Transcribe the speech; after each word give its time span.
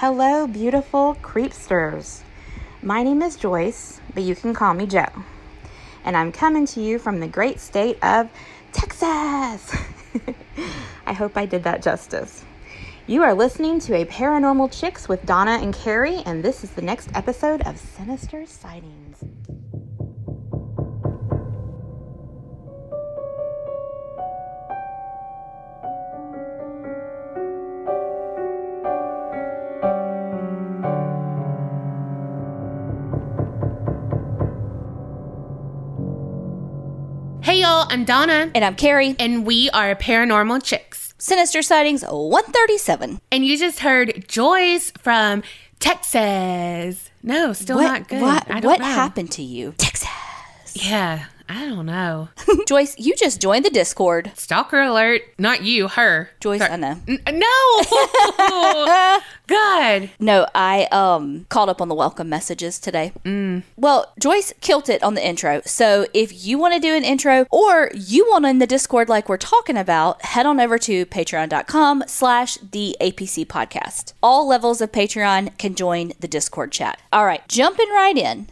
Hello, 0.00 0.46
beautiful 0.46 1.16
creepsters. 1.22 2.20
My 2.82 3.02
name 3.02 3.20
is 3.20 3.34
Joyce, 3.34 4.00
but 4.14 4.22
you 4.22 4.36
can 4.36 4.54
call 4.54 4.72
me 4.72 4.86
Joe. 4.86 5.08
And 6.04 6.16
I'm 6.16 6.30
coming 6.30 6.66
to 6.66 6.80
you 6.80 7.00
from 7.00 7.18
the 7.18 7.26
great 7.26 7.58
state 7.58 7.98
of 8.00 8.30
Texas. 8.72 9.76
I 11.06 11.12
hope 11.12 11.36
I 11.36 11.46
did 11.46 11.64
that 11.64 11.82
justice. 11.82 12.44
You 13.08 13.24
are 13.24 13.34
listening 13.34 13.80
to 13.80 13.96
a 13.96 14.04
Paranormal 14.04 14.70
Chicks 14.70 15.08
with 15.08 15.26
Donna 15.26 15.58
and 15.60 15.74
Carrie, 15.74 16.22
and 16.24 16.44
this 16.44 16.62
is 16.62 16.70
the 16.70 16.82
next 16.82 17.10
episode 17.16 17.62
of 17.62 17.76
Sinister 17.76 18.46
Sightings. 18.46 19.24
I'm 37.70 38.04
Donna, 38.06 38.50
And 38.54 38.64
I'm 38.64 38.74
Carrie. 38.76 39.14
and 39.18 39.46
we 39.46 39.68
are 39.70 39.94
Paranormal 39.94 40.62
Chicks. 40.62 41.12
Sinister 41.18 41.60
Sightings 41.60 42.02
137. 42.02 43.20
And 43.30 43.44
you 43.44 43.58
just 43.58 43.80
heard 43.80 44.24
Joyce 44.26 44.90
from 44.98 45.42
Texas. 45.78 47.10
No, 47.22 47.52
still 47.52 47.76
what 47.76 47.82
not 47.84 48.08
good. 48.08 48.22
what, 48.22 48.64
what 48.64 48.80
happened 48.80 49.32
to 49.32 49.42
you? 49.42 49.74
Texas. 49.76 50.08
Yeah, 50.74 51.26
I 51.48 51.64
don't 51.66 51.86
know. 51.86 52.28
Joyce, 52.68 52.98
you 52.98 53.14
just 53.16 53.40
joined 53.40 53.64
the 53.64 53.70
Discord. 53.70 54.32
Stalker 54.34 54.80
alert. 54.80 55.22
Not 55.38 55.62
you, 55.62 55.88
her. 55.88 56.28
Joyce, 56.40 56.60
Sorry. 56.60 56.72
I 56.72 56.76
know. 56.76 57.00
N- 57.08 57.22
no! 57.38 59.20
God. 59.46 60.10
No, 60.20 60.46
I 60.54 60.86
um 60.92 61.46
called 61.48 61.70
up 61.70 61.80
on 61.80 61.88
the 61.88 61.94
welcome 61.94 62.28
messages 62.28 62.78
today. 62.78 63.12
Mm. 63.24 63.62
Well, 63.76 64.12
Joyce 64.20 64.52
killed 64.60 64.90
it 64.90 65.02
on 65.02 65.14
the 65.14 65.26
intro. 65.26 65.62
So 65.64 66.06
if 66.12 66.44
you 66.44 66.58
want 66.58 66.74
to 66.74 66.80
do 66.80 66.94
an 66.94 67.02
intro 67.04 67.46
or 67.50 67.90
you 67.94 68.26
want 68.28 68.44
in 68.44 68.58
the 68.58 68.66
Discord 68.66 69.08
like 69.08 69.28
we're 69.28 69.38
talking 69.38 69.78
about, 69.78 70.22
head 70.22 70.44
on 70.44 70.60
over 70.60 70.78
to 70.78 71.06
patreon.com 71.06 72.04
slash 72.06 72.58
the 72.58 72.94
APC 73.00 73.46
podcast. 73.46 74.12
All 74.22 74.46
levels 74.46 74.82
of 74.82 74.92
Patreon 74.92 75.56
can 75.56 75.74
join 75.74 76.12
the 76.20 76.28
Discord 76.28 76.70
chat. 76.72 77.00
All 77.10 77.24
right, 77.24 77.46
jumping 77.48 77.88
right 77.88 78.16
in. 78.18 78.48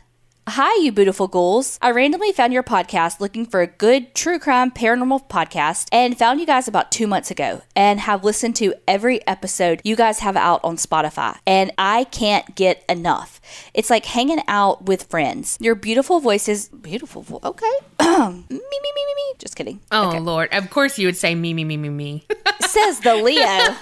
Hi, 0.48 0.80
you 0.80 0.92
beautiful 0.92 1.26
ghouls. 1.26 1.76
I 1.82 1.90
randomly 1.90 2.30
found 2.30 2.52
your 2.52 2.62
podcast 2.62 3.18
looking 3.18 3.46
for 3.46 3.62
a 3.62 3.66
good 3.66 4.14
true 4.14 4.38
crime 4.38 4.70
paranormal 4.70 5.28
podcast 5.28 5.88
and 5.90 6.16
found 6.16 6.38
you 6.38 6.46
guys 6.46 6.68
about 6.68 6.92
two 6.92 7.08
months 7.08 7.32
ago 7.32 7.62
and 7.74 7.98
have 7.98 8.22
listened 8.22 8.54
to 8.56 8.72
every 8.86 9.26
episode 9.26 9.80
you 9.82 9.96
guys 9.96 10.20
have 10.20 10.36
out 10.36 10.60
on 10.62 10.76
Spotify. 10.76 11.36
And 11.48 11.72
I 11.76 12.04
can't 12.04 12.54
get 12.54 12.84
enough. 12.88 13.40
It's 13.74 13.90
like 13.90 14.06
hanging 14.06 14.40
out 14.46 14.84
with 14.84 15.02
friends. 15.04 15.58
Your 15.60 15.74
beautiful 15.74 16.20
voices, 16.20 16.68
beautiful, 16.68 17.22
vo- 17.22 17.40
okay. 17.42 17.72
me, 18.00 18.06
me, 18.08 18.48
me, 18.48 18.60
me, 18.60 19.14
me. 19.16 19.34
Just 19.38 19.56
kidding. 19.56 19.80
Oh, 19.90 20.16
Lord. 20.22 20.54
Of 20.54 20.70
course 20.70 20.96
you 20.96 21.08
would 21.08 21.16
say 21.16 21.34
me, 21.34 21.54
me, 21.54 21.64
me, 21.64 21.76
me, 21.76 21.88
me. 21.88 22.24
Says 22.60 23.00
the 23.00 23.16
Leo. 23.16 23.40
yo, 23.40 23.74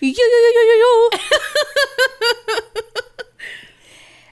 yo, 0.00 0.10
yo, 0.10 0.50
yo, 0.52 0.62
yo, 0.62 0.74
yo. 0.76 1.08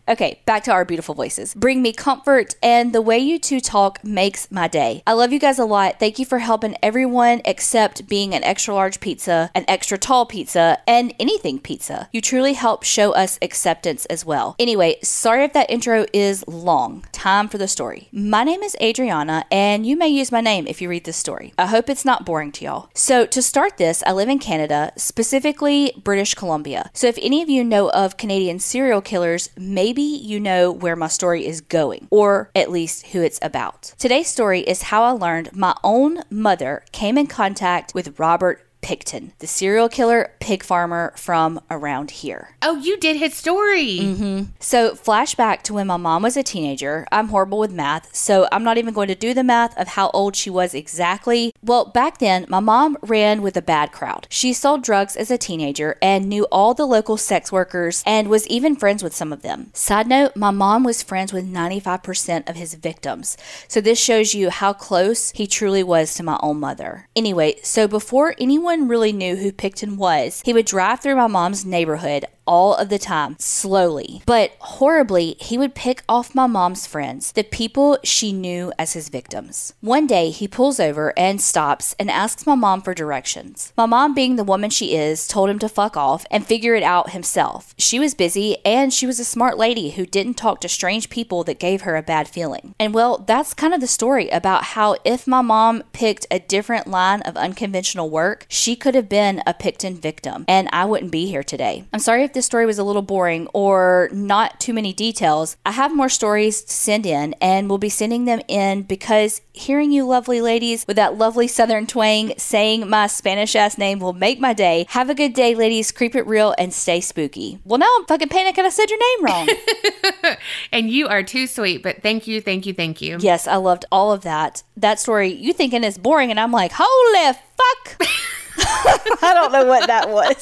Okay, 0.09 0.41
back 0.47 0.62
to 0.65 0.71
our 0.71 0.85
beautiful 0.85 1.17
voices. 1.17 1.53
Bring 1.53 1.83
me 1.83 1.93
comfort, 1.93 2.55
and 2.62 2.93
the 2.93 3.03
way 3.03 3.19
you 3.19 3.41
two 3.41 3.59
talk 3.59 4.05
makes 4.05 4.48
my 4.53 4.69
day. 4.69 5.03
I 5.05 5.15
love 5.15 5.33
you 5.33 5.41
guys 5.41 5.59
a 5.59 5.65
lot. 5.65 5.98
Thank 5.98 6.21
you 6.21 6.25
for 6.25 6.39
helping 6.39 6.77
everyone 6.81 7.41
except 7.45 8.07
being 8.09 8.33
an 8.33 8.45
extra 8.45 8.73
large 8.73 9.01
pizza, 9.01 9.51
an 9.53 9.65
extra 9.67 9.98
tall 9.98 10.25
pizza, 10.25 10.79
and 10.87 11.13
anything 11.19 11.59
pizza. 11.59 12.09
You 12.13 12.21
truly 12.21 12.53
help 12.53 12.85
show 12.85 13.13
us 13.13 13.37
acceptance 13.43 14.07
as 14.07 14.25
well. 14.25 14.55
Anyway, 14.61 14.98
sorry 15.03 15.43
if 15.43 15.53
that 15.55 15.71
intro 15.71 16.07
is 16.13 16.47
long. 16.47 17.05
Time 17.11 17.48
for 17.48 17.59
the 17.59 17.67
story. 17.67 18.09
My 18.13 18.45
name 18.45 18.63
is 18.63 18.77
Adriana, 18.81 19.45
and 19.51 19.85
you 19.85 19.97
may 19.97 20.09
use 20.09 20.30
my 20.30 20.41
name 20.41 20.69
if 20.69 20.80
you 20.80 20.89
read 20.89 21.03
this 21.03 21.17
story. 21.17 21.53
I 21.59 21.67
hope 21.67 21.91
it's 21.91 22.05
not 22.05 22.25
boring 22.25 22.53
to 22.53 22.64
y'all. 22.64 22.91
So, 22.95 23.27
to 23.27 23.42
start 23.42 23.77
this, 23.77 24.05
I 24.07 24.13
live 24.13 24.29
in 24.29 24.39
Canada, 24.39 24.92
specifically 24.97 25.92
British 26.05 26.35
Columbia. 26.35 26.91
So, 26.95 27.09
if 27.09 27.19
any 27.20 27.42
of 27.42 27.48
you 27.48 27.64
know 27.64 27.91
of 27.91 28.17
Canadian 28.17 28.61
serial 28.61 29.01
killers, 29.01 29.51
maybe 29.59 29.95
you 30.02 30.40
know 30.40 30.70
where 30.70 30.96
my 30.96 31.08
story 31.08 31.46
is 31.46 31.61
going, 31.61 32.08
or 32.11 32.51
at 32.55 32.70
least 32.70 33.08
who 33.08 33.23
it's 33.23 33.39
about. 33.42 33.95
Today's 33.98 34.29
story 34.29 34.61
is 34.61 34.83
how 34.83 35.02
I 35.05 35.11
learned 35.11 35.55
my 35.55 35.74
own 35.84 36.23
mother 36.30 36.84
came 36.92 37.17
in 37.17 37.27
contact 37.27 37.95
with 37.95 38.18
Robert 38.18 38.66
Pickton, 38.83 39.33
the 39.41 39.47
serial 39.47 39.89
killer 39.89 40.33
pig 40.39 40.63
farmer 40.63 41.13
from 41.17 41.61
around 41.70 42.13
here. 42.13 42.51
Oh, 42.63 42.77
you 42.77 42.97
did 42.98 43.17
his 43.17 43.35
story. 43.35 43.98
Mm-hmm. 43.98 44.42
So, 44.61 44.92
flashback 44.95 45.63
to 45.63 45.75
when 45.75 45.89
my 45.89 45.97
mom 45.97 46.23
was 46.23 46.37
a 46.37 46.42
teenager. 46.42 47.07
I'm 47.11 47.29
horrible 47.29 47.59
with 47.59 47.73
math, 47.73 48.15
so 48.15 48.47
I'm 48.53 48.63
not 48.63 48.79
even 48.79 48.95
going 48.95 49.09
to 49.09 49.17
do 49.17 49.35
the 49.35 49.42
math 49.42 49.77
of 49.77 49.89
how 49.89 50.11
old 50.11 50.36
she 50.36 50.51
was 50.51 50.73
exactly. 50.73 51.53
Well, 51.63 51.86
back 51.86 52.19
then, 52.19 52.47
my 52.48 52.61
mom 52.61 52.97
ran 53.03 53.42
with 53.42 53.57
a 53.57 53.63
bad 53.63 53.91
crowd. 53.91 54.29
She 54.31 54.53
sold 54.53 54.85
drugs 54.85 55.17
as 55.17 55.31
a 55.31 55.39
teenager 55.39 55.97
and 56.01 56.29
knew 56.29 56.45
all 56.53 56.73
the 56.73 56.86
local 56.86 57.17
sex 57.17 57.51
workers 57.51 58.05
and 58.07 58.29
was 58.29 58.47
even 58.47 58.77
friends 58.77 59.03
with 59.03 59.15
some 59.15 59.33
of 59.33 59.42
them. 59.42 59.70
Side 59.73 60.07
note, 60.07 60.36
my 60.36 60.53
mom 60.53 60.85
was 60.85 61.03
friends 61.03 61.33
with 61.33 61.51
95% 61.53 62.48
of 62.48 62.55
his 62.55 62.75
victims. 62.75 63.36
So, 63.67 63.81
this 63.81 64.01
shows 64.01 64.33
you 64.33 64.51
how 64.51 64.73
close 64.73 65.33
he 65.33 65.48
truly 65.48 65.83
was 65.83 66.15
to 66.15 66.23
my 66.23 66.39
own 66.41 66.61
mother. 66.61 67.09
Anyway, 67.17 67.57
so 67.63 67.89
before 67.89 68.36
anyone 68.39 68.66
really 68.67 69.13
knew 69.13 69.37
who 69.37 69.53
Pickton 69.53 69.97
was, 69.97 70.43
he 70.45 70.53
would 70.53 70.67
drive 70.67 71.01
through 71.01 71.17
my 71.17 71.29
mom's 71.29 71.65
neighborhood 71.65 72.27
all 72.46 72.74
of 72.74 72.89
the 72.89 72.98
time, 72.98 73.36
slowly. 73.39 74.23
But 74.27 74.52
horribly, 74.58 75.36
he 75.40 75.58
would 75.58 75.74
pick 75.74 76.02
off 76.08 76.34
my 76.34 76.46
mom's 76.46 76.86
friends, 76.86 77.33
the 77.33 77.42
people 77.42 77.98
she 78.05 78.33
knew 78.33 78.73
as 78.79 78.92
his 78.92 79.08
victims. 79.08 79.74
One 79.80 80.07
day, 80.07 80.30
he 80.30 80.48
pulls 80.48 80.80
over 80.80 81.12
and 81.17 81.40
stops 81.40 81.95
and 81.98 82.11
asks 82.11 82.46
my 82.46 82.55
mom 82.55 82.83
for 82.83 82.95
directions. 82.95 83.73
My 83.77 83.86
mom, 83.86 84.14
being 84.14 84.36
the 84.36 84.45
woman 84.45 84.70
she 84.70 84.95
is, 84.95 85.27
told 85.27 85.51
him 85.51 85.58
to 85.61 85.68
fuck 85.68 85.96
off 85.96 86.27
and 86.30 86.46
figure 86.46 86.74
it 86.74 86.83
out 86.83 87.11
himself. 87.11 87.74
She 87.79 87.98
was 87.98 88.14
busy 88.14 88.58
and 88.64 88.92
she 88.92 89.06
was 89.06 89.20
a 89.20 89.24
smart 89.24 89.58
lady 89.58 89.90
who 89.90 90.06
didn't 90.06 90.35
talk 90.35 90.61
to 90.61 90.68
strange 90.68 91.11
people 91.11 91.45
that 91.45 91.58
gave 91.58 91.83
her 91.83 91.96
a 91.96 92.02
bad 92.02 92.29
feeling. 92.29 92.74
And 92.79 92.95
well, 92.95 93.18
that's 93.18 93.55
kind 93.55 93.74
of 93.74 93.80
the 93.80 93.86
story 93.86 94.29
about 94.29 94.64
how 94.64 94.96
if 95.05 95.27
my 95.27 95.42
mom 95.42 95.83
picked 95.92 96.27
a 96.30 96.39
different 96.39 96.86
line 96.86 97.23
of 97.23 97.36
unconventional 97.36 98.11
work, 98.11 98.46
she 98.48 98.77
could 98.77 98.95
have 98.95 99.08
been 99.08 99.42
a 99.46 99.55
Pickton 99.55 99.98
victim 99.98 100.45
and 100.48 100.68
I 100.73 100.85
wouldn't 100.85 101.12
be 101.12 101.27
here 101.27 101.42
today. 101.42 101.85
I'm 101.92 102.01
sorry 102.01 102.23
if 102.23 102.33
this 102.36 102.47
story 102.47 102.67
was 102.67 102.79
a 102.79 102.85
little 102.85 103.02
boring 103.02 103.48
or 103.55 104.11
not 104.13 104.61
too 104.61 104.74
many 104.74 104.92
details. 104.92 105.57
I 105.64 105.73
have 105.73 105.97
more 105.97 106.11
stories 106.11 106.63
to 106.63 106.73
send 106.73 107.07
in 107.07 107.35
and 107.41 107.69
we'll 107.69 107.79
be 107.79 107.89
sending 107.89 108.27
them 108.27 108.42
in 108.47 108.83
because 108.83 109.41
hearing 109.55 109.91
you 109.91 110.07
lovely 110.07 110.42
ladies 110.42 110.86
with 110.86 110.97
that 110.97 111.17
lovely 111.17 111.48
southern 111.48 111.86
twang 111.86 112.35
saying 112.36 112.91
my 112.91 113.07
Spanish 113.07 113.57
ass 113.57 113.79
name 113.79 114.01
will 114.01 114.13
make 114.13 114.39
my 114.39 114.52
day. 114.52 114.85
Have 114.91 115.08
a 115.08 115.14
good 115.14 115.33
day, 115.33 115.55
ladies. 115.55 115.91
Creep 115.91 116.14
it 116.14 116.27
real 116.27 116.55
and 116.58 116.74
stay 116.74 117.01
spooky. 117.01 117.58
Well, 117.64 117.79
now 117.79 117.89
I'm 117.98 118.05
fucking 118.05 118.29
panicking. 118.29 118.64
I 118.64 118.68
said 118.68 118.91
your 118.91 119.01
name 119.01 119.24
wrong. 119.24 119.48
And 120.73 120.91
you 120.91 121.08
are 121.08 121.23
too 121.23 121.47
sweet, 121.47 121.83
but 121.83 122.03
thank 122.03 122.27
you, 122.27 122.41
thank 122.41 122.67
you, 122.67 122.74
thank 122.74 123.01
you. 123.01 123.17
yes, 123.20 123.47
I 123.47 123.57
loved 123.57 123.85
all 123.91 124.13
of 124.13 124.23
that. 124.23 124.63
That 124.77 125.01
story, 125.01 125.33
you 125.33 125.53
thinking 125.53 125.85
is 125.85 125.97
boring, 125.97 126.30
and 126.30 126.39
I'm 126.39 126.53
like, 126.53 126.73
holy 126.74 127.39
fuck. 127.57 128.08
I 129.22 129.32
don't 129.34 129.52
know 129.52 129.67
what 129.67 129.87
that 129.87 130.08
was. 130.08 130.37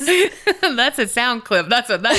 That's 0.77 0.99
a 0.99 1.07
sound 1.09 1.45
clip. 1.45 1.69
That's 1.69 1.89
what 1.89 2.03
that 2.03 2.17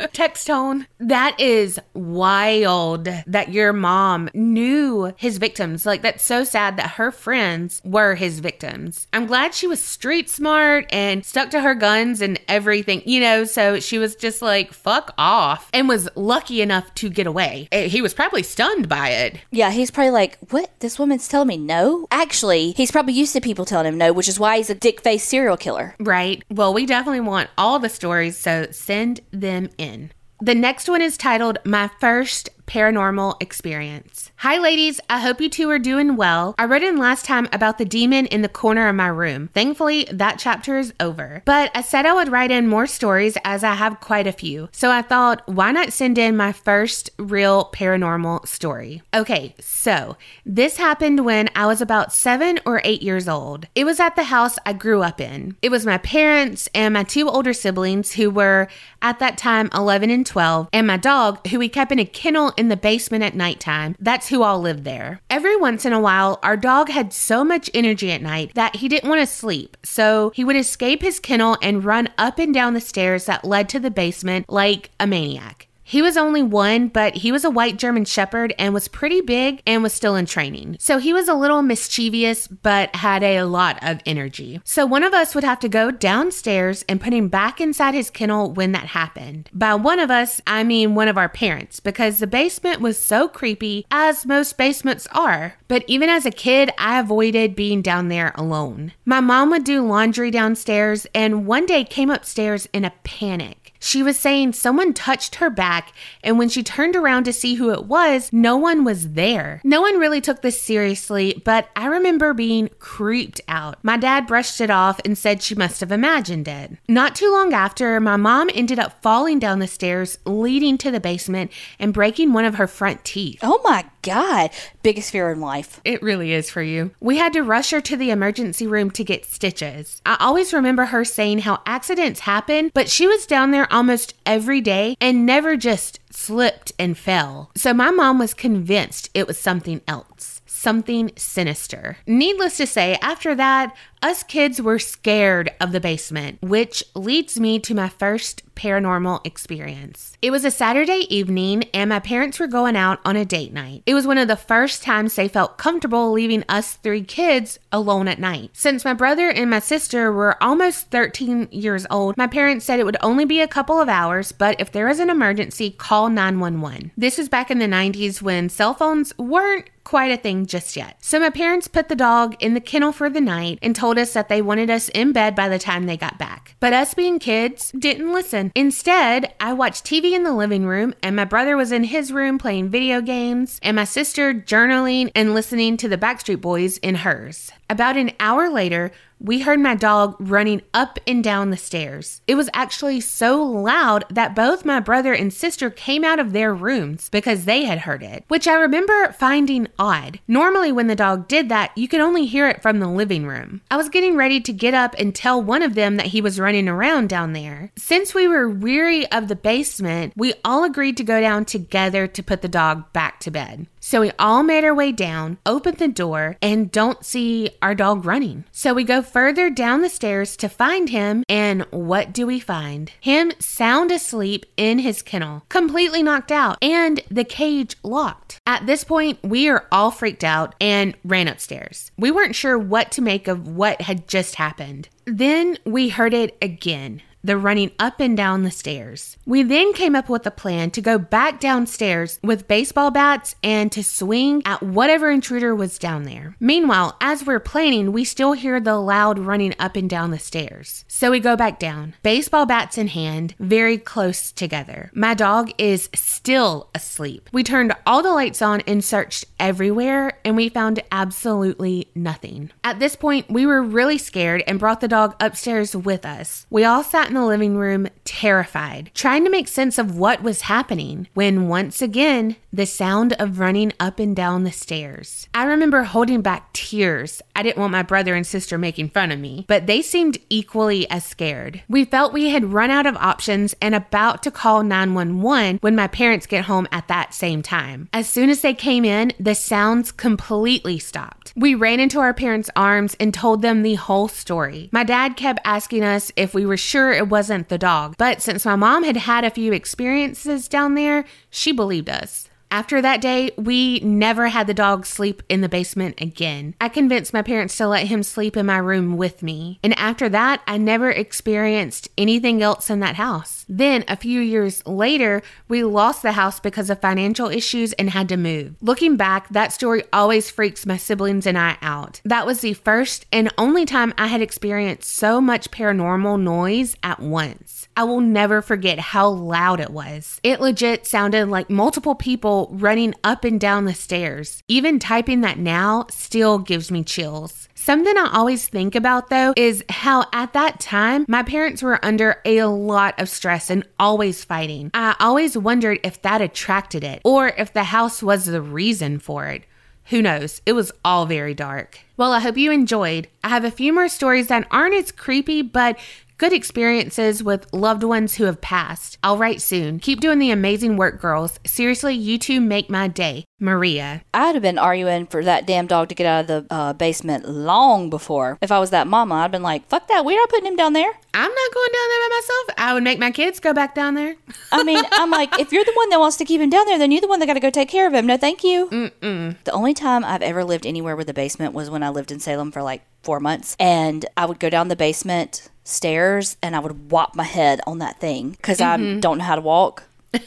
is. 0.00 0.08
Text 0.12 0.46
tone. 0.46 0.86
That 0.98 1.38
is 1.40 1.78
wild 1.94 3.08
that 3.26 3.50
your 3.52 3.72
mom 3.72 4.28
knew 4.34 5.12
his 5.16 5.38
victims. 5.38 5.86
Like, 5.86 6.02
that's 6.02 6.24
so 6.24 6.44
sad 6.44 6.76
that 6.76 6.90
her 6.92 7.10
friends 7.10 7.80
were 7.84 8.14
his 8.14 8.40
victims. 8.40 9.06
I'm 9.12 9.26
glad 9.26 9.54
she 9.54 9.66
was 9.66 9.80
street 9.80 10.28
smart 10.30 10.86
and 10.92 11.24
stuck 11.24 11.50
to 11.50 11.60
her 11.60 11.74
guns 11.74 12.20
and 12.20 12.38
everything, 12.48 13.02
you 13.04 13.20
know, 13.20 13.44
so 13.44 13.80
she 13.80 13.98
was 13.98 14.14
just 14.14 14.42
like, 14.42 14.72
fuck 14.72 15.12
off, 15.18 15.68
and 15.72 15.88
was 15.88 16.08
lucky 16.14 16.60
enough 16.62 16.92
to 16.96 17.08
get 17.10 17.26
away. 17.26 17.68
Eh, 17.72 17.88
He 17.88 18.02
was 18.02 18.14
probably 18.14 18.42
stunned 18.42 18.88
by 18.88 19.10
it. 19.10 19.38
Yeah, 19.50 19.70
he's 19.70 19.90
probably 19.90 20.10
like, 20.10 20.38
what? 20.50 20.70
This 20.80 20.98
woman's 20.98 21.28
telling 21.28 21.48
me 21.48 21.56
no? 21.56 22.06
Actually, 22.10 22.72
he's 22.72 22.90
probably 22.90 23.14
used 23.14 23.32
to 23.34 23.40
people 23.40 23.64
telling 23.64 23.86
him 23.86 23.91
no, 23.92 24.12
which 24.12 24.28
is 24.28 24.40
why 24.40 24.56
he's 24.56 24.70
a 24.70 24.74
dick 24.74 25.00
face 25.00 25.24
serial 25.24 25.56
killer. 25.56 25.94
Right. 26.00 26.42
Well, 26.50 26.74
we 26.74 26.86
definitely 26.86 27.20
want 27.20 27.50
all 27.56 27.78
the 27.78 27.88
stories, 27.88 28.36
so 28.36 28.66
send 28.70 29.20
them 29.30 29.70
in. 29.78 30.10
The 30.40 30.56
next 30.56 30.88
one 30.88 31.00
is 31.00 31.16
titled 31.16 31.58
My 31.64 31.88
First 32.00 32.48
paranormal 32.66 33.40
experience. 33.40 34.31
Hi, 34.42 34.58
ladies. 34.58 35.00
I 35.08 35.20
hope 35.20 35.40
you 35.40 35.48
two 35.48 35.70
are 35.70 35.78
doing 35.78 36.16
well. 36.16 36.56
I 36.58 36.64
read 36.64 36.82
in 36.82 36.96
last 36.96 37.24
time 37.24 37.48
about 37.52 37.78
the 37.78 37.84
demon 37.84 38.26
in 38.26 38.42
the 38.42 38.48
corner 38.48 38.88
of 38.88 38.96
my 38.96 39.06
room. 39.06 39.50
Thankfully, 39.54 40.08
that 40.10 40.40
chapter 40.40 40.78
is 40.78 40.92
over. 40.98 41.42
But 41.44 41.70
I 41.76 41.82
said 41.82 42.06
I 42.06 42.12
would 42.12 42.28
write 42.28 42.50
in 42.50 42.66
more 42.66 42.88
stories 42.88 43.38
as 43.44 43.62
I 43.62 43.74
have 43.74 44.00
quite 44.00 44.26
a 44.26 44.32
few. 44.32 44.68
So 44.72 44.90
I 44.90 45.00
thought, 45.00 45.46
why 45.46 45.70
not 45.70 45.92
send 45.92 46.18
in 46.18 46.36
my 46.36 46.50
first 46.50 47.08
real 47.18 47.70
paranormal 47.72 48.48
story? 48.48 49.02
Okay, 49.14 49.54
so 49.60 50.16
this 50.44 50.76
happened 50.76 51.24
when 51.24 51.48
I 51.54 51.66
was 51.66 51.80
about 51.80 52.12
seven 52.12 52.58
or 52.66 52.80
eight 52.82 53.00
years 53.02 53.28
old. 53.28 53.68
It 53.76 53.84
was 53.84 54.00
at 54.00 54.16
the 54.16 54.24
house 54.24 54.58
I 54.66 54.72
grew 54.72 55.04
up 55.04 55.20
in. 55.20 55.54
It 55.62 55.70
was 55.70 55.86
my 55.86 55.98
parents 55.98 56.68
and 56.74 56.94
my 56.94 57.04
two 57.04 57.28
older 57.28 57.52
siblings 57.52 58.14
who 58.14 58.28
were 58.28 58.66
at 59.02 59.20
that 59.20 59.38
time 59.38 59.70
11 59.72 60.10
and 60.10 60.26
12, 60.26 60.68
and 60.72 60.84
my 60.88 60.96
dog, 60.96 61.46
who 61.46 61.60
we 61.60 61.68
kept 61.68 61.92
in 61.92 62.00
a 62.00 62.04
kennel 62.04 62.52
in 62.56 62.66
the 62.66 62.76
basement 62.76 63.22
at 63.22 63.36
nighttime. 63.36 63.94
That's 64.00 64.31
who 64.32 64.42
all 64.42 64.60
lived 64.60 64.82
there. 64.82 65.20
Every 65.30 65.56
once 65.56 65.84
in 65.84 65.92
a 65.92 66.00
while, 66.00 66.40
our 66.42 66.56
dog 66.56 66.88
had 66.88 67.12
so 67.12 67.44
much 67.44 67.70
energy 67.72 68.10
at 68.10 68.20
night 68.20 68.52
that 68.54 68.76
he 68.76 68.88
didn't 68.88 69.08
want 69.08 69.20
to 69.20 69.26
sleep, 69.26 69.76
so 69.84 70.32
he 70.34 70.42
would 70.42 70.56
escape 70.56 71.02
his 71.02 71.20
kennel 71.20 71.56
and 71.62 71.84
run 71.84 72.08
up 72.18 72.40
and 72.40 72.52
down 72.52 72.74
the 72.74 72.80
stairs 72.80 73.26
that 73.26 73.44
led 73.44 73.68
to 73.68 73.78
the 73.78 73.90
basement 73.90 74.46
like 74.48 74.90
a 74.98 75.06
maniac. 75.06 75.68
He 75.92 76.00
was 76.00 76.16
only 76.16 76.42
one, 76.42 76.88
but 76.88 77.16
he 77.16 77.30
was 77.30 77.44
a 77.44 77.50
white 77.50 77.76
German 77.76 78.06
Shepherd 78.06 78.54
and 78.58 78.72
was 78.72 78.88
pretty 78.88 79.20
big 79.20 79.62
and 79.66 79.82
was 79.82 79.92
still 79.92 80.16
in 80.16 80.24
training. 80.24 80.78
So 80.80 80.96
he 80.96 81.12
was 81.12 81.28
a 81.28 81.34
little 81.34 81.60
mischievous, 81.60 82.48
but 82.48 82.96
had 82.96 83.22
a 83.22 83.42
lot 83.42 83.78
of 83.82 84.00
energy. 84.06 84.62
So 84.64 84.86
one 84.86 85.02
of 85.02 85.12
us 85.12 85.34
would 85.34 85.44
have 85.44 85.60
to 85.60 85.68
go 85.68 85.90
downstairs 85.90 86.82
and 86.88 86.98
put 86.98 87.12
him 87.12 87.28
back 87.28 87.60
inside 87.60 87.92
his 87.92 88.08
kennel 88.08 88.52
when 88.52 88.72
that 88.72 88.86
happened. 88.86 89.50
By 89.52 89.74
one 89.74 89.98
of 89.98 90.10
us, 90.10 90.40
I 90.46 90.64
mean 90.64 90.94
one 90.94 91.08
of 91.08 91.18
our 91.18 91.28
parents, 91.28 91.78
because 91.78 92.20
the 92.20 92.26
basement 92.26 92.80
was 92.80 92.98
so 92.98 93.28
creepy, 93.28 93.84
as 93.90 94.24
most 94.24 94.56
basements 94.56 95.06
are. 95.08 95.56
But 95.68 95.84
even 95.86 96.08
as 96.08 96.24
a 96.24 96.30
kid, 96.30 96.70
I 96.78 97.00
avoided 97.00 97.54
being 97.54 97.82
down 97.82 98.08
there 98.08 98.32
alone. 98.34 98.94
My 99.04 99.20
mom 99.20 99.50
would 99.50 99.64
do 99.64 99.86
laundry 99.86 100.30
downstairs 100.30 101.06
and 101.14 101.46
one 101.46 101.66
day 101.66 101.84
came 101.84 102.08
upstairs 102.08 102.66
in 102.72 102.86
a 102.86 102.94
panic. 103.04 103.61
She 103.84 104.00
was 104.02 104.16
saying 104.16 104.52
someone 104.52 104.94
touched 104.94 105.34
her 105.34 105.50
back, 105.50 105.92
and 106.22 106.38
when 106.38 106.48
she 106.48 106.62
turned 106.62 106.94
around 106.94 107.24
to 107.24 107.32
see 107.32 107.54
who 107.54 107.70
it 107.72 107.84
was, 107.86 108.30
no 108.32 108.56
one 108.56 108.84
was 108.84 109.14
there. 109.14 109.60
No 109.64 109.80
one 109.80 109.98
really 109.98 110.20
took 110.20 110.40
this 110.40 110.62
seriously, 110.62 111.42
but 111.44 111.68
I 111.74 111.86
remember 111.86 112.32
being 112.32 112.70
creeped 112.78 113.40
out. 113.48 113.82
My 113.82 113.96
dad 113.96 114.28
brushed 114.28 114.60
it 114.60 114.70
off 114.70 115.00
and 115.04 115.18
said 115.18 115.42
she 115.42 115.56
must 115.56 115.80
have 115.80 115.90
imagined 115.90 116.46
it. 116.46 116.78
Not 116.88 117.16
too 117.16 117.32
long 117.32 117.52
after, 117.52 117.98
my 117.98 118.16
mom 118.16 118.50
ended 118.54 118.78
up 118.78 119.02
falling 119.02 119.40
down 119.40 119.58
the 119.58 119.66
stairs 119.66 120.18
leading 120.24 120.78
to 120.78 120.92
the 120.92 121.00
basement 121.00 121.50
and 121.80 121.92
breaking 121.92 122.32
one 122.32 122.44
of 122.44 122.54
her 122.54 122.68
front 122.68 123.04
teeth. 123.04 123.40
Oh 123.42 123.60
my 123.64 123.84
God. 124.02 124.50
Biggest 124.82 125.10
fear 125.10 125.30
in 125.30 125.40
life. 125.40 125.80
It 125.84 126.02
really 126.02 126.32
is 126.32 126.50
for 126.50 126.62
you. 126.62 126.90
We 127.00 127.18
had 127.18 127.32
to 127.34 127.42
rush 127.42 127.70
her 127.70 127.80
to 127.80 127.96
the 127.96 128.10
emergency 128.10 128.66
room 128.66 128.90
to 128.92 129.04
get 129.04 129.24
stitches. 129.24 130.02
I 130.04 130.16
always 130.20 130.52
remember 130.52 130.86
her 130.86 131.04
saying 131.04 131.40
how 131.40 131.62
accidents 131.66 132.20
happen, 132.20 132.70
but 132.74 132.88
she 132.88 133.06
was 133.06 133.26
down 133.26 133.52
there 133.52 133.71
almost 133.72 134.14
every 134.26 134.60
day 134.60 134.96
and 135.00 135.26
never 135.26 135.56
just 135.56 135.98
slipped 136.10 136.72
and 136.78 136.96
fell. 136.96 137.50
So 137.56 137.74
my 137.74 137.90
mom 137.90 138.18
was 138.18 138.34
convinced 138.34 139.10
it 139.14 139.26
was 139.26 139.38
something 139.38 139.80
else 139.88 140.32
something 140.62 141.10
sinister. 141.16 141.96
Needless 142.06 142.56
to 142.58 142.66
say, 142.66 142.96
after 143.02 143.34
that, 143.34 143.74
us 144.02 144.22
kids 144.22 144.60
were 144.60 144.78
scared 144.78 145.52
of 145.60 145.72
the 145.72 145.80
basement, 145.80 146.38
which 146.42 146.82
leads 146.94 147.38
me 147.38 147.58
to 147.60 147.74
my 147.74 147.88
first 147.88 148.42
paranormal 148.54 149.24
experience. 149.26 150.16
It 150.20 150.30
was 150.30 150.44
a 150.44 150.50
Saturday 150.50 151.06
evening, 151.08 151.64
and 151.74 151.88
my 151.88 152.00
parents 152.00 152.38
were 152.38 152.46
going 152.46 152.76
out 152.76 153.00
on 153.04 153.16
a 153.16 153.24
date 153.24 153.52
night. 153.52 153.82
It 153.86 153.94
was 153.94 154.06
one 154.06 154.18
of 154.18 154.28
the 154.28 154.36
first 154.36 154.82
times 154.82 155.14
they 155.14 155.28
felt 155.28 155.58
comfortable 155.58 156.12
leaving 156.12 156.44
us 156.48 156.74
three 156.74 157.02
kids 157.02 157.58
alone 157.70 158.08
at 158.08 158.18
night. 158.18 158.50
Since 158.52 158.84
my 158.84 158.94
brother 158.94 159.30
and 159.30 159.50
my 159.50 159.58
sister 159.58 160.12
were 160.12 160.42
almost 160.42 160.90
13 160.90 161.48
years 161.50 161.86
old, 161.90 162.16
my 162.16 162.26
parents 162.26 162.64
said 162.64 162.78
it 162.78 162.84
would 162.84 162.96
only 163.00 163.24
be 163.24 163.40
a 163.40 163.48
couple 163.48 163.80
of 163.80 163.88
hours, 163.88 164.32
but 164.32 164.60
if 164.60 164.70
there 164.72 164.86
was 164.86 164.98
an 164.98 165.10
emergency, 165.10 165.70
call 165.70 166.08
911. 166.08 166.92
This 166.96 167.18
was 167.18 167.28
back 167.28 167.50
in 167.50 167.58
the 167.58 167.66
90s 167.66 168.22
when 168.22 168.48
cell 168.48 168.74
phones 168.74 169.16
weren't 169.18 169.68
quite 169.84 170.12
a 170.12 170.16
thing 170.16 170.46
just 170.46 170.76
yet. 170.76 170.96
So 171.00 171.18
my 171.18 171.30
parents 171.30 171.68
put 171.68 171.88
the 171.88 171.96
dog 171.96 172.36
in 172.40 172.54
the 172.54 172.60
kennel 172.60 172.92
for 172.92 173.10
the 173.10 173.20
night 173.20 173.58
and 173.62 173.74
told 173.74 173.91
us 173.98 174.12
that 174.12 174.28
they 174.28 174.42
wanted 174.42 174.70
us 174.70 174.88
in 174.90 175.12
bed 175.12 175.34
by 175.34 175.48
the 175.48 175.58
time 175.58 175.86
they 175.86 175.96
got 175.96 176.18
back. 176.18 176.56
But 176.60 176.72
us 176.72 176.94
being 176.94 177.18
kids 177.18 177.72
didn't 177.72 178.12
listen. 178.12 178.52
Instead, 178.54 179.34
I 179.40 179.52
watched 179.52 179.84
TV 179.84 180.12
in 180.12 180.24
the 180.24 180.34
living 180.34 180.66
room 180.66 180.94
and 181.02 181.16
my 181.16 181.24
brother 181.24 181.56
was 181.56 181.72
in 181.72 181.84
his 181.84 182.12
room 182.12 182.38
playing 182.38 182.70
video 182.70 183.00
games 183.00 183.58
and 183.62 183.76
my 183.76 183.84
sister 183.84 184.34
journaling 184.34 185.10
and 185.14 185.34
listening 185.34 185.76
to 185.78 185.88
the 185.88 185.98
Backstreet 185.98 186.40
Boys 186.40 186.78
in 186.78 186.96
hers. 186.96 187.52
About 187.72 187.96
an 187.96 188.12
hour 188.20 188.50
later, 188.50 188.92
we 189.18 189.40
heard 189.40 189.58
my 189.58 189.74
dog 189.74 190.14
running 190.18 190.60
up 190.74 190.98
and 191.06 191.24
down 191.24 191.48
the 191.48 191.56
stairs. 191.56 192.20
It 192.26 192.34
was 192.34 192.50
actually 192.52 193.00
so 193.00 193.42
loud 193.42 194.04
that 194.10 194.34
both 194.34 194.66
my 194.66 194.78
brother 194.78 195.14
and 195.14 195.32
sister 195.32 195.70
came 195.70 196.04
out 196.04 196.18
of 196.18 196.34
their 196.34 196.54
rooms 196.54 197.08
because 197.08 197.46
they 197.46 197.64
had 197.64 197.78
heard 197.78 198.02
it, 198.02 198.24
which 198.28 198.46
I 198.46 198.56
remember 198.56 199.12
finding 199.12 199.68
odd. 199.78 200.20
Normally, 200.28 200.70
when 200.70 200.86
the 200.86 200.94
dog 200.94 201.28
did 201.28 201.48
that, 201.48 201.70
you 201.74 201.88
could 201.88 202.02
only 202.02 202.26
hear 202.26 202.46
it 202.46 202.60
from 202.60 202.78
the 202.78 202.88
living 202.88 203.24
room. 203.24 203.62
I 203.70 203.78
was 203.78 203.88
getting 203.88 204.16
ready 204.16 204.38
to 204.42 204.52
get 204.52 204.74
up 204.74 204.94
and 204.98 205.14
tell 205.14 205.42
one 205.42 205.62
of 205.62 205.74
them 205.74 205.96
that 205.96 206.08
he 206.08 206.20
was 206.20 206.38
running 206.38 206.68
around 206.68 207.08
down 207.08 207.32
there. 207.32 207.72
Since 207.78 208.14
we 208.14 208.28
were 208.28 208.50
weary 208.50 209.10
of 209.10 209.28
the 209.28 209.36
basement, 209.36 210.12
we 210.14 210.34
all 210.44 210.62
agreed 210.62 210.98
to 210.98 211.04
go 211.04 211.22
down 211.22 211.46
together 211.46 212.06
to 212.06 212.22
put 212.22 212.42
the 212.42 212.48
dog 212.48 212.92
back 212.92 213.18
to 213.20 213.30
bed. 213.30 213.66
So 213.84 214.02
we 214.02 214.12
all 214.16 214.44
made 214.44 214.62
our 214.62 214.74
way 214.74 214.92
down, 214.92 215.38
open 215.44 215.74
the 215.74 215.88
door, 215.88 216.36
and 216.40 216.70
don't 216.70 217.04
see 217.04 217.50
our 217.60 217.74
dog 217.74 218.06
running. 218.06 218.44
So 218.52 218.72
we 218.72 218.84
go 218.84 219.02
further 219.02 219.50
down 219.50 219.82
the 219.82 219.88
stairs 219.88 220.36
to 220.36 220.48
find 220.48 220.90
him, 220.90 221.24
and 221.28 221.62
what 221.72 222.12
do 222.12 222.24
we 222.24 222.38
find? 222.38 222.92
Him 223.00 223.32
sound 223.40 223.90
asleep 223.90 224.46
in 224.56 224.78
his 224.78 225.02
kennel, 225.02 225.42
completely 225.48 226.00
knocked 226.00 226.30
out, 226.30 226.58
and 226.62 227.02
the 227.10 227.24
cage 227.24 227.74
locked. 227.82 228.38
At 228.46 228.66
this 228.66 228.84
point, 228.84 229.18
we 229.24 229.48
are 229.48 229.66
all 229.72 229.90
freaked 229.90 230.22
out 230.22 230.54
and 230.60 230.96
ran 231.02 231.26
upstairs. 231.26 231.90
We 231.98 232.12
weren't 232.12 232.36
sure 232.36 232.56
what 232.56 232.92
to 232.92 233.02
make 233.02 233.26
of 233.26 233.48
what 233.48 233.82
had 233.82 234.06
just 234.06 234.36
happened. 234.36 234.90
Then 235.06 235.58
we 235.64 235.88
heard 235.88 236.14
it 236.14 236.38
again 236.40 237.02
the 237.22 237.36
running 237.36 237.70
up 237.78 238.00
and 238.00 238.16
down 238.16 238.42
the 238.42 238.50
stairs. 238.50 239.16
We 239.24 239.42
then 239.42 239.72
came 239.72 239.94
up 239.94 240.08
with 240.08 240.26
a 240.26 240.30
plan 240.30 240.70
to 240.72 240.80
go 240.80 240.98
back 240.98 241.40
downstairs 241.40 242.18
with 242.22 242.48
baseball 242.48 242.90
bats 242.90 243.34
and 243.42 243.70
to 243.72 243.84
swing 243.84 244.42
at 244.44 244.62
whatever 244.62 245.10
intruder 245.10 245.54
was 245.54 245.78
down 245.78 246.04
there. 246.04 246.36
Meanwhile, 246.40 246.96
as 247.00 247.24
we're 247.24 247.40
planning, 247.40 247.92
we 247.92 248.04
still 248.04 248.32
hear 248.32 248.60
the 248.60 248.76
loud 248.76 249.18
running 249.18 249.54
up 249.58 249.76
and 249.76 249.88
down 249.88 250.10
the 250.10 250.18
stairs. 250.18 250.84
So 250.88 251.10
we 251.10 251.20
go 251.20 251.36
back 251.36 251.58
down, 251.58 251.94
baseball 252.02 252.46
bats 252.46 252.78
in 252.78 252.88
hand, 252.88 253.34
very 253.38 253.78
close 253.78 254.32
together. 254.32 254.90
My 254.94 255.14
dog 255.14 255.52
is 255.58 255.88
still 255.94 256.70
asleep. 256.74 257.28
We 257.32 257.44
turned 257.44 257.74
all 257.86 258.02
the 258.02 258.12
lights 258.12 258.42
on 258.42 258.62
and 258.62 258.84
searched 258.84 259.24
everywhere, 259.38 260.18
and 260.24 260.36
we 260.36 260.48
found 260.48 260.82
absolutely 260.90 261.88
nothing. 261.94 262.50
At 262.64 262.78
this 262.78 262.96
point, 262.96 263.30
we 263.30 263.46
were 263.46 263.62
really 263.62 263.98
scared 263.98 264.42
and 264.46 264.58
brought 264.58 264.80
the 264.80 264.88
dog 264.88 265.14
upstairs 265.20 265.76
with 265.76 266.04
us. 266.04 266.46
We 266.50 266.64
all 266.64 266.82
sat 266.82 267.11
in 267.12 267.20
the 267.20 267.26
living 267.26 267.56
room, 267.56 267.88
terrified, 268.04 268.90
trying 268.94 269.22
to 269.24 269.30
make 269.30 269.46
sense 269.46 269.76
of 269.76 269.98
what 269.98 270.22
was 270.22 270.42
happening, 270.42 271.08
when 271.12 271.46
once 271.46 271.82
again, 271.82 272.36
the 272.50 272.64
sound 272.66 273.12
of 273.14 273.38
running 273.38 273.72
up 273.78 273.98
and 273.98 274.16
down 274.16 274.44
the 274.44 274.52
stairs. 274.52 275.28
I 275.34 275.44
remember 275.44 275.82
holding 275.82 276.22
back 276.22 276.52
tears. 276.54 277.20
I 277.36 277.42
didn't 277.42 277.58
want 277.58 277.72
my 277.72 277.82
brother 277.82 278.14
and 278.14 278.26
sister 278.26 278.56
making 278.56 278.90
fun 278.90 279.10
of 279.10 279.18
me, 279.18 279.44
but 279.46 279.66
they 279.66 279.82
seemed 279.82 280.18
equally 280.30 280.88
as 280.88 281.04
scared. 281.04 281.62
We 281.68 281.84
felt 281.84 282.12
we 282.12 282.30
had 282.30 282.52
run 282.52 282.70
out 282.70 282.86
of 282.86 282.96
options 282.96 283.54
and 283.60 283.74
about 283.74 284.22
to 284.22 284.30
call 284.30 284.62
911 284.62 285.58
when 285.60 285.76
my 285.76 285.86
parents 285.86 286.26
get 286.26 286.46
home 286.46 286.66
at 286.72 286.88
that 286.88 287.12
same 287.12 287.42
time. 287.42 287.88
As 287.92 288.08
soon 288.08 288.30
as 288.30 288.40
they 288.40 288.54
came 288.54 288.84
in, 288.84 289.12
the 289.20 289.34
sounds 289.34 289.92
completely 289.92 290.78
stopped. 290.78 291.32
We 291.36 291.54
ran 291.54 291.80
into 291.80 292.00
our 292.00 292.14
parents' 292.14 292.50
arms 292.56 292.96
and 292.98 293.12
told 293.12 293.42
them 293.42 293.62
the 293.62 293.74
whole 293.74 294.08
story. 294.08 294.70
My 294.72 294.84
dad 294.84 295.16
kept 295.16 295.40
asking 295.44 295.84
us 295.84 296.10
if 296.16 296.32
we 296.32 296.46
were 296.46 296.56
sure 296.56 297.01
it 297.02 297.08
wasn't 297.08 297.48
the 297.48 297.58
dog, 297.58 297.96
but 297.98 298.22
since 298.22 298.46
my 298.46 298.54
mom 298.56 298.84
had 298.84 298.96
had 298.96 299.24
a 299.24 299.30
few 299.30 299.52
experiences 299.52 300.46
down 300.46 300.76
there, 300.76 301.04
she 301.30 301.50
believed 301.50 301.90
us. 301.90 302.28
After 302.52 302.82
that 302.82 303.00
day, 303.00 303.30
we 303.38 303.80
never 303.80 304.28
had 304.28 304.46
the 304.46 304.52
dog 304.52 304.84
sleep 304.84 305.22
in 305.30 305.40
the 305.40 305.48
basement 305.48 305.98
again. 306.02 306.54
I 306.60 306.68
convinced 306.68 307.14
my 307.14 307.22
parents 307.22 307.56
to 307.56 307.66
let 307.66 307.86
him 307.86 308.02
sleep 308.02 308.36
in 308.36 308.44
my 308.44 308.58
room 308.58 308.98
with 308.98 309.22
me. 309.22 309.58
And 309.64 309.72
after 309.78 310.06
that, 310.10 310.42
I 310.46 310.58
never 310.58 310.90
experienced 310.90 311.88
anything 311.96 312.42
else 312.42 312.68
in 312.68 312.80
that 312.80 312.96
house. 312.96 313.46
Then, 313.48 313.84
a 313.88 313.96
few 313.96 314.20
years 314.20 314.62
later, 314.66 315.22
we 315.48 315.64
lost 315.64 316.02
the 316.02 316.12
house 316.12 316.40
because 316.40 316.68
of 316.68 316.78
financial 316.82 317.28
issues 317.28 317.72
and 317.72 317.88
had 317.88 318.10
to 318.10 318.18
move. 318.18 318.56
Looking 318.60 318.98
back, 318.98 319.30
that 319.30 319.54
story 319.54 319.84
always 319.90 320.30
freaks 320.30 320.66
my 320.66 320.76
siblings 320.76 321.26
and 321.26 321.38
I 321.38 321.56
out. 321.62 322.02
That 322.04 322.26
was 322.26 322.42
the 322.42 322.52
first 322.52 323.06
and 323.10 323.32
only 323.38 323.64
time 323.64 323.94
I 323.96 324.08
had 324.08 324.20
experienced 324.20 324.90
so 324.90 325.22
much 325.22 325.50
paranormal 325.50 326.20
noise 326.20 326.76
at 326.82 327.00
once. 327.00 327.61
I 327.76 327.84
will 327.84 328.00
never 328.00 328.42
forget 328.42 328.78
how 328.78 329.08
loud 329.08 329.60
it 329.60 329.70
was. 329.70 330.20
It 330.22 330.40
legit 330.40 330.86
sounded 330.86 331.26
like 331.28 331.48
multiple 331.48 331.94
people 331.94 332.48
running 332.52 332.94
up 333.02 333.24
and 333.24 333.40
down 333.40 333.64
the 333.64 333.74
stairs. 333.74 334.42
Even 334.48 334.78
typing 334.78 335.22
that 335.22 335.38
now 335.38 335.86
still 335.90 336.38
gives 336.38 336.70
me 336.70 336.84
chills. 336.84 337.48
Something 337.54 337.96
I 337.96 338.10
always 338.12 338.48
think 338.48 338.74
about 338.74 339.08
though 339.08 339.34
is 339.36 339.64
how 339.68 340.06
at 340.12 340.32
that 340.32 340.58
time 340.58 341.04
my 341.08 341.22
parents 341.22 341.62
were 341.62 341.82
under 341.84 342.20
a 342.24 342.42
lot 342.44 343.00
of 343.00 343.08
stress 343.08 343.50
and 343.50 343.64
always 343.78 344.24
fighting. 344.24 344.70
I 344.74 344.96
always 344.98 345.38
wondered 345.38 345.78
if 345.84 346.02
that 346.02 346.20
attracted 346.20 346.82
it 346.82 347.00
or 347.04 347.28
if 347.28 347.52
the 347.52 347.64
house 347.64 348.02
was 348.02 348.26
the 348.26 348.42
reason 348.42 348.98
for 348.98 349.26
it. 349.26 349.44
Who 349.86 350.02
knows? 350.02 350.42
It 350.46 350.52
was 350.52 350.72
all 350.84 351.06
very 351.06 351.34
dark. 351.34 351.80
Well, 351.96 352.12
I 352.12 352.20
hope 352.20 352.36
you 352.36 352.50
enjoyed. 352.50 353.08
I 353.22 353.28
have 353.28 353.44
a 353.44 353.50
few 353.50 353.72
more 353.72 353.88
stories 353.88 354.28
that 354.28 354.46
aren't 354.50 354.74
as 354.74 354.92
creepy, 354.92 355.42
but 355.42 355.78
good 356.22 356.32
experiences 356.32 357.20
with 357.20 357.52
loved 357.52 357.82
ones 357.82 358.14
who 358.14 358.22
have 358.26 358.40
passed. 358.40 358.96
I'll 359.02 359.18
write 359.18 359.42
soon. 359.42 359.80
Keep 359.80 359.98
doing 359.98 360.20
the 360.20 360.30
amazing 360.30 360.76
work, 360.76 361.00
girls. 361.00 361.40
Seriously, 361.44 361.94
you 361.94 362.16
two 362.16 362.40
make 362.40 362.70
my 362.70 362.86
day. 362.86 363.24
Maria. 363.42 364.02
I'd 364.14 364.36
have 364.36 364.42
been 364.42 364.56
arguing 364.56 365.06
for 365.06 365.24
that 365.24 365.46
damn 365.46 365.66
dog 365.66 365.88
to 365.88 365.94
get 365.94 366.06
out 366.06 366.20
of 366.20 366.26
the 366.28 366.54
uh, 366.54 366.72
basement 366.72 367.28
long 367.28 367.90
before. 367.90 368.38
If 368.40 368.52
I 368.52 368.60
was 368.60 368.70
that 368.70 368.86
mama, 368.86 369.16
I'd 369.16 369.32
been 369.32 369.42
like, 369.42 369.66
fuck 369.68 369.88
that. 369.88 370.04
We're 370.04 370.16
not 370.16 370.30
putting 370.30 370.46
him 370.46 370.56
down 370.56 370.72
there. 370.72 370.90
I'm 371.12 371.30
not 371.30 371.54
going 371.54 371.70
down 371.72 371.88
there 371.88 372.08
by 372.08 372.14
myself. 372.14 372.58
I 372.58 372.74
would 372.74 372.82
make 372.84 372.98
my 372.98 373.10
kids 373.10 373.40
go 373.40 373.52
back 373.52 373.74
down 373.74 373.94
there. 373.94 374.14
I 374.52 374.62
mean, 374.62 374.82
I'm 374.92 375.10
like, 375.10 375.38
if 375.40 375.52
you're 375.52 375.64
the 375.64 375.72
one 375.74 375.90
that 375.90 375.98
wants 375.98 376.16
to 376.18 376.24
keep 376.24 376.40
him 376.40 376.50
down 376.50 376.66
there, 376.66 376.78
then 376.78 376.92
you're 376.92 377.00
the 377.00 377.08
one 377.08 377.18
that 377.18 377.26
got 377.26 377.34
to 377.34 377.40
go 377.40 377.50
take 377.50 377.68
care 377.68 377.86
of 377.86 377.92
him. 377.92 378.06
No, 378.06 378.16
thank 378.16 378.44
you. 378.44 378.68
Mm-mm. 378.70 379.36
The 379.44 379.52
only 379.52 379.74
time 379.74 380.04
I've 380.04 380.22
ever 380.22 380.44
lived 380.44 380.64
anywhere 380.64 380.94
with 380.94 381.10
a 381.10 381.14
basement 381.14 381.52
was 381.52 381.68
when 381.68 381.82
I 381.82 381.88
lived 381.88 382.12
in 382.12 382.20
Salem 382.20 382.52
for 382.52 382.62
like 382.62 382.82
four 383.02 383.18
months. 383.18 383.56
And 383.58 384.06
I 384.16 384.26
would 384.26 384.38
go 384.38 384.50
down 384.50 384.68
the 384.68 384.76
basement 384.76 385.50
stairs 385.64 386.36
and 386.42 386.54
I 386.54 386.60
would 386.60 386.90
whop 386.90 387.16
my 387.16 387.24
head 387.24 387.60
on 387.66 387.78
that 387.78 388.00
thing 388.00 388.30
because 388.30 388.60
I 388.60 388.76
don't 388.76 389.18
know 389.18 389.24
how 389.24 389.34
to 389.34 389.40
walk. 389.40 389.84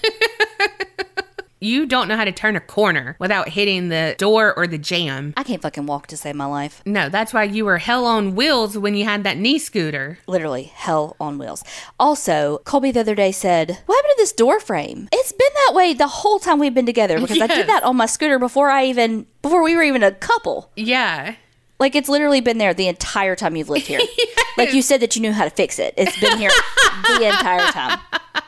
You 1.65 1.87
don't 1.87 2.07
know 2.07 2.15
how 2.15 2.25
to 2.25 2.31
turn 2.31 2.55
a 2.55 2.59
corner 2.59 3.15
without 3.17 3.49
hitting 3.49 3.89
the 3.89 4.13
door 4.19 4.53
or 4.55 4.67
the 4.67 4.77
jam. 4.77 5.33
I 5.35 5.41
can't 5.41 5.63
fucking 5.63 5.87
walk 5.87 6.05
to 6.07 6.17
save 6.17 6.35
my 6.35 6.45
life. 6.45 6.83
No, 6.85 7.09
that's 7.09 7.33
why 7.33 7.45
you 7.45 7.65
were 7.65 7.79
hell 7.79 8.05
on 8.05 8.35
wheels 8.35 8.77
when 8.77 8.93
you 8.93 9.03
had 9.05 9.23
that 9.23 9.39
knee 9.39 9.57
scooter. 9.57 10.19
Literally 10.27 10.65
hell 10.65 11.15
on 11.19 11.39
wheels. 11.39 11.63
Also, 11.99 12.59
Colby 12.65 12.91
the 12.91 12.99
other 12.99 13.15
day 13.15 13.31
said, 13.31 13.79
What 13.87 13.95
happened 13.95 14.13
to 14.15 14.21
this 14.21 14.31
door 14.31 14.59
frame? 14.59 15.09
It's 15.11 15.31
been 15.31 15.49
that 15.65 15.73
way 15.73 15.95
the 15.95 16.05
whole 16.05 16.37
time 16.37 16.59
we've 16.59 16.75
been 16.75 16.85
together 16.85 17.19
because 17.19 17.41
I 17.41 17.47
did 17.47 17.65
that 17.65 17.81
on 17.81 17.97
my 17.97 18.05
scooter 18.05 18.37
before 18.37 18.69
I 18.69 18.85
even, 18.85 19.25
before 19.41 19.63
we 19.63 19.75
were 19.75 19.81
even 19.81 20.03
a 20.03 20.11
couple. 20.11 20.69
Yeah. 20.75 21.33
Like 21.79 21.95
it's 21.95 22.09
literally 22.09 22.41
been 22.41 22.59
there 22.59 22.75
the 22.75 22.87
entire 22.87 23.35
time 23.35 23.55
you've 23.55 23.69
lived 23.69 23.87
here. 23.87 24.01
Like 24.57 24.73
you 24.73 24.81
said 24.81 25.01
that 25.01 25.17
you 25.17 25.21
knew 25.21 25.33
how 25.33 25.43
to 25.43 25.49
fix 25.49 25.79
it. 25.79 25.93
It's 25.97 26.17
been 26.17 26.37
here 26.37 26.49
the 27.17 27.25
entire 27.25 27.71
time. 27.73 27.99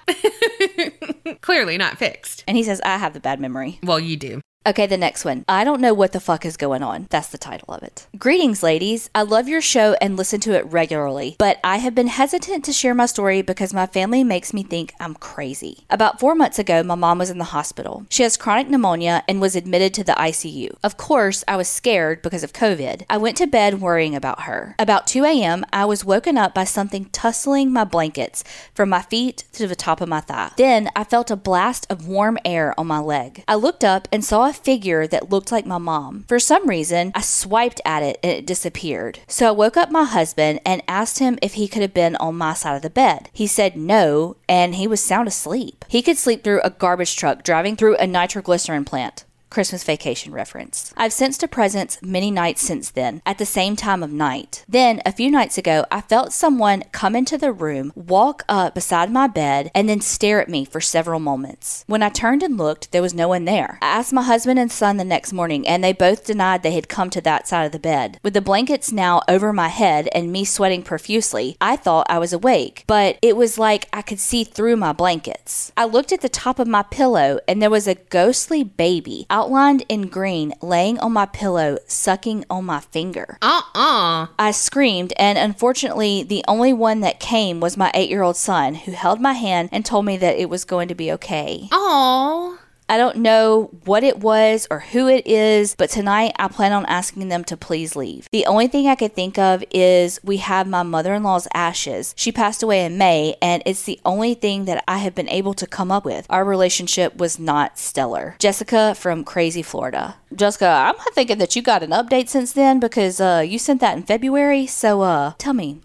Clearly 1.42 1.78
not 1.78 1.98
fixed. 1.98 2.44
And 2.48 2.58
he 2.58 2.64
says, 2.64 2.82
I 2.82 2.98
have 2.98 3.14
the 3.14 3.20
bad 3.20 3.40
memory. 3.40 3.80
Well, 3.84 4.00
you 4.00 4.18
do. 4.18 4.42
Okay, 4.66 4.86
the 4.86 4.98
next 4.98 5.24
one. 5.24 5.46
I 5.48 5.64
don't 5.64 5.80
know 5.80 5.94
what 5.94 6.12
the 6.12 6.20
fuck 6.20 6.46
is 6.46 6.58
going 6.58 6.84
on. 6.84 7.08
That's 7.10 7.30
the 7.30 7.38
title 7.38 7.74
of 7.74 7.84
it. 7.84 8.06
Greetings, 8.18 8.62
ladies. 8.62 9.10
I 9.16 9.22
love 9.22 9.48
your 9.48 9.62
show 9.62 9.96
and 10.02 10.18
listen 10.18 10.42
to 10.42 10.58
it 10.58 10.66
regularly, 10.66 11.38
but 11.40 11.58
I 11.64 11.78
have 11.78 11.96
been 11.96 12.08
hesitant 12.08 12.66
to 12.66 12.74
share 12.74 12.94
my 12.94 13.06
story 13.06 13.42
because 13.42 13.74
my 13.74 13.86
family 13.86 14.26
makes 14.26 14.54
me 14.54 14.64
think 14.64 14.94
I'm 15.00 15.16
crazy. 15.16 15.86
About 15.90 16.20
four 16.20 16.36
months 16.36 16.60
ago, 16.60 16.84
my 16.84 16.96
mom 16.96 17.18
was 17.20 17.30
in 17.30 17.38
the 17.38 17.46
hospital. 17.46 18.06
She 18.10 18.24
has 18.24 18.36
chronic 18.36 18.68
pneumonia 18.70 19.24
and 19.26 19.40
was 19.40 19.56
admitted 19.56 19.94
to 19.94 20.04
the 20.04 20.12
ICU. 20.12 20.76
Of 20.84 20.98
course, 20.98 21.46
I 21.48 21.56
was 21.56 21.70
scared 21.70 22.22
because 22.22 22.44
of 22.44 22.52
COVID. 22.52 23.06
I 23.10 23.16
went 23.16 23.38
to 23.38 23.48
bed 23.48 23.80
worrying 23.80 24.16
about 24.16 24.42
her. 24.42 24.76
About 24.78 25.08
2 25.08 25.24
a.m., 25.24 25.66
I 25.72 25.86
was 25.86 26.04
woken 26.04 26.38
up 26.38 26.54
by 26.54 26.66
something 26.66 27.06
tussling 27.14 27.72
my 27.72 27.86
blankets 27.86 28.44
from 28.74 28.90
my 28.90 29.02
feet 29.02 29.46
to 29.54 29.66
the 29.66 29.78
top 29.78 30.02
of 30.02 30.10
my 30.10 30.20
thigh. 30.20 30.52
Then 30.58 30.90
I 30.94 31.06
felt 31.06 31.32
a 31.32 31.38
blast 31.38 31.88
of 31.90 32.06
warm 32.06 32.38
air 32.44 32.78
on 32.78 32.88
my 32.88 33.00
leg. 33.00 33.46
I 33.48 33.56
looked 33.56 33.86
up 33.86 34.10
and 34.12 34.26
saw 34.26 34.50
a 34.50 34.57
figure 34.58 35.08
that 35.08 35.30
looked 35.30 35.52
like 35.52 35.66
my 35.66 35.78
mom. 35.78 36.26
For 36.28 36.40
some 36.40 36.68
reason, 36.68 37.12
I 37.16 37.22
swiped 37.22 37.82
at 37.86 38.04
it 38.04 38.20
and 38.24 38.32
it 38.32 38.46
disappeared. 38.46 39.20
So 39.28 39.48
I 39.48 39.52
woke 39.52 39.78
up 39.78 39.92
my 39.92 40.04
husband 40.04 40.60
and 40.66 40.82
asked 40.88 41.20
him 41.20 41.40
if 41.42 41.54
he 41.54 41.68
could 41.68 41.82
have 41.82 41.94
been 41.94 42.16
on 42.18 42.36
my 42.36 42.54
side 42.54 42.76
of 42.76 42.82
the 42.82 42.90
bed. 42.90 43.30
He 43.34 43.48
said 43.48 43.78
no, 43.78 44.38
and 44.50 44.76
he 44.76 44.88
was 44.88 45.04
sound 45.04 45.28
asleep. 45.28 45.86
He 45.88 46.02
could 46.02 46.18
sleep 46.18 46.44
through 46.44 46.62
a 46.64 46.70
garbage 46.70 47.16
truck 47.16 47.44
driving 47.44 47.76
through 47.76 47.98
a 47.98 48.08
nitroglycerin 48.08 48.86
plant. 48.86 49.24
Christmas 49.50 49.84
vacation 49.84 50.34
reference. 50.34 50.94
I've 50.98 51.13
sensed 51.13 51.44
a 51.44 51.48
presence 51.48 51.98
many 52.01 52.32
nights 52.32 52.62
since 52.62 52.89
then, 52.89 53.22
at 53.25 53.38
the 53.38 53.46
same 53.46 53.75
time 53.75 54.04
of 54.04 54.12
night. 54.12 54.63
Then, 54.68 55.01
a 55.06 55.12
few 55.12 55.32
nights 55.32 55.58
ago, 55.58 55.86
I 55.92 56.01
felt 56.01 56.34
someone 56.34 56.84
come 56.92 57.16
into 57.16 57.38
the 57.38 57.51
room, 57.51 57.92
walk 57.96 58.44
up 58.50 58.75
beside 58.75 59.12
my 59.12 59.27
bed, 59.27 59.72
and 59.74 59.88
then 59.88 60.01
stare 60.01 60.42
at 60.42 60.50
me 60.50 60.66
for 60.66 60.82
several 60.82 61.20
moments. 61.20 61.84
When 61.88 62.04
I 62.04 62.10
turned 62.10 62.44
and 62.44 62.58
looked, 62.58 62.92
there 62.92 63.01
was 63.01 63.13
no 63.13 63.27
one 63.27 63.46
there. 63.46 63.80
I 63.82 63.88
asked 63.88 64.13
my 64.13 64.24
husband 64.24 64.60
and 64.60 64.72
son 64.72 64.98
the 64.98 65.04
next 65.04 65.34
morning, 65.34 65.68
and 65.68 65.84
they 65.84 65.94
both 65.94 66.25
denied 66.25 66.63
they 66.63 66.74
had 66.74 66.89
come 66.89 67.10
to 67.12 67.22
that 67.22 67.48
side 67.48 67.66
of 67.66 67.72
the 67.72 67.80
bed. 67.80 68.20
With 68.24 68.34
the 68.34 68.42
blankets 68.42 68.92
now 68.92 69.22
over 69.27 69.54
my 69.54 69.70
head 69.70 70.10
and 70.13 70.32
me 70.32 70.46
sweating 70.46 70.84
profusely, 70.84 71.58
I 71.62 71.75
thought 71.75 72.08
I 72.10 72.20
was 72.20 72.34
awake, 72.34 72.84
but 72.88 73.18
it 73.22 73.36
was 73.36 73.58
like 73.58 73.88
I 73.94 74.01
could 74.01 74.20
see 74.20 74.44
through 74.44 74.75
my 74.75 74.94
blankets. 74.94 75.72
I 75.77 75.86
looked 75.86 76.12
at 76.12 76.22
the 76.22 76.30
top 76.30 76.60
of 76.60 76.68
my 76.68 76.84
pillow, 76.84 77.39
and 77.48 77.62
there 77.62 77.70
was 77.70 77.88
a 77.88 77.96
ghostly 77.96 78.63
baby 78.63 79.25
outlined 79.38 79.86
in 79.88 80.08
green 80.08 80.51
laying 80.63 80.98
on 80.98 81.13
my 81.13 81.27
pillow, 81.27 81.77
sucking 81.86 82.44
on 82.50 82.65
my 82.65 82.79
finger. 82.79 83.38
Uh 83.39 83.62
uh 83.75 84.25
I 84.39 84.50
screamed, 84.51 85.13
and 85.17 85.38
unfortunately, 85.38 86.24
the 86.24 86.44
only 86.48 86.74
one 86.74 87.01
that 87.01 87.20
came 87.20 87.60
was 87.60 87.77
my 87.77 87.91
eight 87.94 88.10
year 88.10 88.24
old 88.24 88.36
son, 88.36 88.74
who 88.74 88.94
held 88.94 89.22
my 89.22 89.34
hand 89.34 89.70
and 89.72 89.86
told 89.86 90.06
me 90.06 90.17
that 90.17 90.41
it 90.41 90.50
was 90.50 90.65
going 90.65 90.88
to 90.88 90.96
be 90.96 91.12
okay. 91.12 91.67
Oh. 91.72 92.57
I 92.89 92.98
don't 92.98 93.17
know 93.17 93.70
what 93.84 94.03
it 94.03 94.20
was 94.20 94.65
or 94.72 94.79
who 94.79 95.10
it 95.10 95.27
is, 95.27 95.75
but 95.75 95.89
tonight 95.89 96.34
I 96.39 96.48
plan 96.48 96.72
on 96.72 96.86
asking 96.86 97.27
them 97.27 97.44
to 97.46 97.58
please 97.58 97.98
leave. 97.98 98.29
The 98.32 98.46
only 98.46 98.67
thing 98.67 98.88
I 98.88 98.96
could 98.96 99.13
think 99.13 99.38
of 99.38 99.62
is 99.72 100.22
we 100.24 100.38
have 100.38 100.67
my 100.67 100.84
mother 100.84 101.13
in 101.13 101.24
law's 101.24 101.50
ashes. 101.53 102.13
She 102.17 102.32
passed 102.32 102.63
away 102.63 102.86
in 102.86 102.98
May, 102.98 103.36
and 103.41 103.62
it's 103.65 103.84
the 103.84 104.00
only 104.06 104.36
thing 104.36 104.65
that 104.65 104.86
I 104.88 105.00
have 105.00 105.15
been 105.15 105.29
able 105.29 105.53
to 105.56 105.67
come 105.67 105.91
up 105.91 106.06
with. 106.06 106.25
Our 106.29 106.46
relationship 106.46 107.17
was 107.17 107.38
not 107.38 107.77
stellar. 107.77 108.38
Jessica 108.39 108.96
from 108.96 109.25
Crazy 109.25 109.62
Florida. 109.62 110.15
Jessica, 110.34 110.67
I'm 110.67 110.96
thinking 111.13 111.39
that 111.39 111.56
you 111.56 111.62
got 111.62 111.84
an 111.84 111.91
update 111.91 112.29
since 112.29 112.53
then 112.53 112.79
because 112.79 113.20
uh, 113.20 113.44
you 113.46 113.60
sent 113.60 113.82
that 113.82 113.98
in 113.98 114.03
February. 114.03 114.65
So 114.65 115.01
uh, 115.01 115.34
tell 115.38 115.53
me, 115.53 115.82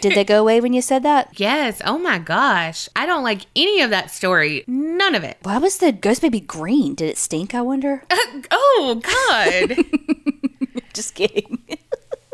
did 0.00 0.14
they 0.14 0.24
go 0.24 0.40
away 0.40 0.60
when 0.60 0.72
you 0.72 0.82
said 0.82 1.02
that? 1.02 1.28
Yes. 1.42 1.82
Oh 1.84 1.98
my 1.98 2.18
gosh. 2.18 2.88
I 2.94 3.04
don't 3.04 3.24
like 3.24 3.46
any 3.56 3.80
of 3.80 3.90
that 3.90 4.10
story. 4.10 4.62
None 4.68 5.14
of 5.14 5.24
it. 5.24 5.38
Why 5.42 5.58
was 5.58 5.78
the 5.78 5.90
ghost 5.90 6.22
baby 6.22 6.40
green? 6.40 6.94
Did 6.94 7.08
it 7.08 7.18
stink? 7.18 7.54
I 7.54 7.62
wonder. 7.62 8.04
Oh 8.50 9.00
God. 9.02 9.76
Just 10.94 11.14
kidding. 11.14 11.58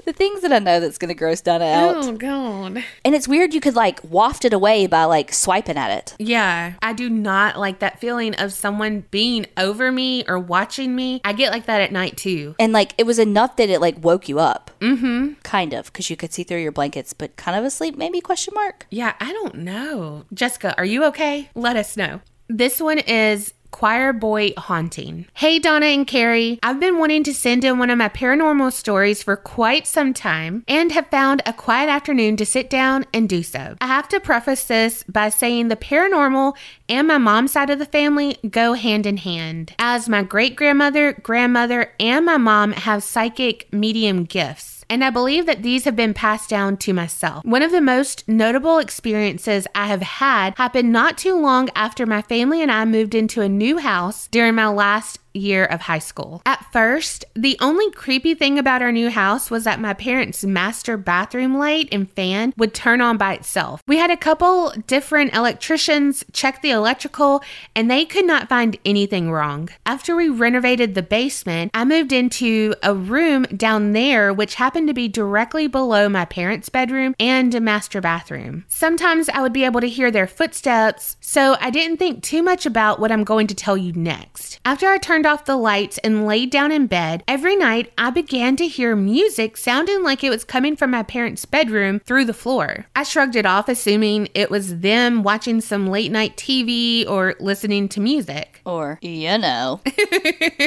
The 0.09 0.15
things 0.15 0.41
that 0.41 0.53
I 0.53 0.59
know 0.59 0.81
that's 0.81 0.97
going 0.97 1.11
to 1.11 1.15
gross 1.15 1.43
Donna 1.43 1.67
out. 1.67 1.97
oh 2.05 2.13
God. 2.17 2.83
And 3.05 3.15
it's 3.15 3.29
weird 3.29 3.53
you 3.53 3.61
could 3.61 3.75
like 3.75 4.01
waft 4.03 4.47
it 4.47 4.55
away 4.55 4.87
by 4.87 5.05
like 5.05 5.35
swiping 5.35 5.77
at 5.77 5.91
it. 5.91 6.17
Yeah, 6.19 6.73
I 6.81 6.95
do 6.95 7.11
not 7.11 7.59
like 7.59 7.81
that 7.81 8.01
feeling 8.01 8.35
of 8.37 8.55
someone 8.55 9.05
being 9.11 9.45
over 9.59 9.93
me 9.93 10.25
or 10.27 10.39
watching 10.39 10.97
me. 10.97 11.21
I 11.25 11.35
get 11.35 11.53
like 11.53 11.67
that 11.67 11.83
at 11.83 11.93
night 11.93 12.17
too. 12.17 12.55
And 12.59 12.73
like 12.73 12.95
it 12.97 13.05
was 13.05 13.19
enough 13.19 13.57
that 13.57 13.69
it 13.69 13.83
like 13.83 14.03
woke 14.03 14.31
you 14.31 14.39
up. 14.39 14.71
Mm-hmm. 14.81 15.35
Kind 15.43 15.75
of, 15.75 15.93
because 15.93 16.09
you 16.09 16.17
could 16.17 16.33
see 16.33 16.43
through 16.43 16.63
your 16.63 16.73
blankets, 16.73 17.13
but 17.13 17.37
kind 17.37 17.59
of 17.59 17.65
asleep, 17.65 17.99
maybe 17.99 18.23
question 18.23 18.55
mark. 18.55 18.87
Yeah, 18.91 19.13
I 19.21 19.31
don't 19.33 19.57
know. 19.57 20.25
Jessica, 20.33 20.75
are 20.79 20.87
you 20.87 21.05
okay? 21.05 21.51
Let 21.55 21.77
us 21.77 21.99
know. 21.99 22.23
This 22.49 22.81
one 22.81 22.97
is 22.97 23.53
Choir 23.71 24.13
Boy 24.13 24.53
Haunting. 24.57 25.27
Hey, 25.35 25.59
Donna 25.59 25.87
and 25.87 26.07
Carrie. 26.07 26.59
I've 26.63 26.81
been 26.81 26.99
wanting 26.99 27.25
to 27.25 27.35
send 27.35 27.65
in 27.65 27.79
one 27.79 27.91
of 27.91 27.99
my 27.99 28.09
paranormal 28.09 28.73
stories 28.73 29.23
for 29.23 29.37
quite 29.37 29.87
some 29.87 30.15
time 30.15 30.65
and 30.67 30.93
have 30.93 31.09
found 31.09 31.43
a 31.45 31.53
quiet 31.53 31.89
afternoon 31.89 32.37
to 32.39 32.47
sit 32.47 32.71
down 32.71 33.05
and 33.13 33.29
do 33.29 33.43
so. 33.43 33.77
I 33.81 33.87
have 33.87 34.09
to 34.09 34.21
preface 34.21 34.65
this 34.65 35.03
by 35.05 35.29
saying 35.29 35.69
the 35.69 35.77
paranormal 35.77 36.57
and 36.89 37.07
my 37.07 37.19
mom's 37.19 37.53
side 37.53 37.71
of 37.71 37.79
the 37.79 37.87
family 37.87 38.39
go 38.51 38.73
hand 38.73 39.07
in 39.07 39.19
hand, 39.19 39.75
as 39.79 40.09
my 40.09 40.23
great 40.23 40.57
grandmother, 40.57 41.13
grandmother, 41.13 41.93
and 42.01 42.25
my 42.27 42.37
mom 42.37 42.73
have 42.73 43.03
psychic 43.03 43.73
medium 43.73 44.25
gifts 44.25 44.78
and 44.91 45.05
I 45.05 45.11
believe 45.11 45.47
that 45.47 45.63
these 45.63 45.85
have 45.85 45.97
been 45.97 46.15
passed 46.15 46.49
down 46.49 46.77
to 46.79 46.93
myself. 46.93 47.45
One 47.45 47.63
of 47.63 47.71
the 47.71 47.81
most 47.81 48.27
notable 48.29 48.79
experiences 48.79 49.67
I 49.75 49.87
have 49.87 50.03
had 50.03 50.55
happened 50.57 50.93
not 50.93 51.19
too 51.19 51.39
long 51.39 51.69
after 51.75 52.07
my 52.07 52.23
family 52.23 52.63
and 52.63 52.73
I 52.73 52.85
moved 52.85 53.15
into 53.15 53.43
a 53.43 53.49
new 53.49 53.79
house 53.79 54.29
during 54.29 54.55
my 54.55 54.69
last 54.69 55.19
year 55.39 55.65
of 55.65 55.83
high 55.83 55.99
school. 55.99 56.43
At 56.45 56.65
first, 56.73 57.25
the 57.35 57.57
only 57.61 57.91
creepy 57.93 58.35
thing 58.35 58.59
about 58.59 58.83
our 58.83 58.93
new 58.93 59.11
house 59.11 59.51
was 59.51 59.65
that 59.65 59.81
my 59.81 59.95
parents' 59.95 60.45
master 60.45 60.97
bathroom 60.97 61.57
light 61.57 61.89
and 61.93 62.11
fan 62.11 62.53
would 62.57 62.75
turn 62.75 63.01
on 63.01 63.17
by 63.17 63.35
itself. 63.35 63.83
We 63.87 63.99
had 63.99 64.11
a 64.11 64.17
couple 64.17 64.73
different 64.87 65.35
electricians 65.35 66.25
check 66.33 66.63
the 66.63 66.71
electrical 66.71 67.43
and 67.75 67.91
they 67.91 68.05
could 68.05 68.27
not 68.27 68.49
find 68.49 68.77
anything 68.85 69.31
wrong. 69.31 69.69
After 69.87 70.17
we 70.17 70.29
renovated 70.29 70.95
the 70.95 71.03
basement, 71.03 71.71
I 71.75 71.85
moved 71.85 72.13
into 72.13 72.75
a 72.83 72.95
room 72.95 73.45
down 73.45 73.93
there 73.93 74.33
which 74.33 74.57
happened 74.57 74.89
to 74.89 74.95
be 74.95 75.09
directly 75.09 75.67
below 75.67 76.09
my 76.09 76.25
parents' 76.25 76.69
bedroom 76.69 77.15
and 77.19 77.55
a 77.55 77.61
master 77.61 78.01
bathroom. 78.01 78.65
Sometimes 78.69 79.29
I 79.29 79.43
would 79.43 79.53
be 79.53 79.65
able 79.65 79.81
to 79.81 79.89
hear 79.89 80.11
their 80.11 80.27
footsteps, 80.27 81.17
so 81.21 81.57
I 81.61 81.71
didn't 81.71 81.99
think 81.99 82.23
too 82.23 82.43
much 82.43 82.67
about 82.67 83.01
what 83.01 83.13
I'm 83.13 83.25
going 83.25 83.47
to 83.49 83.55
tell 83.55 83.77
you 83.77 83.93
next. 83.93 84.61
After 84.65 84.89
I 84.89 84.99
turned 84.99 85.27
off 85.29 85.45
the 85.45 85.57
lights 85.57 85.99
and 85.99 86.27
laid 86.27 86.51
down 86.51 86.73
in 86.73 86.89
bed, 86.89 87.23
every 87.29 87.55
night 87.55 87.93
I 87.97 88.11
began 88.11 88.57
to 88.57 88.67
hear 88.67 88.97
music 88.97 89.57
sounding 89.57 90.03
like 90.03 90.25
it 90.25 90.31
was 90.31 90.43
coming 90.43 90.75
from 90.75 90.91
my 90.91 91.05
parents' 91.05 91.45
bedroom 91.45 92.01
through 92.01 92.25
the 92.25 92.35
floor. 92.35 92.87
I 92.97 93.05
shrugged 93.05 93.37
it 93.37 93.47
off, 93.47 93.69
assuming 93.69 94.29
it 94.35 94.51
was 94.51 94.81
them 94.81 95.23
watching 95.23 95.61
some 95.61 95.87
late 95.87 96.11
night 96.11 96.37
TV 96.37 97.09
or 97.09 97.37
listening 97.39 97.89
to 97.91 98.01
music. 98.01 98.61
Or, 98.65 98.99
you 99.03 99.39
know. 99.39 99.81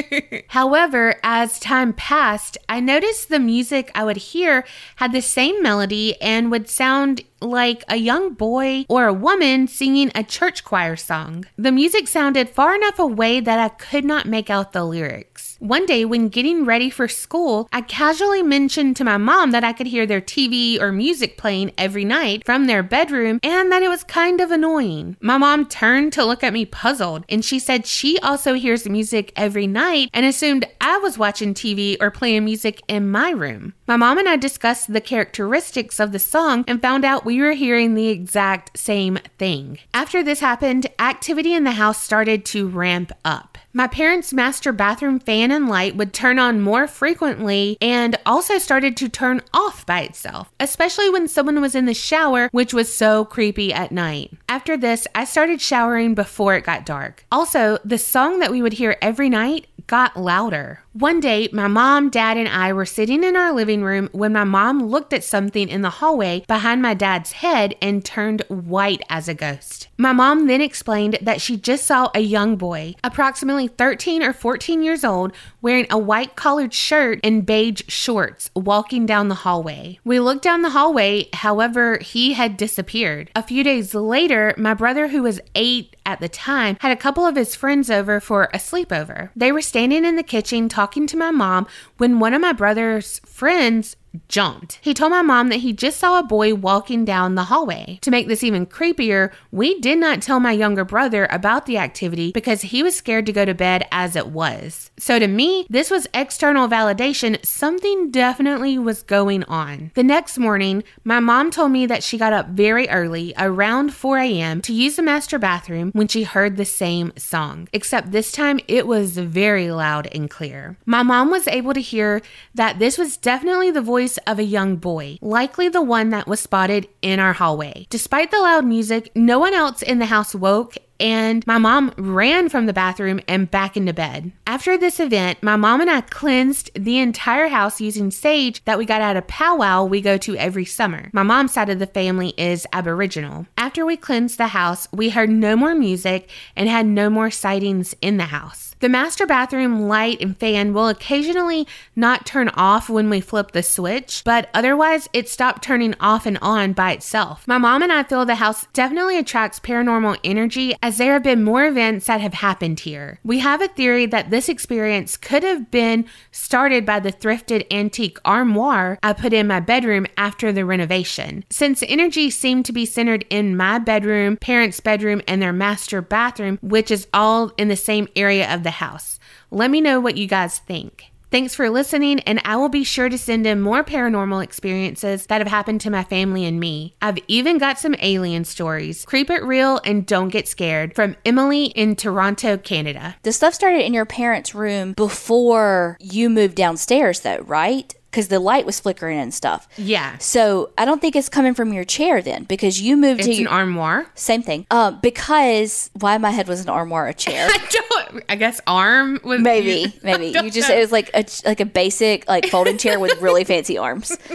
However, 0.48 1.16
as 1.22 1.58
time 1.58 1.92
passed, 1.92 2.56
I 2.68 2.80
noticed 2.80 3.28
the 3.28 3.40
music 3.40 3.90
I 3.94 4.04
would 4.04 4.16
hear 4.16 4.64
had 4.96 5.12
the 5.12 5.22
same 5.22 5.62
melody 5.62 6.20
and 6.20 6.50
would 6.50 6.68
sound 6.68 7.22
like 7.42 7.84
a 7.88 7.96
young 7.96 8.34
boy 8.34 8.84
or 8.88 9.06
a 9.06 9.12
woman 9.12 9.66
singing 9.66 10.10
a 10.14 10.22
church 10.22 10.64
choir 10.64 10.96
song. 10.96 11.44
The 11.56 11.72
music 11.72 12.08
sounded 12.08 12.48
far 12.48 12.74
enough 12.74 12.98
away 12.98 13.40
that 13.40 13.58
I 13.58 13.68
could 13.68 14.04
not 14.04 14.26
make 14.26 14.48
out 14.48 14.72
the 14.72 14.84
lyrics. 14.84 15.56
One 15.62 15.86
day, 15.86 16.04
when 16.04 16.28
getting 16.28 16.64
ready 16.64 16.90
for 16.90 17.06
school, 17.06 17.68
I 17.72 17.82
casually 17.82 18.42
mentioned 18.42 18.96
to 18.96 19.04
my 19.04 19.16
mom 19.16 19.52
that 19.52 19.62
I 19.62 19.72
could 19.72 19.86
hear 19.86 20.06
their 20.06 20.20
TV 20.20 20.80
or 20.80 20.90
music 20.90 21.36
playing 21.36 21.70
every 21.78 22.04
night 22.04 22.44
from 22.44 22.66
their 22.66 22.82
bedroom 22.82 23.38
and 23.44 23.70
that 23.70 23.82
it 23.82 23.88
was 23.88 24.02
kind 24.02 24.40
of 24.40 24.50
annoying. 24.50 25.16
My 25.20 25.38
mom 25.38 25.66
turned 25.66 26.12
to 26.14 26.24
look 26.24 26.42
at 26.42 26.52
me 26.52 26.64
puzzled 26.64 27.24
and 27.28 27.44
she 27.44 27.60
said 27.60 27.86
she 27.86 28.18
also 28.18 28.54
hears 28.54 28.82
the 28.82 28.90
music 28.90 29.32
every 29.36 29.68
night 29.68 30.10
and 30.12 30.26
assumed 30.26 30.66
I 30.80 30.98
was 30.98 31.16
watching 31.16 31.54
TV 31.54 31.96
or 32.00 32.10
playing 32.10 32.44
music 32.44 32.82
in 32.88 33.08
my 33.08 33.30
room. 33.30 33.74
My 33.92 33.96
mom 33.96 34.16
and 34.16 34.26
I 34.26 34.36
discussed 34.36 34.90
the 34.90 35.02
characteristics 35.02 36.00
of 36.00 36.12
the 36.12 36.18
song 36.18 36.64
and 36.66 36.80
found 36.80 37.04
out 37.04 37.26
we 37.26 37.42
were 37.42 37.52
hearing 37.52 37.92
the 37.92 38.08
exact 38.08 38.78
same 38.78 39.18
thing. 39.36 39.80
After 39.92 40.24
this 40.24 40.40
happened, 40.40 40.86
activity 40.98 41.52
in 41.52 41.64
the 41.64 41.72
house 41.72 42.02
started 42.02 42.46
to 42.46 42.70
ramp 42.70 43.12
up. 43.22 43.58
My 43.74 43.86
parents' 43.86 44.32
master 44.32 44.72
bathroom 44.72 45.18
fan 45.18 45.50
and 45.50 45.68
light 45.68 45.94
would 45.94 46.14
turn 46.14 46.38
on 46.38 46.62
more 46.62 46.86
frequently 46.86 47.76
and 47.82 48.18
also 48.24 48.56
started 48.56 48.96
to 48.96 49.10
turn 49.10 49.42
off 49.52 49.84
by 49.84 50.00
itself, 50.00 50.50
especially 50.58 51.10
when 51.10 51.28
someone 51.28 51.60
was 51.60 51.74
in 51.74 51.84
the 51.84 51.92
shower, 51.92 52.48
which 52.50 52.72
was 52.72 52.92
so 52.92 53.26
creepy 53.26 53.74
at 53.74 53.92
night. 53.92 54.32
After 54.48 54.74
this, 54.74 55.06
I 55.14 55.24
started 55.24 55.60
showering 55.60 56.14
before 56.14 56.54
it 56.54 56.64
got 56.64 56.86
dark. 56.86 57.26
Also, 57.30 57.76
the 57.84 57.98
song 57.98 58.38
that 58.38 58.50
we 58.50 58.62
would 58.62 58.74
hear 58.74 58.96
every 59.02 59.28
night 59.28 59.66
got 59.86 60.16
louder. 60.16 60.80
One 60.94 61.20
day, 61.20 61.48
my 61.54 61.68
mom, 61.68 62.10
dad, 62.10 62.36
and 62.36 62.46
I 62.46 62.74
were 62.74 62.84
sitting 62.84 63.24
in 63.24 63.34
our 63.34 63.50
living 63.50 63.82
room 63.82 64.10
when 64.12 64.34
my 64.34 64.44
mom 64.44 64.88
looked 64.88 65.14
at 65.14 65.24
something 65.24 65.70
in 65.70 65.80
the 65.80 65.88
hallway 65.88 66.44
behind 66.46 66.82
my 66.82 66.92
dad's 66.92 67.32
head 67.32 67.74
and 67.80 68.04
turned 68.04 68.42
white 68.48 69.00
as 69.08 69.26
a 69.26 69.32
ghost. 69.32 69.88
My 69.96 70.12
mom 70.12 70.48
then 70.48 70.60
explained 70.60 71.16
that 71.22 71.40
she 71.40 71.56
just 71.56 71.86
saw 71.86 72.10
a 72.14 72.20
young 72.20 72.56
boy, 72.56 72.94
approximately 73.02 73.68
13 73.68 74.22
or 74.22 74.34
14 74.34 74.82
years 74.82 75.02
old, 75.02 75.32
wearing 75.62 75.86
a 75.88 75.96
white 75.96 76.36
collared 76.36 76.74
shirt 76.74 77.20
and 77.24 77.46
beige 77.46 77.84
shorts, 77.88 78.50
walking 78.54 79.06
down 79.06 79.28
the 79.28 79.36
hallway. 79.36 79.98
We 80.04 80.20
looked 80.20 80.42
down 80.42 80.60
the 80.60 80.70
hallway, 80.70 81.30
however, 81.32 82.00
he 82.00 82.34
had 82.34 82.58
disappeared. 82.58 83.30
A 83.34 83.42
few 83.42 83.64
days 83.64 83.94
later, 83.94 84.52
my 84.58 84.74
brother, 84.74 85.08
who 85.08 85.22
was 85.22 85.40
eight 85.54 85.96
at 86.04 86.20
the 86.20 86.28
time, 86.28 86.76
had 86.80 86.92
a 86.92 87.00
couple 87.00 87.24
of 87.24 87.36
his 87.36 87.54
friends 87.54 87.88
over 87.88 88.20
for 88.20 88.50
a 88.52 88.58
sleepover. 88.58 89.30
They 89.34 89.52
were 89.52 89.62
standing 89.62 90.04
in 90.04 90.16
the 90.16 90.22
kitchen 90.22 90.68
talking 90.68 90.81
to 91.06 91.16
my 91.16 91.30
mom 91.30 91.66
when 91.98 92.18
one 92.18 92.34
of 92.34 92.40
my 92.40 92.52
brother's 92.52 93.20
friends 93.20 93.96
jumped. 94.28 94.78
He 94.82 94.94
told 94.94 95.10
my 95.10 95.22
mom 95.22 95.48
that 95.48 95.60
he 95.60 95.72
just 95.72 95.98
saw 95.98 96.18
a 96.18 96.22
boy 96.22 96.54
walking 96.54 97.04
down 97.04 97.34
the 97.34 97.44
hallway. 97.44 97.98
To 98.02 98.10
make 98.10 98.28
this 98.28 98.42
even 98.42 98.66
creepier, 98.66 99.32
we 99.50 99.78
did 99.80 99.98
not 99.98 100.22
tell 100.22 100.40
my 100.40 100.52
younger 100.52 100.84
brother 100.84 101.26
about 101.30 101.66
the 101.66 101.78
activity 101.78 102.32
because 102.32 102.62
he 102.62 102.82
was 102.82 102.96
scared 102.96 103.26
to 103.26 103.32
go 103.32 103.44
to 103.44 103.54
bed 103.54 103.86
as 103.90 104.16
it 104.16 104.28
was. 104.28 104.90
So 104.98 105.18
to 105.18 105.26
me, 105.26 105.66
this 105.68 105.90
was 105.90 106.06
external 106.14 106.68
validation. 106.68 107.44
Something 107.44 108.10
definitely 108.10 108.78
was 108.78 109.02
going 109.02 109.44
on. 109.44 109.90
The 109.94 110.02
next 110.02 110.38
morning, 110.38 110.84
my 111.04 111.20
mom 111.20 111.50
told 111.50 111.72
me 111.72 111.86
that 111.86 112.02
she 112.02 112.18
got 112.18 112.32
up 112.32 112.48
very 112.48 112.88
early, 112.88 113.34
around 113.38 113.94
4 113.94 114.18
a.m., 114.18 114.60
to 114.62 114.72
use 114.72 114.96
the 114.96 115.02
master 115.02 115.38
bathroom 115.38 115.90
when 115.92 116.08
she 116.08 116.24
heard 116.24 116.56
the 116.56 116.64
same 116.64 117.12
song, 117.16 117.68
except 117.72 118.12
this 118.12 118.32
time 118.32 118.60
it 118.68 118.86
was 118.86 119.16
very 119.16 119.70
loud 119.70 120.08
and 120.12 120.30
clear. 120.30 120.76
My 120.86 121.02
mom 121.02 121.30
was 121.30 121.48
able 121.48 121.74
to 121.74 121.80
hear 121.80 122.22
that 122.54 122.78
this 122.78 122.98
was 122.98 123.16
definitely 123.16 123.70
the 123.70 123.80
voice 123.80 124.01
voice 124.02 124.18
of 124.26 124.40
a 124.40 124.42
young 124.42 124.74
boy, 124.76 125.16
likely 125.22 125.68
the 125.68 125.80
one 125.80 126.10
that 126.10 126.26
was 126.26 126.40
spotted 126.40 126.88
in 127.02 127.20
our 127.20 127.32
hallway. 127.32 127.86
Despite 127.88 128.32
the 128.32 128.40
loud 128.40 128.64
music, 128.64 129.12
no 129.14 129.38
one 129.38 129.54
else 129.54 129.80
in 129.80 130.00
the 130.00 130.06
house 130.06 130.34
woke 130.34 130.76
and 131.02 131.44
my 131.48 131.58
mom 131.58 131.92
ran 131.96 132.48
from 132.48 132.66
the 132.66 132.72
bathroom 132.72 133.20
and 133.26 133.50
back 133.50 133.76
into 133.76 133.92
bed. 133.92 134.30
After 134.46 134.78
this 134.78 135.00
event, 135.00 135.42
my 135.42 135.56
mom 135.56 135.80
and 135.80 135.90
I 135.90 136.02
cleansed 136.02 136.70
the 136.74 136.98
entire 136.98 137.48
house 137.48 137.80
using 137.80 138.12
sage 138.12 138.64
that 138.64 138.78
we 138.78 138.86
got 138.86 139.02
at 139.02 139.16
a 139.16 139.22
powwow 139.22 139.84
we 139.84 140.00
go 140.00 140.16
to 140.18 140.36
every 140.36 140.64
summer. 140.64 141.10
My 141.12 141.24
mom's 141.24 141.52
side 141.52 141.68
of 141.68 141.80
the 141.80 141.88
family 141.88 142.34
is 142.38 142.66
Aboriginal. 142.72 143.46
After 143.58 143.84
we 143.84 143.96
cleansed 143.96 144.38
the 144.38 144.48
house, 144.48 144.86
we 144.92 145.10
heard 145.10 145.28
no 145.28 145.56
more 145.56 145.74
music 145.74 146.30
and 146.54 146.68
had 146.68 146.86
no 146.86 147.10
more 147.10 147.32
sightings 147.32 147.96
in 148.00 148.16
the 148.16 148.26
house. 148.26 148.76
The 148.82 148.88
master 148.88 149.26
bathroom 149.26 149.86
light 149.86 150.20
and 150.20 150.36
fan 150.36 150.74
will 150.74 150.88
occasionally 150.88 151.68
not 151.94 152.26
turn 152.26 152.48
off 152.48 152.90
when 152.90 153.08
we 153.10 153.20
flip 153.20 153.52
the 153.52 153.62
switch, 153.62 154.22
but 154.24 154.50
otherwise 154.54 155.08
it 155.12 155.28
stopped 155.28 155.62
turning 155.62 155.94
off 156.00 156.26
and 156.26 156.36
on 156.42 156.72
by 156.72 156.90
itself. 156.90 157.46
My 157.46 157.58
mom 157.58 157.82
and 157.82 157.92
I 157.92 158.02
feel 158.02 158.24
the 158.24 158.34
house 158.34 158.66
definitely 158.72 159.18
attracts 159.18 159.60
paranormal 159.60 160.18
energy 160.24 160.74
as 160.82 160.91
there 160.98 161.14
have 161.14 161.22
been 161.22 161.44
more 161.44 161.64
events 161.64 162.06
that 162.06 162.20
have 162.20 162.34
happened 162.34 162.80
here. 162.80 163.18
We 163.24 163.38
have 163.40 163.62
a 163.62 163.68
theory 163.68 164.06
that 164.06 164.30
this 164.30 164.48
experience 164.48 165.16
could 165.16 165.42
have 165.42 165.70
been 165.70 166.06
started 166.30 166.84
by 166.84 167.00
the 167.00 167.12
thrifted 167.12 167.66
antique 167.70 168.18
armoire 168.24 168.98
I 169.02 169.12
put 169.12 169.32
in 169.32 169.46
my 169.46 169.60
bedroom 169.60 170.06
after 170.16 170.52
the 170.52 170.64
renovation. 170.64 171.44
Since 171.50 171.82
energy 171.86 172.30
seemed 172.30 172.64
to 172.66 172.72
be 172.72 172.86
centered 172.86 173.24
in 173.30 173.56
my 173.56 173.78
bedroom, 173.78 174.36
parents' 174.36 174.80
bedroom, 174.80 175.22
and 175.28 175.40
their 175.40 175.52
master 175.52 176.02
bathroom, 176.02 176.58
which 176.62 176.90
is 176.90 177.06
all 177.12 177.52
in 177.56 177.68
the 177.68 177.76
same 177.76 178.08
area 178.16 178.52
of 178.52 178.62
the 178.62 178.70
house. 178.72 179.18
Let 179.50 179.70
me 179.70 179.80
know 179.80 180.00
what 180.00 180.16
you 180.16 180.26
guys 180.26 180.58
think. 180.58 181.11
Thanks 181.32 181.54
for 181.54 181.70
listening, 181.70 182.20
and 182.20 182.42
I 182.44 182.56
will 182.56 182.68
be 182.68 182.84
sure 182.84 183.08
to 183.08 183.16
send 183.16 183.46
in 183.46 183.62
more 183.62 183.82
paranormal 183.82 184.44
experiences 184.44 185.24
that 185.28 185.40
have 185.40 185.48
happened 185.48 185.80
to 185.80 185.90
my 185.90 186.04
family 186.04 186.44
and 186.44 186.60
me. 186.60 186.94
I've 187.00 187.16
even 187.26 187.56
got 187.56 187.78
some 187.78 187.94
alien 188.00 188.44
stories. 188.44 189.06
Creep 189.06 189.30
it 189.30 189.42
real 189.42 189.80
and 189.82 190.04
don't 190.04 190.28
get 190.28 190.46
scared 190.46 190.94
from 190.94 191.16
Emily 191.24 191.68
in 191.68 191.96
Toronto, 191.96 192.58
Canada. 192.58 193.16
The 193.22 193.32
stuff 193.32 193.54
started 193.54 193.86
in 193.86 193.94
your 193.94 194.04
parents' 194.04 194.54
room 194.54 194.92
before 194.92 195.96
you 196.00 196.28
moved 196.28 196.54
downstairs, 196.54 197.20
though, 197.20 197.38
right? 197.46 197.94
Because 198.12 198.28
the 198.28 198.38
light 198.38 198.66
was 198.66 198.78
flickering 198.78 199.18
and 199.18 199.32
stuff. 199.32 199.66
Yeah. 199.78 200.18
So 200.18 200.70
I 200.76 200.84
don't 200.84 201.00
think 201.00 201.16
it's 201.16 201.30
coming 201.30 201.54
from 201.54 201.72
your 201.72 201.84
chair 201.84 202.20
then, 202.22 202.44
because 202.44 202.80
you 202.80 202.96
moved 202.96 203.20
It's 203.20 203.28
to 203.30 203.34
an 203.34 203.40
your 203.40 203.50
armoire. 203.50 204.06
same 204.14 204.42
thing. 204.42 204.66
Um, 204.70 205.00
because 205.02 205.90
why 205.98 206.18
my 206.18 206.30
head 206.30 206.46
was 206.46 206.60
an 206.60 206.68
armoire 206.68 207.08
a 207.08 207.14
chair? 207.14 207.48
I 207.50 207.58
don't. 207.70 208.22
I 208.28 208.36
guess 208.36 208.60
arm 208.66 209.18
was 209.24 209.40
maybe, 209.40 209.98
maybe 210.04 210.26
you 210.26 210.50
just 210.50 210.68
it 210.68 210.78
was 210.78 210.92
like 210.92 211.10
a 211.14 211.24
like 211.46 211.60
a 211.60 211.64
basic 211.64 212.28
like 212.28 212.46
folding 212.48 212.76
chair 212.78 213.00
with 213.00 213.18
really 213.22 213.44
fancy 213.44 213.78
arms. 213.78 214.16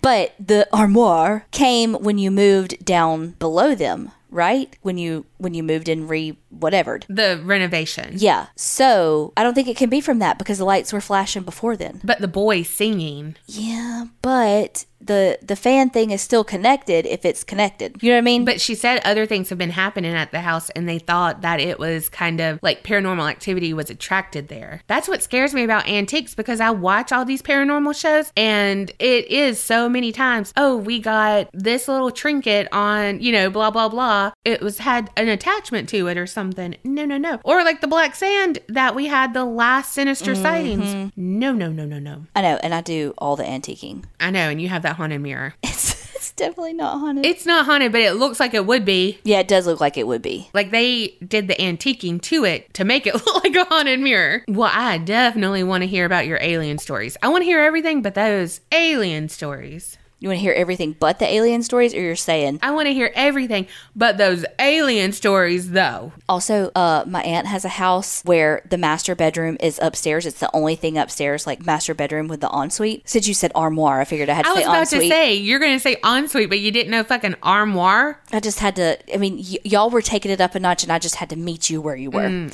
But 0.00 0.34
the 0.44 0.66
armoire 0.72 1.46
came 1.52 1.94
when 1.94 2.18
you 2.18 2.32
moved 2.32 2.84
down 2.84 3.30
below 3.38 3.74
them, 3.76 4.10
right? 4.30 4.74
When 4.82 4.98
you 4.98 5.26
when 5.42 5.54
you 5.54 5.62
moved 5.62 5.88
and 5.88 6.08
re 6.08 6.38
whatevered. 6.50 7.04
the 7.08 7.40
renovation. 7.44 8.14
Yeah. 8.16 8.46
So 8.56 9.32
I 9.36 9.42
don't 9.42 9.54
think 9.54 9.68
it 9.68 9.76
can 9.76 9.90
be 9.90 10.00
from 10.00 10.18
that 10.20 10.38
because 10.38 10.58
the 10.58 10.64
lights 10.64 10.92
were 10.92 11.00
flashing 11.00 11.42
before 11.42 11.76
then. 11.76 12.00
But 12.04 12.20
the 12.20 12.28
boy 12.28 12.62
singing. 12.62 13.36
Yeah, 13.46 14.06
but 14.22 14.84
the 15.04 15.36
the 15.42 15.56
fan 15.56 15.90
thing 15.90 16.12
is 16.12 16.22
still 16.22 16.44
connected 16.44 17.06
if 17.06 17.24
it's 17.24 17.42
connected. 17.42 18.00
You 18.00 18.10
know 18.10 18.16
what 18.16 18.18
I 18.18 18.22
mean? 18.22 18.44
But 18.44 18.60
she 18.60 18.76
said 18.76 19.00
other 19.04 19.26
things 19.26 19.48
have 19.48 19.58
been 19.58 19.70
happening 19.70 20.14
at 20.14 20.30
the 20.30 20.40
house 20.40 20.70
and 20.70 20.88
they 20.88 21.00
thought 21.00 21.40
that 21.42 21.58
it 21.58 21.80
was 21.80 22.08
kind 22.08 22.40
of 22.40 22.60
like 22.62 22.84
paranormal 22.84 23.28
activity 23.28 23.74
was 23.74 23.90
attracted 23.90 24.46
there. 24.46 24.82
That's 24.86 25.08
what 25.08 25.22
scares 25.22 25.54
me 25.54 25.64
about 25.64 25.88
antiques 25.88 26.36
because 26.36 26.60
I 26.60 26.70
watch 26.70 27.10
all 27.10 27.24
these 27.24 27.42
paranormal 27.42 28.00
shows 28.00 28.32
and 28.36 28.90
it 29.00 29.26
is 29.28 29.58
so 29.58 29.88
many 29.88 30.12
times, 30.12 30.52
oh, 30.56 30.76
we 30.76 31.00
got 31.00 31.50
this 31.52 31.88
little 31.88 32.12
trinket 32.12 32.68
on, 32.70 33.20
you 33.20 33.32
know, 33.32 33.50
blah, 33.50 33.72
blah, 33.72 33.88
blah. 33.88 34.30
It 34.44 34.60
was 34.60 34.78
had 34.78 35.10
an 35.16 35.28
attachment 35.32 35.88
to 35.90 36.06
it 36.08 36.16
or 36.16 36.26
something. 36.26 36.76
No, 36.84 37.04
no, 37.04 37.18
no. 37.18 37.40
Or 37.44 37.64
like 37.64 37.80
the 37.80 37.88
black 37.88 38.14
sand 38.14 38.58
that 38.68 38.94
we 38.94 39.06
had 39.06 39.34
the 39.34 39.44
last 39.44 39.92
sinister 39.92 40.32
Mm-hmm. 40.32 40.42
sightings. 40.42 41.12
No, 41.16 41.52
no, 41.52 41.70
no, 41.70 41.84
no, 41.84 41.98
no. 41.98 42.26
I 42.36 42.42
know, 42.42 42.58
and 42.62 42.72
I 42.74 42.80
do 42.80 43.14
all 43.18 43.36
the 43.36 43.44
antiquing. 43.44 44.04
I 44.20 44.30
know, 44.30 44.48
and 44.50 44.60
you 44.62 44.68
have 44.68 44.82
that 44.82 44.96
haunted 44.96 45.20
mirror. 45.20 45.54
It's, 45.64 46.02
it's 46.14 46.32
definitely 46.32 46.74
not 46.74 47.00
haunted. 47.00 47.26
It's 47.26 47.44
not 47.46 47.66
haunted, 47.66 47.90
but 47.90 48.00
it 48.00 48.12
looks 48.12 48.38
like 48.38 48.54
it 48.54 48.64
would 48.64 48.84
be. 48.84 49.18
yeah, 49.24 49.40
it 49.40 49.48
does 49.48 49.66
look 49.66 49.80
like 49.80 49.96
it 49.96 50.06
would 50.06 50.22
be. 50.22 50.48
Like 50.54 50.70
they 50.70 51.16
did 51.26 51.48
the 51.48 51.54
antiquing 51.56 52.22
to 52.22 52.44
it 52.44 52.72
to 52.74 52.84
make 52.84 53.08
it 53.08 53.14
look 53.26 53.42
like 53.44 53.56
a 53.56 53.64
haunted 53.64 53.98
mirror. 53.98 54.44
Well, 54.46 54.70
I 54.72 54.98
definitely 54.98 55.64
want 55.64 55.82
to 55.82 55.88
hear 55.88 56.04
about 56.06 56.26
your 56.28 56.38
alien 56.40 56.78
stories. 56.78 57.16
I 57.22 57.28
want 57.28 57.42
to 57.42 57.46
hear 57.46 57.58
everything 57.60 58.02
but 58.02 58.14
those 58.14 58.60
alien 58.70 59.28
stories. 59.30 59.98
You 60.22 60.28
want 60.28 60.38
to 60.38 60.42
hear 60.42 60.52
everything 60.52 60.94
but 61.00 61.18
the 61.18 61.26
alien 61.26 61.64
stories, 61.64 61.92
or 61.94 62.00
you're 62.00 62.14
saying 62.14 62.60
I 62.62 62.70
want 62.70 62.86
to 62.86 62.94
hear 62.94 63.10
everything 63.16 63.66
but 63.96 64.18
those 64.18 64.44
alien 64.60 65.10
stories, 65.10 65.72
though. 65.72 66.12
also? 66.28 66.70
Uh, 66.76 67.02
my 67.08 67.22
aunt 67.24 67.48
has 67.48 67.64
a 67.64 67.68
house 67.70 68.22
where 68.24 68.62
the 68.70 68.78
master 68.78 69.16
bedroom 69.16 69.56
is 69.58 69.80
upstairs. 69.82 70.24
It's 70.24 70.38
the 70.38 70.48
only 70.54 70.76
thing 70.76 70.96
upstairs, 70.96 71.44
like 71.44 71.66
master 71.66 71.92
bedroom 71.92 72.28
with 72.28 72.40
the 72.40 72.48
ensuite. 72.48 73.02
Since 73.08 73.26
you 73.26 73.34
said 73.34 73.50
armoire, 73.56 74.00
I 74.00 74.04
figured 74.04 74.28
I 74.28 74.34
had 74.34 74.44
to 74.44 74.50
I 74.50 74.54
was 74.54 74.62
about 74.64 74.78
ensuite. 74.78 75.02
to 75.02 75.08
say 75.08 75.34
you're 75.34 75.58
going 75.58 75.74
to 75.74 75.80
say 75.80 75.96
ensuite, 76.04 76.48
but 76.48 76.60
you 76.60 76.70
didn't 76.70 76.92
know 76.92 77.02
fucking 77.02 77.34
armoire. 77.42 78.20
I 78.30 78.38
just 78.38 78.60
had 78.60 78.76
to. 78.76 78.98
I 79.12 79.16
mean, 79.16 79.38
y- 79.38 79.58
y'all 79.64 79.90
were 79.90 80.02
taking 80.02 80.30
it 80.30 80.40
up 80.40 80.54
a 80.54 80.60
notch, 80.60 80.84
and 80.84 80.92
I 80.92 81.00
just 81.00 81.16
had 81.16 81.30
to 81.30 81.36
meet 81.36 81.68
you 81.68 81.80
where 81.80 81.96
you 81.96 82.12
were. 82.12 82.48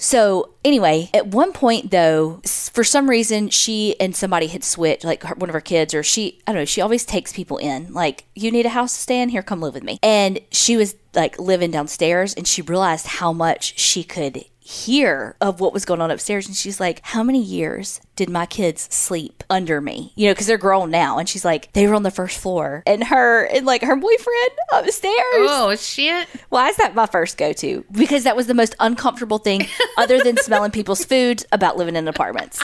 So 0.00 0.54
anyway, 0.64 1.10
at 1.12 1.26
one 1.26 1.52
point 1.52 1.90
though, 1.90 2.40
for 2.72 2.82
some 2.82 3.10
reason, 3.10 3.50
she 3.50 4.00
and 4.00 4.16
somebody 4.16 4.46
had 4.46 4.64
switched, 4.64 5.04
like 5.04 5.22
her, 5.24 5.34
one 5.34 5.50
of 5.50 5.54
her 5.54 5.60
kids, 5.60 5.92
or 5.92 6.02
she, 6.02 6.40
I 6.46 6.52
don't 6.52 6.62
know. 6.62 6.64
She 6.64 6.80
always 6.80 7.04
takes 7.04 7.32
people 7.32 7.58
in. 7.58 7.92
Like, 7.92 8.24
you 8.34 8.50
need 8.50 8.64
a 8.64 8.70
house 8.70 8.94
to 8.94 9.00
stay 9.00 9.20
in? 9.20 9.28
Here, 9.28 9.42
come 9.42 9.60
live 9.60 9.74
with 9.74 9.84
me. 9.84 9.98
And 10.02 10.40
she 10.50 10.76
was 10.76 10.96
like 11.14 11.38
living 11.38 11.70
downstairs, 11.70 12.32
and 12.34 12.46
she 12.46 12.62
realized 12.62 13.06
how 13.06 13.32
much 13.32 13.78
she 13.78 14.02
could 14.02 14.44
hear 14.70 15.34
of 15.40 15.58
what 15.58 15.72
was 15.72 15.84
going 15.84 16.00
on 16.00 16.10
upstairs 16.12 16.46
and 16.46 16.54
she's 16.54 16.78
like 16.78 17.00
how 17.02 17.24
many 17.24 17.42
years 17.42 18.00
did 18.14 18.30
my 18.30 18.46
kids 18.46 18.82
sleep 18.94 19.42
under 19.50 19.80
me 19.80 20.12
you 20.14 20.26
know 20.28 20.32
because 20.32 20.46
they're 20.46 20.56
grown 20.56 20.90
now 20.92 21.18
and 21.18 21.28
she's 21.28 21.44
like 21.44 21.72
they 21.72 21.88
were 21.88 21.94
on 21.96 22.04
the 22.04 22.10
first 22.10 22.38
floor 22.38 22.82
and 22.86 23.02
her 23.02 23.44
and 23.46 23.66
like 23.66 23.82
her 23.82 23.96
boyfriend 23.96 24.50
upstairs 24.72 25.14
Oh, 25.32 25.74
shit. 25.76 26.28
why 26.50 26.68
is 26.68 26.76
that 26.76 26.94
my 26.94 27.06
first 27.06 27.36
go 27.36 27.52
to? 27.54 27.84
Because 27.90 28.22
that 28.24 28.36
was 28.36 28.46
the 28.46 28.54
most 28.54 28.74
uncomfortable 28.78 29.38
thing, 29.38 29.66
other 29.98 30.22
than 30.22 30.36
smelling 30.42 30.70
people's 30.70 31.04
food, 31.04 31.44
about 31.50 31.76
living 31.76 31.96
in 31.96 32.06
apartments. 32.06 32.62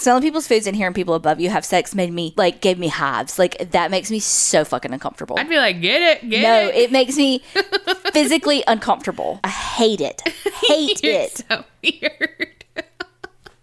Smelling 0.00 0.22
people's 0.22 0.48
foods 0.48 0.66
and 0.66 0.74
hearing 0.74 0.94
people 0.94 1.12
above 1.12 1.40
you 1.40 1.50
have 1.50 1.62
sex 1.62 1.94
made 1.94 2.10
me 2.10 2.32
like 2.38 2.62
gave 2.62 2.78
me 2.78 2.88
hives. 2.88 3.38
Like 3.38 3.70
that 3.72 3.90
makes 3.90 4.10
me 4.10 4.18
so 4.18 4.64
fucking 4.64 4.94
uncomfortable. 4.94 5.38
I'd 5.38 5.46
be 5.46 5.58
like, 5.58 5.82
get 5.82 6.00
it, 6.00 6.30
get 6.30 6.42
no, 6.42 6.68
it. 6.68 6.74
No, 6.74 6.80
it 6.80 6.90
makes 6.90 7.18
me 7.18 7.40
physically 8.14 8.64
uncomfortable. 8.66 9.40
I 9.44 9.48
hate 9.48 10.00
it. 10.00 10.22
Hate 10.62 11.04
it. 11.04 11.44
so 11.46 11.64
weird. 11.82 12.59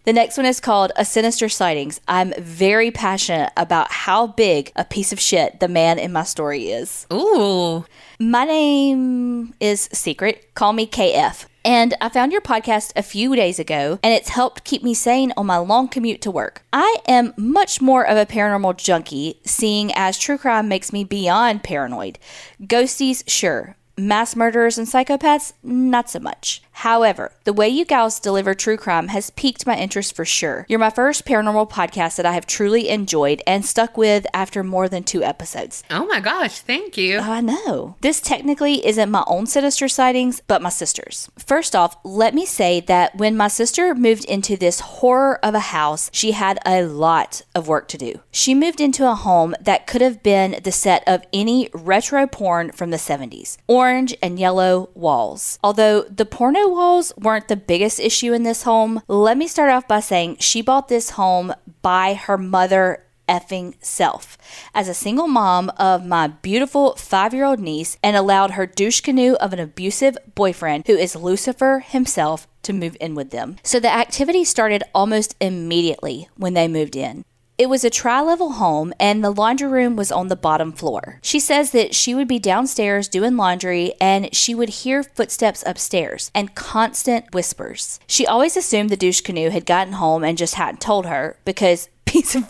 The 0.07 0.13
next 0.13 0.37
one 0.37 0.45
is 0.45 0.61
called 0.61 0.93
A 0.95 1.03
Sinister 1.03 1.49
Sightings. 1.49 1.99
I'm 2.07 2.31
very 2.39 2.91
passionate 2.91 3.51
about 3.57 3.91
how 3.91 4.27
big 4.27 4.71
a 4.77 4.85
piece 4.85 5.11
of 5.11 5.19
shit 5.19 5.59
the 5.59 5.67
man 5.67 5.99
in 5.99 6.13
my 6.13 6.23
story 6.23 6.69
is. 6.69 7.05
Ooh. 7.11 7.83
My 8.17 8.45
name 8.45 9.53
is 9.59 9.89
Secret. 9.91 10.55
Call 10.55 10.71
me 10.71 10.87
KF. 10.87 11.45
And 11.65 11.93
I 11.99 12.07
found 12.07 12.31
your 12.31 12.39
podcast 12.39 12.93
a 12.95 13.03
few 13.03 13.35
days 13.35 13.59
ago, 13.59 13.99
and 14.01 14.13
it's 14.13 14.29
helped 14.29 14.63
keep 14.63 14.81
me 14.81 14.93
sane 14.93 15.33
on 15.35 15.45
my 15.45 15.57
long 15.57 15.89
commute 15.89 16.21
to 16.21 16.31
work. 16.31 16.63
I 16.71 16.99
am 17.05 17.33
much 17.35 17.81
more 17.81 18.07
of 18.07 18.15
a 18.15 18.25
paranormal 18.25 18.77
junkie, 18.77 19.41
seeing 19.43 19.91
as 19.93 20.17
true 20.17 20.37
crime 20.37 20.69
makes 20.69 20.93
me 20.93 21.03
beyond 21.03 21.63
paranoid. 21.63 22.17
Ghosties, 22.61 23.25
sure. 23.27 23.75
Mass 23.97 24.37
murderers 24.37 24.77
and 24.77 24.87
psychopaths, 24.87 25.51
not 25.63 26.09
so 26.09 26.19
much. 26.19 26.61
However, 26.81 27.31
the 27.43 27.53
way 27.53 27.67
you 27.67 27.85
gals 27.85 28.19
deliver 28.19 28.53
true 28.53 28.77
crime 28.77 29.07
has 29.07 29.31
piqued 29.31 29.65
my 29.65 29.75
interest 29.75 30.15
for 30.15 30.25
sure. 30.25 30.67
You're 30.69 30.77
my 30.77 30.91
first 30.91 31.25
paranormal 31.25 31.71
podcast 31.71 32.17
that 32.17 32.25
I 32.25 32.33
have 32.33 32.45
truly 32.45 32.89
enjoyed 32.89 33.41
and 33.47 33.65
stuck 33.65 33.97
with 33.97 34.27
after 34.31 34.63
more 34.63 34.87
than 34.87 35.03
two 35.03 35.23
episodes. 35.23 35.83
Oh 35.89 36.05
my 36.05 36.19
gosh, 36.19 36.59
thank 36.59 36.95
you. 36.95 37.17
Oh, 37.17 37.31
I 37.31 37.41
know. 37.41 37.95
This 38.01 38.21
technically 38.21 38.85
isn't 38.85 39.09
my 39.09 39.23
own 39.25 39.47
sinister 39.47 39.87
sightings, 39.87 40.43
but 40.45 40.61
my 40.61 40.69
sister's. 40.69 41.31
First 41.39 41.75
off, 41.75 41.97
let 42.03 42.35
me 42.35 42.45
say 42.45 42.81
that 42.81 43.15
when 43.17 43.35
my 43.35 43.47
sister 43.47 43.95
moved 43.95 44.25
into 44.25 44.55
this 44.55 44.79
horror 44.79 45.43
of 45.43 45.55
a 45.55 45.71
house, 45.73 46.11
she 46.13 46.33
had 46.33 46.59
a 46.63 46.83
lot 46.83 47.41
of 47.55 47.67
work 47.67 47.87
to 47.87 47.97
do. 47.97 48.19
She 48.29 48.53
moved 48.53 48.79
into 48.79 49.09
a 49.09 49.15
home 49.15 49.55
that 49.59 49.87
could 49.87 50.01
have 50.01 50.21
been 50.21 50.59
the 50.63 50.71
set 50.71 51.03
of 51.07 51.23
any 51.33 51.69
retro 51.73 52.27
porn 52.27 52.71
from 52.71 52.91
the 52.91 52.97
70s 52.97 53.57
orange 53.65 54.15
and 54.21 54.37
yellow 54.37 54.91
walls. 54.93 55.57
Although 55.63 56.03
the 56.03 56.25
porno 56.25 56.66
walls 56.73 57.13
weren't 57.17 57.47
the 57.47 57.55
biggest 57.55 57.99
issue 57.99 58.33
in 58.33 58.43
this 58.43 58.63
home, 58.63 59.01
let 59.07 59.37
me 59.37 59.47
start 59.47 59.69
off 59.69 59.87
by 59.87 59.99
saying 59.99 60.37
she 60.39 60.61
bought 60.61 60.87
this 60.87 61.11
home 61.11 61.53
by 61.81 62.13
her 62.13 62.37
mother 62.37 63.03
effing 63.27 63.73
self 63.81 64.37
as 64.73 64.87
a 64.87 64.93
single 64.93 65.27
mom 65.27 65.69
of 65.77 66.05
my 66.05 66.27
beautiful 66.27 66.95
five 66.95 67.33
year 67.33 67.45
old 67.45 67.59
niece 67.59 67.97
and 68.01 68.15
allowed 68.15 68.51
her 68.51 68.65
douche 68.65 69.01
canoe 69.01 69.33
of 69.35 69.53
an 69.53 69.59
abusive 69.59 70.17
boyfriend 70.35 70.85
who 70.87 70.95
is 70.95 71.15
Lucifer 71.15 71.83
himself 71.85 72.47
to 72.63 72.73
move 72.73 72.97
in 72.99 73.15
with 73.15 73.31
them. 73.31 73.57
So 73.63 73.79
the 73.79 73.93
activity 73.93 74.43
started 74.43 74.83
almost 74.93 75.35
immediately 75.39 76.29
when 76.35 76.53
they 76.53 76.67
moved 76.67 76.95
in. 76.95 77.25
It 77.57 77.69
was 77.69 77.83
a 77.83 77.89
tri 77.89 78.21
level 78.21 78.51
home, 78.51 78.93
and 78.99 79.23
the 79.23 79.31
laundry 79.31 79.67
room 79.67 79.95
was 79.95 80.11
on 80.11 80.27
the 80.27 80.35
bottom 80.35 80.71
floor. 80.71 81.19
She 81.23 81.39
says 81.39 81.71
that 81.71 81.95
she 81.95 82.13
would 82.13 82.27
be 82.27 82.37
downstairs 82.37 83.07
doing 83.07 83.35
laundry 83.35 83.93
and 83.99 84.33
she 84.33 84.53
would 84.53 84.69
hear 84.69 85.01
footsteps 85.01 85.63
upstairs 85.65 86.29
and 86.35 86.53
constant 86.53 87.33
whispers. 87.33 87.99
She 88.05 88.27
always 88.27 88.57
assumed 88.57 88.91
the 88.91 88.95
douche 88.95 89.21
canoe 89.21 89.49
had 89.49 89.65
gotten 89.65 89.93
home 89.93 90.23
and 90.23 90.37
just 90.37 90.53
hadn't 90.53 90.81
told 90.81 91.07
her 91.07 91.39
because 91.45 91.89
piece 92.05 92.35
of 92.35 92.45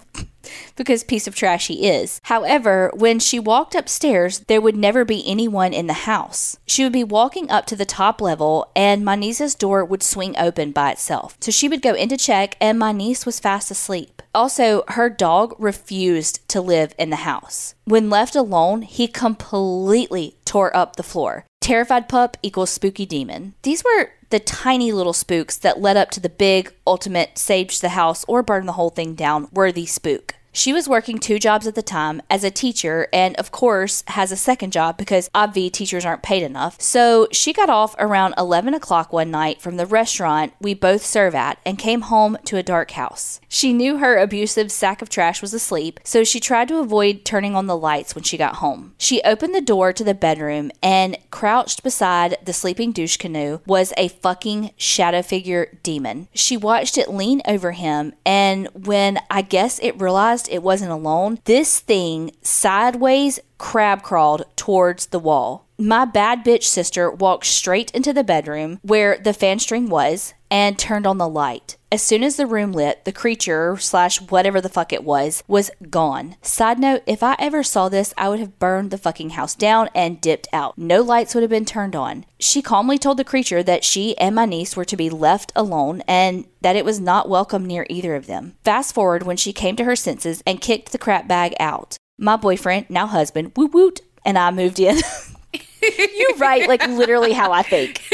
because 0.75 1.03
piece 1.03 1.27
of 1.27 1.35
trash 1.35 1.67
he 1.67 1.87
is. 1.87 2.19
However, 2.23 2.91
when 2.95 3.19
she 3.19 3.39
walked 3.39 3.75
upstairs, 3.75 4.39
there 4.47 4.61
would 4.61 4.75
never 4.75 5.05
be 5.05 5.23
anyone 5.25 5.73
in 5.73 5.87
the 5.87 5.93
house. 5.93 6.57
She 6.65 6.83
would 6.83 6.93
be 6.93 7.03
walking 7.03 7.49
up 7.49 7.65
to 7.67 7.75
the 7.75 7.85
top 7.85 8.21
level 8.21 8.71
and 8.75 9.03
my 9.03 9.15
niece's 9.15 9.55
door 9.55 9.83
would 9.83 10.03
swing 10.03 10.35
open 10.37 10.71
by 10.71 10.91
itself. 10.91 11.37
So 11.39 11.51
she 11.51 11.69
would 11.69 11.81
go 11.81 11.93
in 11.93 12.09
to 12.09 12.17
check 12.17 12.57
and 12.59 12.77
my 12.77 12.91
niece 12.91 13.25
was 13.25 13.39
fast 13.39 13.71
asleep. 13.71 14.21
Also, 14.33 14.83
her 14.89 15.09
dog 15.09 15.55
refused 15.57 16.47
to 16.49 16.61
live 16.61 16.93
in 16.99 17.09
the 17.09 17.17
house. 17.17 17.73
When 17.85 18.09
left 18.09 18.35
alone, 18.35 18.83
he 18.83 19.07
completely 19.07 20.35
tore 20.45 20.75
up 20.75 20.95
the 20.95 21.03
floor. 21.03 21.45
Terrified 21.61 22.07
pup 22.07 22.37
equals 22.43 22.69
spooky 22.69 23.05
demon. 23.05 23.53
These 23.63 23.83
were 23.83 24.11
the 24.29 24.39
tiny 24.39 24.91
little 24.91 25.13
spooks 25.13 25.57
that 25.57 25.81
led 25.81 25.97
up 25.97 26.11
to 26.11 26.19
the 26.19 26.29
big, 26.29 26.73
ultimate 26.85 27.37
sage 27.37 27.79
the 27.79 27.89
house 27.89 28.23
or 28.27 28.43
burn 28.43 28.65
the 28.65 28.73
whole 28.73 28.89
thing 28.89 29.15
down 29.15 29.47
worthy 29.51 29.85
spook. 29.85 30.35
She 30.57 30.73
was 30.73 30.89
working 30.89 31.19
two 31.19 31.37
jobs 31.37 31.67
at 31.67 31.75
the 31.75 31.83
time 31.83 32.19
as 32.31 32.43
a 32.43 32.49
teacher 32.49 33.07
and, 33.13 33.35
of 33.35 33.51
course, 33.51 34.03
has 34.07 34.31
a 34.31 34.35
second 34.35 34.73
job 34.73 34.97
because 34.97 35.29
obvi 35.35 35.71
teachers 35.71 36.03
aren't 36.03 36.23
paid 36.23 36.41
enough. 36.41 36.81
So 36.81 37.27
she 37.31 37.53
got 37.53 37.69
off 37.69 37.95
around 37.99 38.33
11 38.39 38.73
o'clock 38.73 39.13
one 39.13 39.29
night 39.29 39.61
from 39.61 39.77
the 39.77 39.85
restaurant 39.85 40.53
we 40.59 40.73
both 40.73 41.05
serve 41.05 41.35
at 41.35 41.59
and 41.63 41.77
came 41.77 42.01
home 42.01 42.39
to 42.45 42.57
a 42.57 42.63
dark 42.63 42.89
house. 42.89 43.39
She 43.47 43.71
knew 43.71 43.97
her 43.97 44.17
abusive 44.17 44.71
sack 44.71 45.03
of 45.03 45.09
trash 45.09 45.43
was 45.43 45.53
asleep, 45.53 45.99
so 46.03 46.23
she 46.23 46.39
tried 46.39 46.69
to 46.69 46.79
avoid 46.79 47.23
turning 47.23 47.55
on 47.55 47.67
the 47.67 47.77
lights 47.77 48.15
when 48.15 48.23
she 48.23 48.35
got 48.35 48.55
home. 48.55 48.95
She 48.97 49.21
opened 49.21 49.53
the 49.53 49.61
door 49.61 49.93
to 49.93 50.03
the 50.03 50.15
bedroom 50.15 50.71
and 50.81 51.19
crouched 51.29 51.83
beside 51.83 52.35
the 52.43 52.51
sleeping 52.51 52.91
douche 52.93 53.17
canoe 53.17 53.59
was 53.67 53.93
a 53.95 54.07
fucking 54.07 54.71
shadow 54.75 55.21
figure 55.21 55.77
demon. 55.83 56.29
She 56.33 56.57
watched 56.57 56.97
it 56.97 57.11
lean 57.11 57.43
over 57.47 57.73
him, 57.73 58.13
and 58.25 58.69
when 58.73 59.19
I 59.29 59.43
guess 59.43 59.77
it 59.83 60.01
realized 60.01 60.46
it 60.49 60.63
wasn't 60.63 60.91
alone, 60.91 61.39
this 61.45 61.79
thing 61.79 62.31
sideways 62.41 63.39
crab 63.57 64.01
crawled 64.01 64.43
towards 64.55 65.07
the 65.07 65.19
wall. 65.19 65.66
My 65.79 66.05
bad 66.05 66.43
bitch 66.43 66.63
sister 66.63 67.11
walked 67.11 67.45
straight 67.45 67.91
into 67.91 68.11
the 68.11 68.23
bedroom 68.23 68.79
where 68.81 69.15
the 69.15 69.31
fan 69.31 69.59
string 69.59 69.89
was 69.89 70.33
and 70.49 70.79
turned 70.79 71.05
on 71.05 71.19
the 71.19 71.29
light. 71.29 71.77
As 71.91 72.01
soon 72.01 72.23
as 72.23 72.35
the 72.35 72.47
room 72.47 72.71
lit, 72.71 73.05
the 73.05 73.11
creature 73.11 73.77
slash 73.77 74.19
whatever 74.19 74.59
the 74.59 74.69
fuck 74.69 74.91
it 74.91 75.03
was 75.03 75.43
was 75.47 75.69
gone. 75.91 76.35
Side 76.41 76.79
note, 76.79 77.03
if 77.05 77.21
I 77.21 77.35
ever 77.37 77.61
saw 77.61 77.89
this, 77.89 78.11
I 78.17 78.27
would 78.27 78.39
have 78.39 78.57
burned 78.57 78.89
the 78.89 78.97
fucking 78.97 79.31
house 79.31 79.53
down 79.53 79.89
and 79.93 80.19
dipped 80.19 80.47
out. 80.51 80.79
No 80.79 81.01
lights 81.03 81.35
would 81.35 81.43
have 81.43 81.51
been 81.51 81.63
turned 81.63 81.95
on. 81.95 82.25
She 82.39 82.63
calmly 82.63 82.97
told 82.97 83.17
the 83.17 83.23
creature 83.23 83.61
that 83.61 83.83
she 83.83 84.17
and 84.17 84.33
my 84.33 84.45
niece 84.45 84.75
were 84.75 84.85
to 84.85 84.97
be 84.97 85.11
left 85.11 85.51
alone 85.55 86.01
and 86.07 86.47
that 86.61 86.75
it 86.75 86.85
was 86.85 86.99
not 86.99 87.29
welcome 87.29 87.63
near 87.63 87.85
either 87.87 88.15
of 88.15 88.25
them. 88.25 88.55
Fast 88.63 88.95
forward 88.95 89.23
when 89.23 89.37
she 89.37 89.53
came 89.53 89.75
to 89.75 89.83
her 89.83 89.95
senses 89.95 90.41
and 90.47 90.59
kicked 90.59 90.91
the 90.91 90.97
crap 90.97 91.27
bag 91.27 91.53
out. 91.59 91.97
My 92.17 92.35
boyfriend, 92.35 92.89
now 92.89 93.05
husband, 93.05 93.51
woot 93.55 93.73
woot, 93.75 94.01
and 94.25 94.39
I 94.39 94.49
moved 94.49 94.79
in. 94.79 94.97
You're 95.81 96.37
right, 96.37 96.67
like 96.67 96.85
literally 96.87 97.33
how 97.33 97.51
I 97.51 97.63
think. 97.63 98.01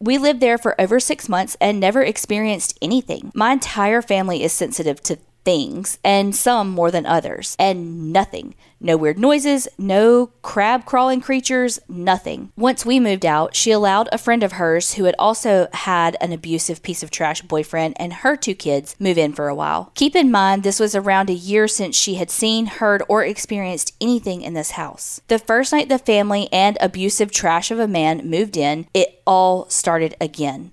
We 0.00 0.18
lived 0.18 0.40
there 0.40 0.58
for 0.58 0.78
over 0.80 0.98
six 0.98 1.28
months 1.28 1.56
and 1.60 1.78
never 1.78 2.02
experienced 2.02 2.76
anything. 2.82 3.30
My 3.34 3.52
entire 3.52 4.02
family 4.02 4.42
is 4.42 4.52
sensitive 4.52 5.00
to 5.04 5.18
things, 5.44 5.98
and 6.04 6.34
some 6.34 6.70
more 6.70 6.90
than 6.90 7.06
others, 7.06 7.56
and 7.58 8.12
nothing. 8.12 8.54
No 8.84 8.96
weird 8.96 9.18
noises, 9.18 9.68
no 9.78 10.32
crab 10.42 10.84
crawling 10.84 11.20
creatures, 11.20 11.78
nothing. 11.88 12.50
Once 12.56 12.84
we 12.84 12.98
moved 12.98 13.24
out, 13.24 13.54
she 13.54 13.70
allowed 13.70 14.08
a 14.10 14.18
friend 14.18 14.42
of 14.42 14.52
hers 14.52 14.94
who 14.94 15.04
had 15.04 15.14
also 15.20 15.68
had 15.72 16.16
an 16.20 16.32
abusive 16.32 16.82
piece 16.82 17.02
of 17.04 17.10
trash 17.10 17.42
boyfriend 17.42 17.94
and 17.98 18.12
her 18.12 18.34
two 18.34 18.56
kids 18.56 18.96
move 18.98 19.16
in 19.16 19.32
for 19.32 19.48
a 19.48 19.54
while. 19.54 19.92
Keep 19.94 20.16
in 20.16 20.32
mind, 20.32 20.64
this 20.64 20.80
was 20.80 20.96
around 20.96 21.30
a 21.30 21.34
year 21.34 21.68
since 21.68 21.94
she 21.94 22.14
had 22.14 22.30
seen, 22.30 22.66
heard, 22.66 23.04
or 23.08 23.24
experienced 23.24 23.94
anything 24.00 24.42
in 24.42 24.54
this 24.54 24.72
house. 24.72 25.20
The 25.28 25.38
first 25.38 25.72
night 25.72 25.88
the 25.88 25.98
family 25.98 26.48
and 26.52 26.76
abusive 26.80 27.30
trash 27.30 27.70
of 27.70 27.78
a 27.78 27.86
man 27.86 28.28
moved 28.28 28.56
in, 28.56 28.88
it 28.92 29.22
all 29.24 29.68
started 29.68 30.16
again. 30.20 30.72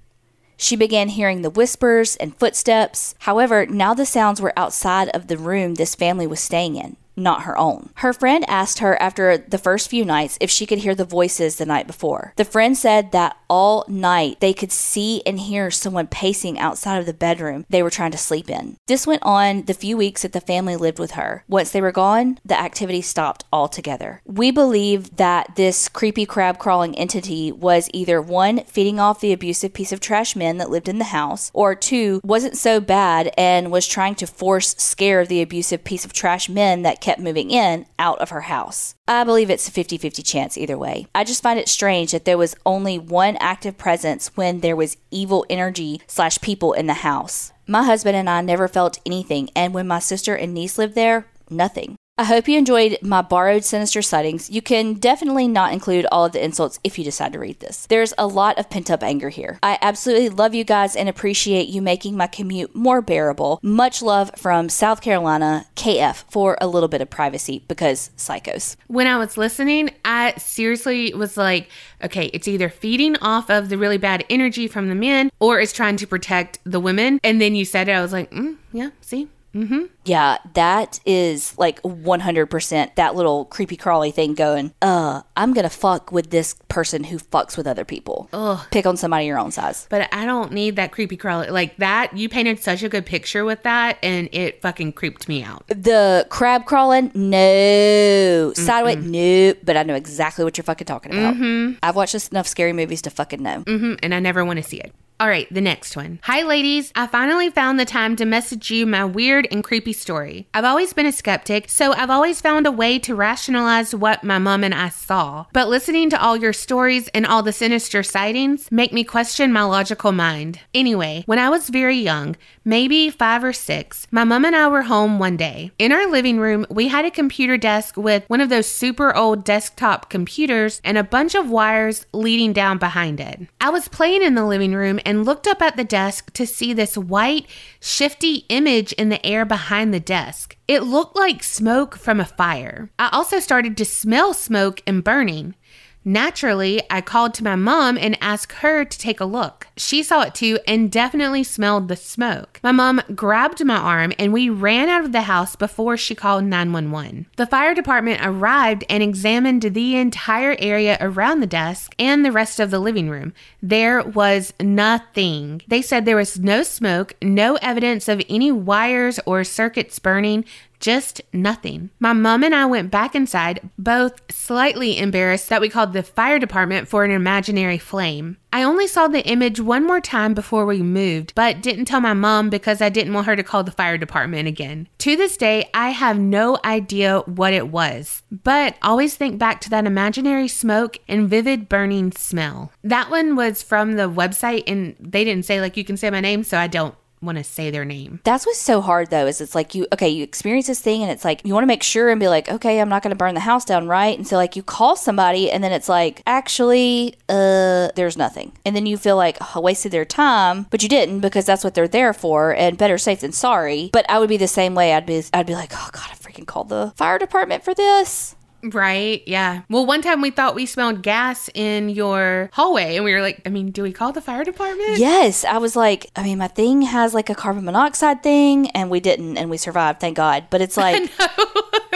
She 0.61 0.75
began 0.75 1.07
hearing 1.07 1.41
the 1.41 1.49
whispers 1.49 2.17
and 2.17 2.37
footsteps. 2.37 3.15
However, 3.19 3.65
now 3.65 3.93
the 3.93 4.05
sounds 4.05 4.41
were 4.41 4.51
outside 4.57 5.07
of 5.09 5.27
the 5.27 5.37
room 5.37 5.75
this 5.75 5.95
family 5.95 6.27
was 6.27 6.41
staying 6.41 6.75
in 6.75 6.97
not 7.19 7.43
her 7.43 7.57
own. 7.57 7.89
Her 7.95 8.13
friend 8.13 8.45
asked 8.47 8.79
her 8.79 8.99
after 9.01 9.37
the 9.37 9.57
first 9.57 9.89
few 9.89 10.05
nights 10.05 10.37
if 10.41 10.49
she 10.49 10.65
could 10.65 10.79
hear 10.79 10.95
the 10.95 11.05
voices 11.05 11.55
the 11.55 11.65
night 11.65 11.87
before. 11.87 12.33
The 12.35 12.45
friend 12.45 12.77
said 12.77 13.11
that 13.11 13.37
all 13.49 13.85
night 13.87 14.39
they 14.39 14.53
could 14.53 14.71
see 14.71 15.21
and 15.25 15.39
hear 15.39 15.71
someone 15.71 16.07
pacing 16.07 16.59
outside 16.59 16.99
of 16.99 17.05
the 17.05 17.13
bedroom 17.13 17.65
they 17.69 17.83
were 17.83 17.89
trying 17.89 18.11
to 18.11 18.17
sleep 18.17 18.49
in. 18.49 18.77
This 18.87 19.07
went 19.07 19.23
on 19.23 19.63
the 19.63 19.73
few 19.73 19.97
weeks 19.97 20.21
that 20.21 20.33
the 20.33 20.41
family 20.41 20.75
lived 20.75 20.99
with 20.99 21.11
her. 21.11 21.43
Once 21.47 21.71
they 21.71 21.81
were 21.81 21.91
gone, 21.91 22.39
the 22.45 22.59
activity 22.59 23.01
stopped 23.01 23.43
altogether. 23.51 24.21
We 24.25 24.51
believe 24.51 25.17
that 25.17 25.55
this 25.55 25.89
creepy 25.89 26.25
crab 26.25 26.59
crawling 26.59 26.97
entity 26.97 27.51
was 27.51 27.89
either 27.93 28.21
one, 28.21 28.63
feeding 28.65 28.99
off 28.99 29.19
the 29.19 29.33
abusive 29.33 29.73
piece 29.73 29.91
of 29.91 29.99
trash 29.99 30.35
men 30.35 30.57
that 30.57 30.69
lived 30.69 30.87
in 30.87 30.99
the 30.99 31.05
house, 31.05 31.51
or 31.53 31.75
two, 31.75 32.21
wasn't 32.23 32.57
so 32.57 32.79
bad 32.79 33.31
and 33.37 33.71
was 33.71 33.87
trying 33.87 34.15
to 34.15 34.27
force 34.27 34.75
scare 34.77 35.25
the 35.25 35.41
abusive 35.41 35.83
piece 35.83 36.05
of 36.05 36.13
trash 36.13 36.47
men 36.49 36.83
that 36.83 37.01
kept 37.01 37.08
moving 37.17 37.49
in 37.49 37.85
out 37.97 38.19
of 38.19 38.29
her 38.29 38.41
house. 38.41 38.93
I 39.07 39.23
believe 39.23 39.49
it's 39.49 39.67
a 39.67 39.71
50 39.71 39.97
50 39.97 40.21
chance 40.21 40.57
either 40.57 40.77
way. 40.77 41.07
I 41.15 41.23
just 41.23 41.41
find 41.41 41.57
it 41.57 41.69
strange 41.69 42.11
that 42.11 42.25
there 42.25 42.37
was 42.37 42.55
only 42.65 42.99
one 42.99 43.37
active 43.37 43.77
presence 43.77 44.35
when 44.35 44.59
there 44.59 44.75
was 44.75 44.97
evil 45.09 45.45
energy 45.49 46.01
slash 46.05 46.41
people 46.41 46.73
in 46.73 46.87
the 46.87 46.93
house. 46.95 47.53
My 47.65 47.83
husband 47.83 48.15
and 48.15 48.29
I 48.29 48.41
never 48.41 48.67
felt 48.67 48.99
anything, 49.05 49.49
and 49.55 49.73
when 49.73 49.87
my 49.87 49.99
sister 49.99 50.35
and 50.35 50.53
niece 50.53 50.77
lived 50.77 50.95
there, 50.95 51.27
nothing. 51.49 51.95
I 52.19 52.25
hope 52.25 52.49
you 52.49 52.57
enjoyed 52.57 52.97
my 53.01 53.21
borrowed 53.21 53.63
sinister 53.63 54.01
sightings. 54.01 54.49
You 54.49 54.61
can 54.61 54.95
definitely 54.95 55.47
not 55.47 55.71
include 55.71 56.05
all 56.11 56.25
of 56.25 56.33
the 56.33 56.43
insults 56.43 56.77
if 56.83 56.99
you 56.99 57.05
decide 57.05 57.31
to 57.31 57.39
read 57.39 57.61
this. 57.61 57.85
There's 57.85 58.13
a 58.17 58.27
lot 58.27 58.59
of 58.59 58.69
pent 58.69 58.91
up 58.91 59.03
anger 59.03 59.29
here. 59.29 59.57
I 59.63 59.77
absolutely 59.81 60.27
love 60.27 60.53
you 60.53 60.65
guys 60.65 60.97
and 60.97 61.07
appreciate 61.07 61.69
you 61.69 61.81
making 61.81 62.17
my 62.17 62.27
commute 62.27 62.75
more 62.75 63.01
bearable. 63.01 63.61
Much 63.63 64.01
love 64.01 64.31
from 64.35 64.67
South 64.67 64.99
Carolina, 64.99 65.65
KF, 65.77 66.25
for 66.29 66.57
a 66.59 66.67
little 66.67 66.89
bit 66.89 66.99
of 66.99 67.09
privacy 67.09 67.63
because 67.69 68.11
psychos. 68.17 68.75
When 68.87 69.07
I 69.07 69.17
was 69.17 69.37
listening, 69.37 69.89
I 70.03 70.33
seriously 70.37 71.13
was 71.13 71.37
like, 71.37 71.69
okay, 72.03 72.25
it's 72.33 72.49
either 72.49 72.67
feeding 72.67 73.15
off 73.21 73.49
of 73.49 73.69
the 73.69 73.77
really 73.77 73.97
bad 73.97 74.25
energy 74.29 74.67
from 74.67 74.89
the 74.89 74.95
men 74.95 75.31
or 75.39 75.61
it's 75.61 75.71
trying 75.71 75.95
to 75.95 76.05
protect 76.05 76.59
the 76.65 76.81
women. 76.81 77.21
And 77.23 77.39
then 77.39 77.55
you 77.55 77.63
said 77.63 77.87
it, 77.87 77.93
I 77.93 78.01
was 78.01 78.11
like, 78.11 78.29
mm, 78.31 78.57
yeah, 78.73 78.89
see? 78.99 79.29
Mm-hmm. 79.55 79.85
Yeah, 80.09 80.37
that 80.55 80.99
is 81.05 81.55
like 81.59 81.79
100% 81.83 82.95
that 82.95 83.15
little 83.15 83.45
creepy 83.45 83.77
crawly 83.77 84.09
thing 84.09 84.33
going, 84.33 84.73
uh, 84.81 85.21
I'm 85.37 85.53
going 85.53 85.63
to 85.63 85.69
fuck 85.69 86.11
with 86.11 86.31
this 86.31 86.55
person 86.67 87.03
who 87.03 87.19
fucks 87.19 87.55
with 87.55 87.67
other 87.67 87.85
people. 87.85 88.27
Ugh. 88.33 88.59
Pick 88.71 88.87
on 88.87 88.97
somebody 88.97 89.27
your 89.27 89.37
own 89.37 89.51
size. 89.51 89.85
But 89.89 90.11
I 90.11 90.25
don't 90.25 90.51
need 90.51 90.77
that 90.77 90.91
creepy 90.91 91.15
crawly. 91.15 91.49
Like 91.49 91.77
that, 91.77 92.17
you 92.17 92.27
painted 92.27 92.59
such 92.59 92.81
a 92.81 92.89
good 92.89 93.05
picture 93.05 93.45
with 93.45 93.61
that 93.63 93.99
and 94.01 94.29
it 94.31 94.63
fucking 94.63 94.93
creeped 94.93 95.29
me 95.29 95.43
out. 95.43 95.67
The 95.67 96.25
crab 96.29 96.65
crawling, 96.65 97.11
no. 97.13 98.53
Sideways, 98.55 99.05
no. 99.05 99.53
But 99.63 99.77
I 99.77 99.83
know 99.83 99.95
exactly 99.95 100.43
what 100.43 100.57
you're 100.57 100.63
fucking 100.63 100.87
talking 100.87 101.11
about. 101.11 101.35
Mm-hmm. 101.35 101.77
I've 101.83 101.95
watched 101.95 102.15
enough 102.31 102.47
scary 102.47 102.73
movies 102.73 103.03
to 103.03 103.11
fucking 103.11 103.43
know. 103.43 103.59
hmm 103.61 103.93
and 104.01 104.15
I 104.15 104.19
never 104.19 104.43
want 104.43 104.57
to 104.57 104.63
see 104.63 104.79
it. 104.79 104.91
All 105.21 105.27
right, 105.27 105.53
the 105.53 105.59
next 105.59 105.97
one. 105.97 106.19
Hi, 106.23 106.43
ladies. 106.43 106.93
I 106.95 107.05
finally 107.05 107.49
found 107.49 107.77
the 107.77 107.83
time 107.83 108.15
to 108.15 108.25
message 108.25 108.71
you 108.71 108.85
my 108.85 109.03
weird 109.03 109.49
and 109.51 109.61
creepy 109.61 109.91
story. 109.99 110.47
I've 110.53 110.65
always 110.65 110.93
been 110.93 111.05
a 111.05 111.11
skeptic, 111.11 111.69
so 111.69 111.93
I've 111.93 112.09
always 112.09 112.41
found 112.41 112.65
a 112.65 112.71
way 112.71 112.99
to 112.99 113.15
rationalize 113.15 113.93
what 113.93 114.23
my 114.23 114.39
mom 114.39 114.63
and 114.63 114.73
I 114.73 114.89
saw. 114.89 115.45
But 115.53 115.69
listening 115.69 116.09
to 116.11 116.21
all 116.21 116.37
your 116.37 116.53
stories 116.53 117.07
and 117.09 117.25
all 117.25 117.43
the 117.43 117.53
sinister 117.53 118.03
sightings 118.03 118.71
make 118.71 118.93
me 118.93 119.03
question 119.03 119.51
my 119.51 119.63
logical 119.63 120.11
mind. 120.11 120.59
Anyway, 120.73 121.23
when 121.25 121.39
I 121.39 121.49
was 121.49 121.69
very 121.69 121.97
young, 121.97 122.35
maybe 122.63 123.09
five 123.09 123.43
or 123.43 123.53
six, 123.53 124.07
my 124.11 124.23
mom 124.23 124.45
and 124.45 124.55
I 124.55 124.67
were 124.67 124.83
home 124.83 125.19
one 125.19 125.37
day. 125.37 125.71
In 125.79 125.91
our 125.91 126.07
living 126.07 126.39
room, 126.39 126.65
we 126.69 126.87
had 126.87 127.05
a 127.05 127.11
computer 127.11 127.57
desk 127.57 127.97
with 127.97 128.23
one 128.27 128.41
of 128.41 128.49
those 128.49 128.67
super 128.67 129.15
old 129.15 129.43
desktop 129.43 130.09
computers 130.09 130.81
and 130.83 130.97
a 130.97 131.03
bunch 131.03 131.35
of 131.35 131.49
wires 131.49 132.05
leading 132.13 132.53
down 132.53 132.77
behind 132.77 133.19
it. 133.19 133.41
I 133.59 133.69
was 133.69 133.87
playing 133.87 134.23
in 134.23 134.35
the 134.35 134.45
living 134.45 134.73
room 134.73 134.99
and 135.05 135.25
looked 135.25 135.47
up 135.47 135.61
at 135.61 135.75
the 135.75 135.83
desk 135.83 136.31
to 136.33 136.45
see 136.45 136.73
this 136.73 136.97
white, 136.97 137.45
shifty 137.79 138.45
image 138.49 138.93
in 138.93 139.09
the 139.09 139.25
air 139.25 139.45
behind 139.79 139.93
the 139.93 139.99
desk. 140.01 140.57
It 140.67 140.83
looked 140.83 141.15
like 141.15 141.41
smoke 141.41 141.95
from 141.95 142.19
a 142.19 142.25
fire. 142.25 142.91
I 142.99 143.07
also 143.13 143.39
started 143.39 143.77
to 143.77 143.85
smell 143.85 144.33
smoke 144.33 144.81
and 144.85 145.01
burning. 145.01 145.55
Naturally, 146.05 146.81
I 146.89 147.01
called 147.01 147.33
to 147.35 147.43
my 147.43 147.55
mom 147.55 147.97
and 147.97 148.17
asked 148.21 148.53
her 148.59 148.85
to 148.85 148.97
take 148.97 149.19
a 149.19 149.25
look. 149.25 149.67
She 149.75 150.01
saw 150.01 150.21
it 150.21 150.33
too 150.33 150.57
and 150.67 150.91
definitely 150.91 151.43
smelled 151.43 151.87
the 151.87 151.95
smoke. 151.95 152.59
My 152.63 152.71
mom 152.71 153.01
grabbed 153.13 153.63
my 153.65 153.75
arm 153.77 154.13
and 154.17 154.31
we 154.31 154.49
ran 154.49 154.89
out 154.89 155.03
of 155.03 155.11
the 155.11 155.21
house 155.21 155.55
before 155.55 155.97
she 155.97 156.15
called 156.15 156.45
911. 156.45 157.27
The 157.35 157.45
fire 157.45 157.73
department 157.73 158.21
arrived 158.23 158.85
and 158.89 159.03
examined 159.03 159.61
the 159.61 159.97
entire 159.97 160.55
area 160.59 160.97
around 161.01 161.41
the 161.41 161.47
desk 161.47 161.93
and 161.99 162.25
the 162.25 162.31
rest 162.31 162.59
of 162.59 162.71
the 162.71 162.79
living 162.79 163.09
room. 163.09 163.33
There 163.61 164.01
was 164.01 164.53
nothing. 164.59 165.61
They 165.67 165.81
said 165.81 166.05
there 166.05 166.15
was 166.15 166.39
no 166.39 166.63
smoke, 166.63 167.13
no 167.21 167.55
evidence 167.61 168.07
of 168.07 168.21
any 168.29 168.51
wires 168.51 169.19
or 169.25 169.43
circuits 169.43 169.99
burning, 169.99 170.45
just 170.79 171.21
nothing. 171.33 171.89
My 171.99 172.13
mom 172.13 172.43
and 172.43 172.55
I 172.55 172.65
went 172.65 172.91
back 172.91 173.15
inside, 173.15 173.69
both 173.77 174.21
slightly 174.31 174.97
embarrassed 174.97 175.49
that 175.49 175.61
we 175.61 175.69
called 175.69 175.93
the 175.93 176.03
fire 176.03 176.39
department 176.39 176.87
for 176.87 177.03
an 177.03 177.11
imaginary 177.11 177.77
flame. 177.77 178.37
I 178.51 178.63
only 178.63 178.87
saw 178.87 179.07
the 179.07 179.25
image 179.27 179.59
one 179.59 179.85
more 179.85 180.01
time 180.01 180.33
before 180.33 180.65
we 180.65 180.81
moved, 180.81 181.35
but 181.35 181.61
didn't 181.61 181.85
tell 181.85 182.01
my 182.01 182.13
mom 182.13 182.49
because 182.49 182.81
I 182.81 182.89
didn't 182.89 183.13
want 183.13 183.27
her 183.27 183.35
to 183.35 183.43
call 183.43 183.63
the 183.63 183.71
fire 183.71 183.97
department 183.97 184.47
again. 184.47 184.87
To 184.99 185.15
this 185.15 185.37
day, 185.37 185.69
I 185.73 185.89
have 185.89 186.17
no 186.17 186.57
idea 186.65 187.19
what 187.19 187.53
it 187.53 187.67
was, 187.69 188.23
but 188.31 188.75
always 188.81 189.15
think 189.15 189.37
back 189.37 189.61
to 189.61 189.69
that 189.69 189.85
imaginary 189.85 190.47
smoke 190.47 190.97
and 191.07 191.29
vivid 191.29 191.69
burning 191.69 192.11
smell. 192.11 192.71
That 192.83 193.11
one 193.11 193.35
was 193.35 193.61
from 193.61 193.93
the 193.93 194.09
website, 194.09 194.63
and 194.65 194.95
they 194.99 195.23
didn't 195.23 195.45
say, 195.45 195.61
like, 195.61 195.77
you 195.77 195.85
can 195.85 195.97
say 195.97 196.09
my 196.09 196.19
name, 196.19 196.43
so 196.43 196.57
I 196.57 196.65
don't 196.65 196.95
want 197.21 197.37
to 197.37 197.43
say 197.43 197.69
their 197.69 197.85
name. 197.85 198.19
That's 198.23 198.45
what's 198.45 198.59
so 198.59 198.81
hard 198.81 199.09
though, 199.09 199.27
is 199.27 199.41
it's 199.41 199.55
like 199.55 199.75
you 199.75 199.87
okay, 199.93 200.09
you 200.09 200.23
experience 200.23 200.67
this 200.67 200.79
thing 200.79 201.01
and 201.01 201.11
it's 201.11 201.25
like 201.25 201.41
you 201.43 201.53
want 201.53 201.63
to 201.63 201.67
make 201.67 201.83
sure 201.83 202.09
and 202.09 202.19
be 202.19 202.27
like, 202.27 202.49
okay, 202.49 202.79
I'm 202.79 202.89
not 202.89 203.03
gonna 203.03 203.15
burn 203.15 203.33
the 203.33 203.41
house 203.41 203.65
down, 203.65 203.87
right? 203.87 204.17
And 204.17 204.27
so 204.27 204.35
like 204.35 204.55
you 204.55 204.63
call 204.63 204.95
somebody 204.95 205.51
and 205.51 205.63
then 205.63 205.71
it's 205.71 205.89
like, 205.89 206.21
actually, 206.25 207.15
uh, 207.27 207.89
there's 207.95 208.17
nothing. 208.17 208.51
And 208.65 208.75
then 208.75 208.85
you 208.85 208.97
feel 208.97 209.17
like 209.17 209.37
oh, 209.41 209.51
I 209.55 209.59
wasted 209.59 209.91
their 209.91 210.05
time, 210.05 210.67
but 210.69 210.83
you 210.83 210.89
didn't 210.89 211.19
because 211.19 211.45
that's 211.45 211.63
what 211.63 211.73
they're 211.73 211.87
there 211.87 212.13
for 212.13 212.55
and 212.55 212.77
better 212.77 212.97
safe 212.97 213.21
than 213.21 213.31
sorry. 213.31 213.89
But 213.91 214.09
I 214.09 214.19
would 214.19 214.29
be 214.29 214.37
the 214.37 214.47
same 214.47 214.75
way. 214.75 214.93
I'd 214.93 215.05
be 215.05 215.23
I'd 215.33 215.47
be 215.47 215.55
like, 215.55 215.71
oh 215.73 215.89
god, 215.91 216.07
I 216.11 216.15
freaking 216.15 216.47
called 216.47 216.69
the 216.69 216.93
fire 216.95 217.19
department 217.19 217.63
for 217.63 217.73
this. 217.73 218.35
Right. 218.63 219.23
Yeah. 219.25 219.61
Well, 219.69 219.85
one 219.85 220.01
time 220.01 220.21
we 220.21 220.31
thought 220.31 220.55
we 220.55 220.65
smelled 220.65 221.01
gas 221.01 221.49
in 221.53 221.89
your 221.89 222.49
hallway, 222.53 222.95
and 222.95 223.05
we 223.05 223.13
were 223.13 223.21
like, 223.21 223.41
I 223.45 223.49
mean, 223.49 223.71
do 223.71 223.83
we 223.83 223.91
call 223.91 224.11
the 224.11 224.21
fire 224.21 224.43
department? 224.43 224.97
Yes, 224.97 225.45
I 225.45 225.57
was 225.57 225.75
like, 225.75 226.07
I 226.15 226.23
mean, 226.23 226.37
my 226.37 226.47
thing 226.47 226.81
has 226.83 227.13
like 227.13 227.29
a 227.29 227.35
carbon 227.35 227.65
monoxide 227.65 228.23
thing, 228.23 228.69
and 228.71 228.89
we 228.89 228.99
didn't, 228.99 229.37
and 229.37 229.49
we 229.49 229.57
survived, 229.57 229.99
thank 229.99 230.17
God. 230.17 230.47
But 230.49 230.61
it's 230.61 230.77
like, 230.77 231.09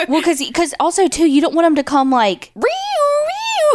well, 0.08 0.21
because 0.21 0.39
because 0.39 0.73
also 0.80 1.08
too, 1.08 1.26
you 1.26 1.41
don't 1.41 1.54
want 1.54 1.65
them 1.65 1.76
to 1.76 1.84
come 1.84 2.12
like, 2.12 2.52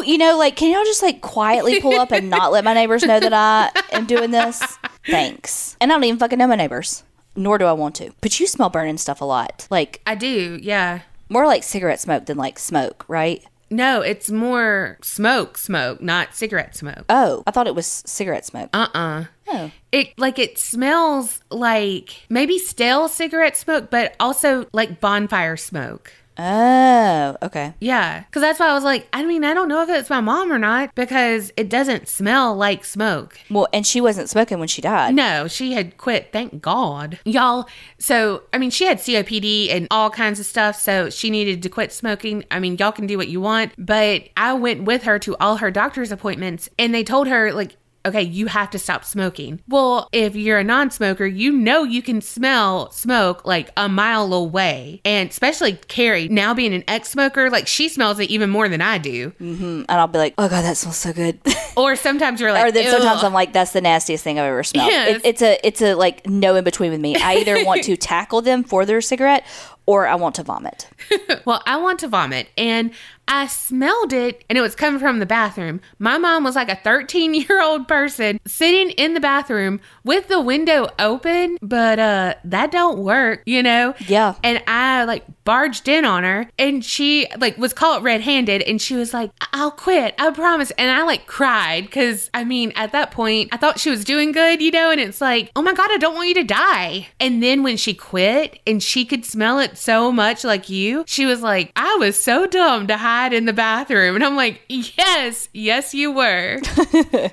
you 0.04 0.18
know, 0.18 0.38
like, 0.38 0.56
can 0.56 0.72
y'all 0.72 0.84
just 0.84 1.02
like 1.02 1.20
quietly 1.20 1.80
pull 1.80 1.98
up 1.98 2.12
and 2.12 2.30
not 2.30 2.52
let 2.52 2.64
my 2.64 2.74
neighbors 2.74 3.02
know 3.02 3.20
that 3.20 3.32
I 3.32 3.70
am 3.92 4.06
doing 4.06 4.30
this? 4.30 4.58
Thanks. 5.06 5.76
And 5.80 5.90
I 5.90 5.94
don't 5.94 6.04
even 6.04 6.18
fucking 6.18 6.38
know 6.38 6.46
my 6.46 6.56
neighbors, 6.56 7.04
nor 7.36 7.58
do 7.58 7.64
I 7.64 7.72
want 7.72 7.94
to. 7.96 8.12
But 8.20 8.38
you 8.40 8.46
smell 8.46 8.70
burning 8.70 8.98
stuff 8.98 9.20
a 9.20 9.24
lot, 9.24 9.66
like 9.70 10.00
I 10.06 10.14
do. 10.14 10.58
Yeah. 10.62 11.00
More 11.28 11.46
like 11.46 11.62
cigarette 11.62 12.00
smoke 12.00 12.26
than 12.26 12.36
like 12.36 12.58
smoke, 12.58 13.04
right? 13.08 13.44
No, 13.70 14.00
it's 14.00 14.30
more 14.30 14.96
smoke, 15.02 15.58
smoke, 15.58 16.00
not 16.00 16.34
cigarette 16.34 16.74
smoke. 16.74 17.04
Oh, 17.10 17.42
I 17.46 17.50
thought 17.50 17.66
it 17.66 17.74
was 17.74 18.02
cigarette 18.06 18.46
smoke. 18.46 18.70
Uh 18.72 18.88
uh 18.94 19.24
Oh. 19.50 19.70
It 19.92 20.18
like 20.18 20.38
it 20.38 20.58
smells 20.58 21.40
like 21.50 22.26
maybe 22.28 22.58
stale 22.58 23.08
cigarette 23.08 23.56
smoke, 23.56 23.90
but 23.90 24.14
also 24.20 24.66
like 24.72 25.00
bonfire 25.00 25.56
smoke. 25.56 26.12
Oh, 26.38 27.36
okay. 27.42 27.74
Yeah, 27.80 28.20
because 28.20 28.42
that's 28.42 28.60
why 28.60 28.68
I 28.68 28.74
was 28.74 28.84
like, 28.84 29.08
I 29.12 29.24
mean, 29.24 29.44
I 29.44 29.54
don't 29.54 29.68
know 29.68 29.82
if 29.82 29.88
it's 29.88 30.08
my 30.08 30.20
mom 30.20 30.52
or 30.52 30.58
not 30.58 30.94
because 30.94 31.52
it 31.56 31.68
doesn't 31.68 32.06
smell 32.08 32.54
like 32.54 32.84
smoke. 32.84 33.40
Well, 33.50 33.66
and 33.72 33.84
she 33.84 34.00
wasn't 34.00 34.28
smoking 34.28 34.58
when 34.60 34.68
she 34.68 34.80
died. 34.80 35.14
No, 35.14 35.48
she 35.48 35.72
had 35.72 35.98
quit, 35.98 36.30
thank 36.32 36.62
God. 36.62 37.18
Y'all, 37.24 37.68
so, 37.98 38.44
I 38.52 38.58
mean, 38.58 38.70
she 38.70 38.84
had 38.84 38.98
COPD 38.98 39.70
and 39.70 39.88
all 39.90 40.10
kinds 40.10 40.38
of 40.38 40.46
stuff, 40.46 40.78
so 40.78 41.10
she 41.10 41.28
needed 41.28 41.60
to 41.62 41.68
quit 41.68 41.92
smoking. 41.92 42.44
I 42.50 42.60
mean, 42.60 42.76
y'all 42.78 42.92
can 42.92 43.06
do 43.06 43.16
what 43.16 43.28
you 43.28 43.40
want, 43.40 43.72
but 43.76 44.28
I 44.36 44.52
went 44.52 44.84
with 44.84 45.02
her 45.02 45.18
to 45.18 45.36
all 45.38 45.56
her 45.56 45.72
doctor's 45.72 46.12
appointments 46.12 46.68
and 46.78 46.94
they 46.94 47.02
told 47.02 47.26
her, 47.26 47.52
like, 47.52 47.76
okay, 48.06 48.22
you 48.22 48.46
have 48.46 48.70
to 48.70 48.78
stop 48.78 49.04
smoking. 49.04 49.60
Well, 49.68 50.08
if 50.12 50.34
you're 50.36 50.58
a 50.58 50.64
non 50.64 50.90
smoker, 50.90 51.26
you 51.26 51.52
know 51.52 51.82
you 51.84 52.02
can 52.02 52.20
smell 52.20 52.90
smoke 52.90 53.44
like 53.46 53.70
a 53.76 53.88
mile 53.88 54.32
away. 54.32 55.00
And 55.04 55.28
especially 55.30 55.74
Carrie, 55.74 56.28
now 56.28 56.54
being 56.54 56.74
an 56.74 56.84
ex 56.88 57.10
smoker, 57.10 57.50
like 57.50 57.66
she 57.66 57.88
smells 57.88 58.18
it 58.18 58.30
even 58.30 58.50
more 58.50 58.68
than 58.68 58.80
I 58.80 58.98
do. 58.98 59.30
Mm, 59.40 59.60
And 59.60 59.90
I'll 59.90 60.06
be 60.06 60.18
like, 60.18 60.34
oh 60.38 60.48
God, 60.48 60.62
that 60.62 60.76
smells 60.76 60.96
so 60.96 61.12
good. 61.12 61.38
Or 61.76 61.94
sometimes 61.94 62.40
you're 62.40 62.52
like, 62.52 62.66
or 62.66 62.72
then 62.72 62.90
sometimes 62.90 63.22
I'm 63.22 63.32
like, 63.32 63.52
that's 63.52 63.70
the 63.70 63.80
nastiest 63.80 64.24
thing 64.24 64.36
I've 64.40 64.46
ever 64.46 64.64
smelled. 64.64 64.90
Yes. 64.90 65.18
It, 65.18 65.22
it's 65.24 65.42
a 65.42 65.60
it's 65.64 65.80
a 65.80 65.94
like 65.94 66.26
no 66.26 66.56
in 66.56 66.64
between 66.64 66.90
with 66.90 67.00
me. 67.00 67.14
I 67.14 67.34
either 67.36 67.64
want 67.64 67.84
to 67.84 67.96
tackle 67.96 68.42
them 68.42 68.64
for 68.64 68.84
their 68.84 69.00
cigarette 69.00 69.46
or 69.86 70.08
I 70.08 70.16
want 70.16 70.34
to 70.36 70.42
vomit. 70.42 70.88
well, 71.44 71.62
I 71.66 71.76
want 71.76 72.00
to 72.00 72.08
vomit. 72.08 72.48
And 72.58 72.90
I 73.28 73.46
smelled 73.46 74.14
it 74.14 74.44
and 74.48 74.56
it 74.56 74.62
was 74.62 74.74
coming 74.74 74.98
from 74.98 75.18
the 75.18 75.26
bathroom. 75.26 75.80
My 75.98 76.16
mom 76.16 76.44
was 76.44 76.56
like 76.56 76.70
a 76.70 76.76
13 76.76 77.34
year 77.34 77.62
old 77.62 77.86
person 77.86 78.40
sitting 78.46 78.90
in 78.92 79.12
the 79.12 79.20
bathroom 79.20 79.80
with 80.02 80.28
the 80.28 80.40
window 80.40 80.88
open, 80.98 81.58
but 81.60 81.98
uh 81.98 82.34
that 82.44 82.72
don't 82.72 82.98
work, 82.98 83.42
you 83.44 83.62
know? 83.62 83.94
Yeah. 84.06 84.34
And 84.42 84.62
I 84.66 85.04
like 85.04 85.24
barged 85.44 85.88
in 85.88 86.04
on 86.04 86.24
her 86.24 86.50
and 86.58 86.84
she 86.84 87.26
like 87.38 87.58
was 87.58 87.72
caught 87.74 88.02
red 88.02 88.22
handed 88.22 88.62
and 88.62 88.80
she 88.80 88.96
was 88.96 89.12
like, 89.12 89.30
I'll 89.52 89.70
quit, 89.70 90.14
I 90.18 90.30
promise. 90.30 90.70
And 90.72 90.90
I 90.90 91.02
like 91.04 91.26
cried 91.26 91.84
because 91.84 92.30
I 92.32 92.44
mean, 92.44 92.72
at 92.76 92.92
that 92.92 93.10
point, 93.10 93.50
I 93.52 93.58
thought 93.58 93.78
she 93.78 93.90
was 93.90 94.04
doing 94.04 94.32
good, 94.32 94.62
you 94.62 94.70
know? 94.70 94.90
And 94.90 95.00
it's 95.00 95.20
like, 95.20 95.50
oh 95.54 95.62
my 95.62 95.74
God, 95.74 95.90
I 95.90 95.98
don't 95.98 96.14
want 96.14 96.28
you 96.28 96.34
to 96.34 96.44
die. 96.44 97.08
And 97.20 97.42
then 97.42 97.62
when 97.62 97.76
she 97.76 97.92
quit 97.92 98.58
and 98.66 98.82
she 98.82 99.04
could 99.04 99.26
smell 99.26 99.58
it 99.58 99.76
so 99.76 100.10
much 100.10 100.44
like 100.44 100.70
you, 100.70 101.04
she 101.06 101.26
was 101.26 101.42
like, 101.42 101.72
I 101.76 101.96
was 101.98 102.18
so 102.22 102.46
dumb 102.46 102.86
to 102.86 102.96
hide 102.96 103.17
in 103.32 103.44
the 103.44 103.52
bathroom. 103.52 104.14
And 104.14 104.24
I'm 104.24 104.36
like, 104.36 104.62
yes, 104.68 105.48
yes, 105.52 105.94
you 105.94 106.12
were. 106.12 106.60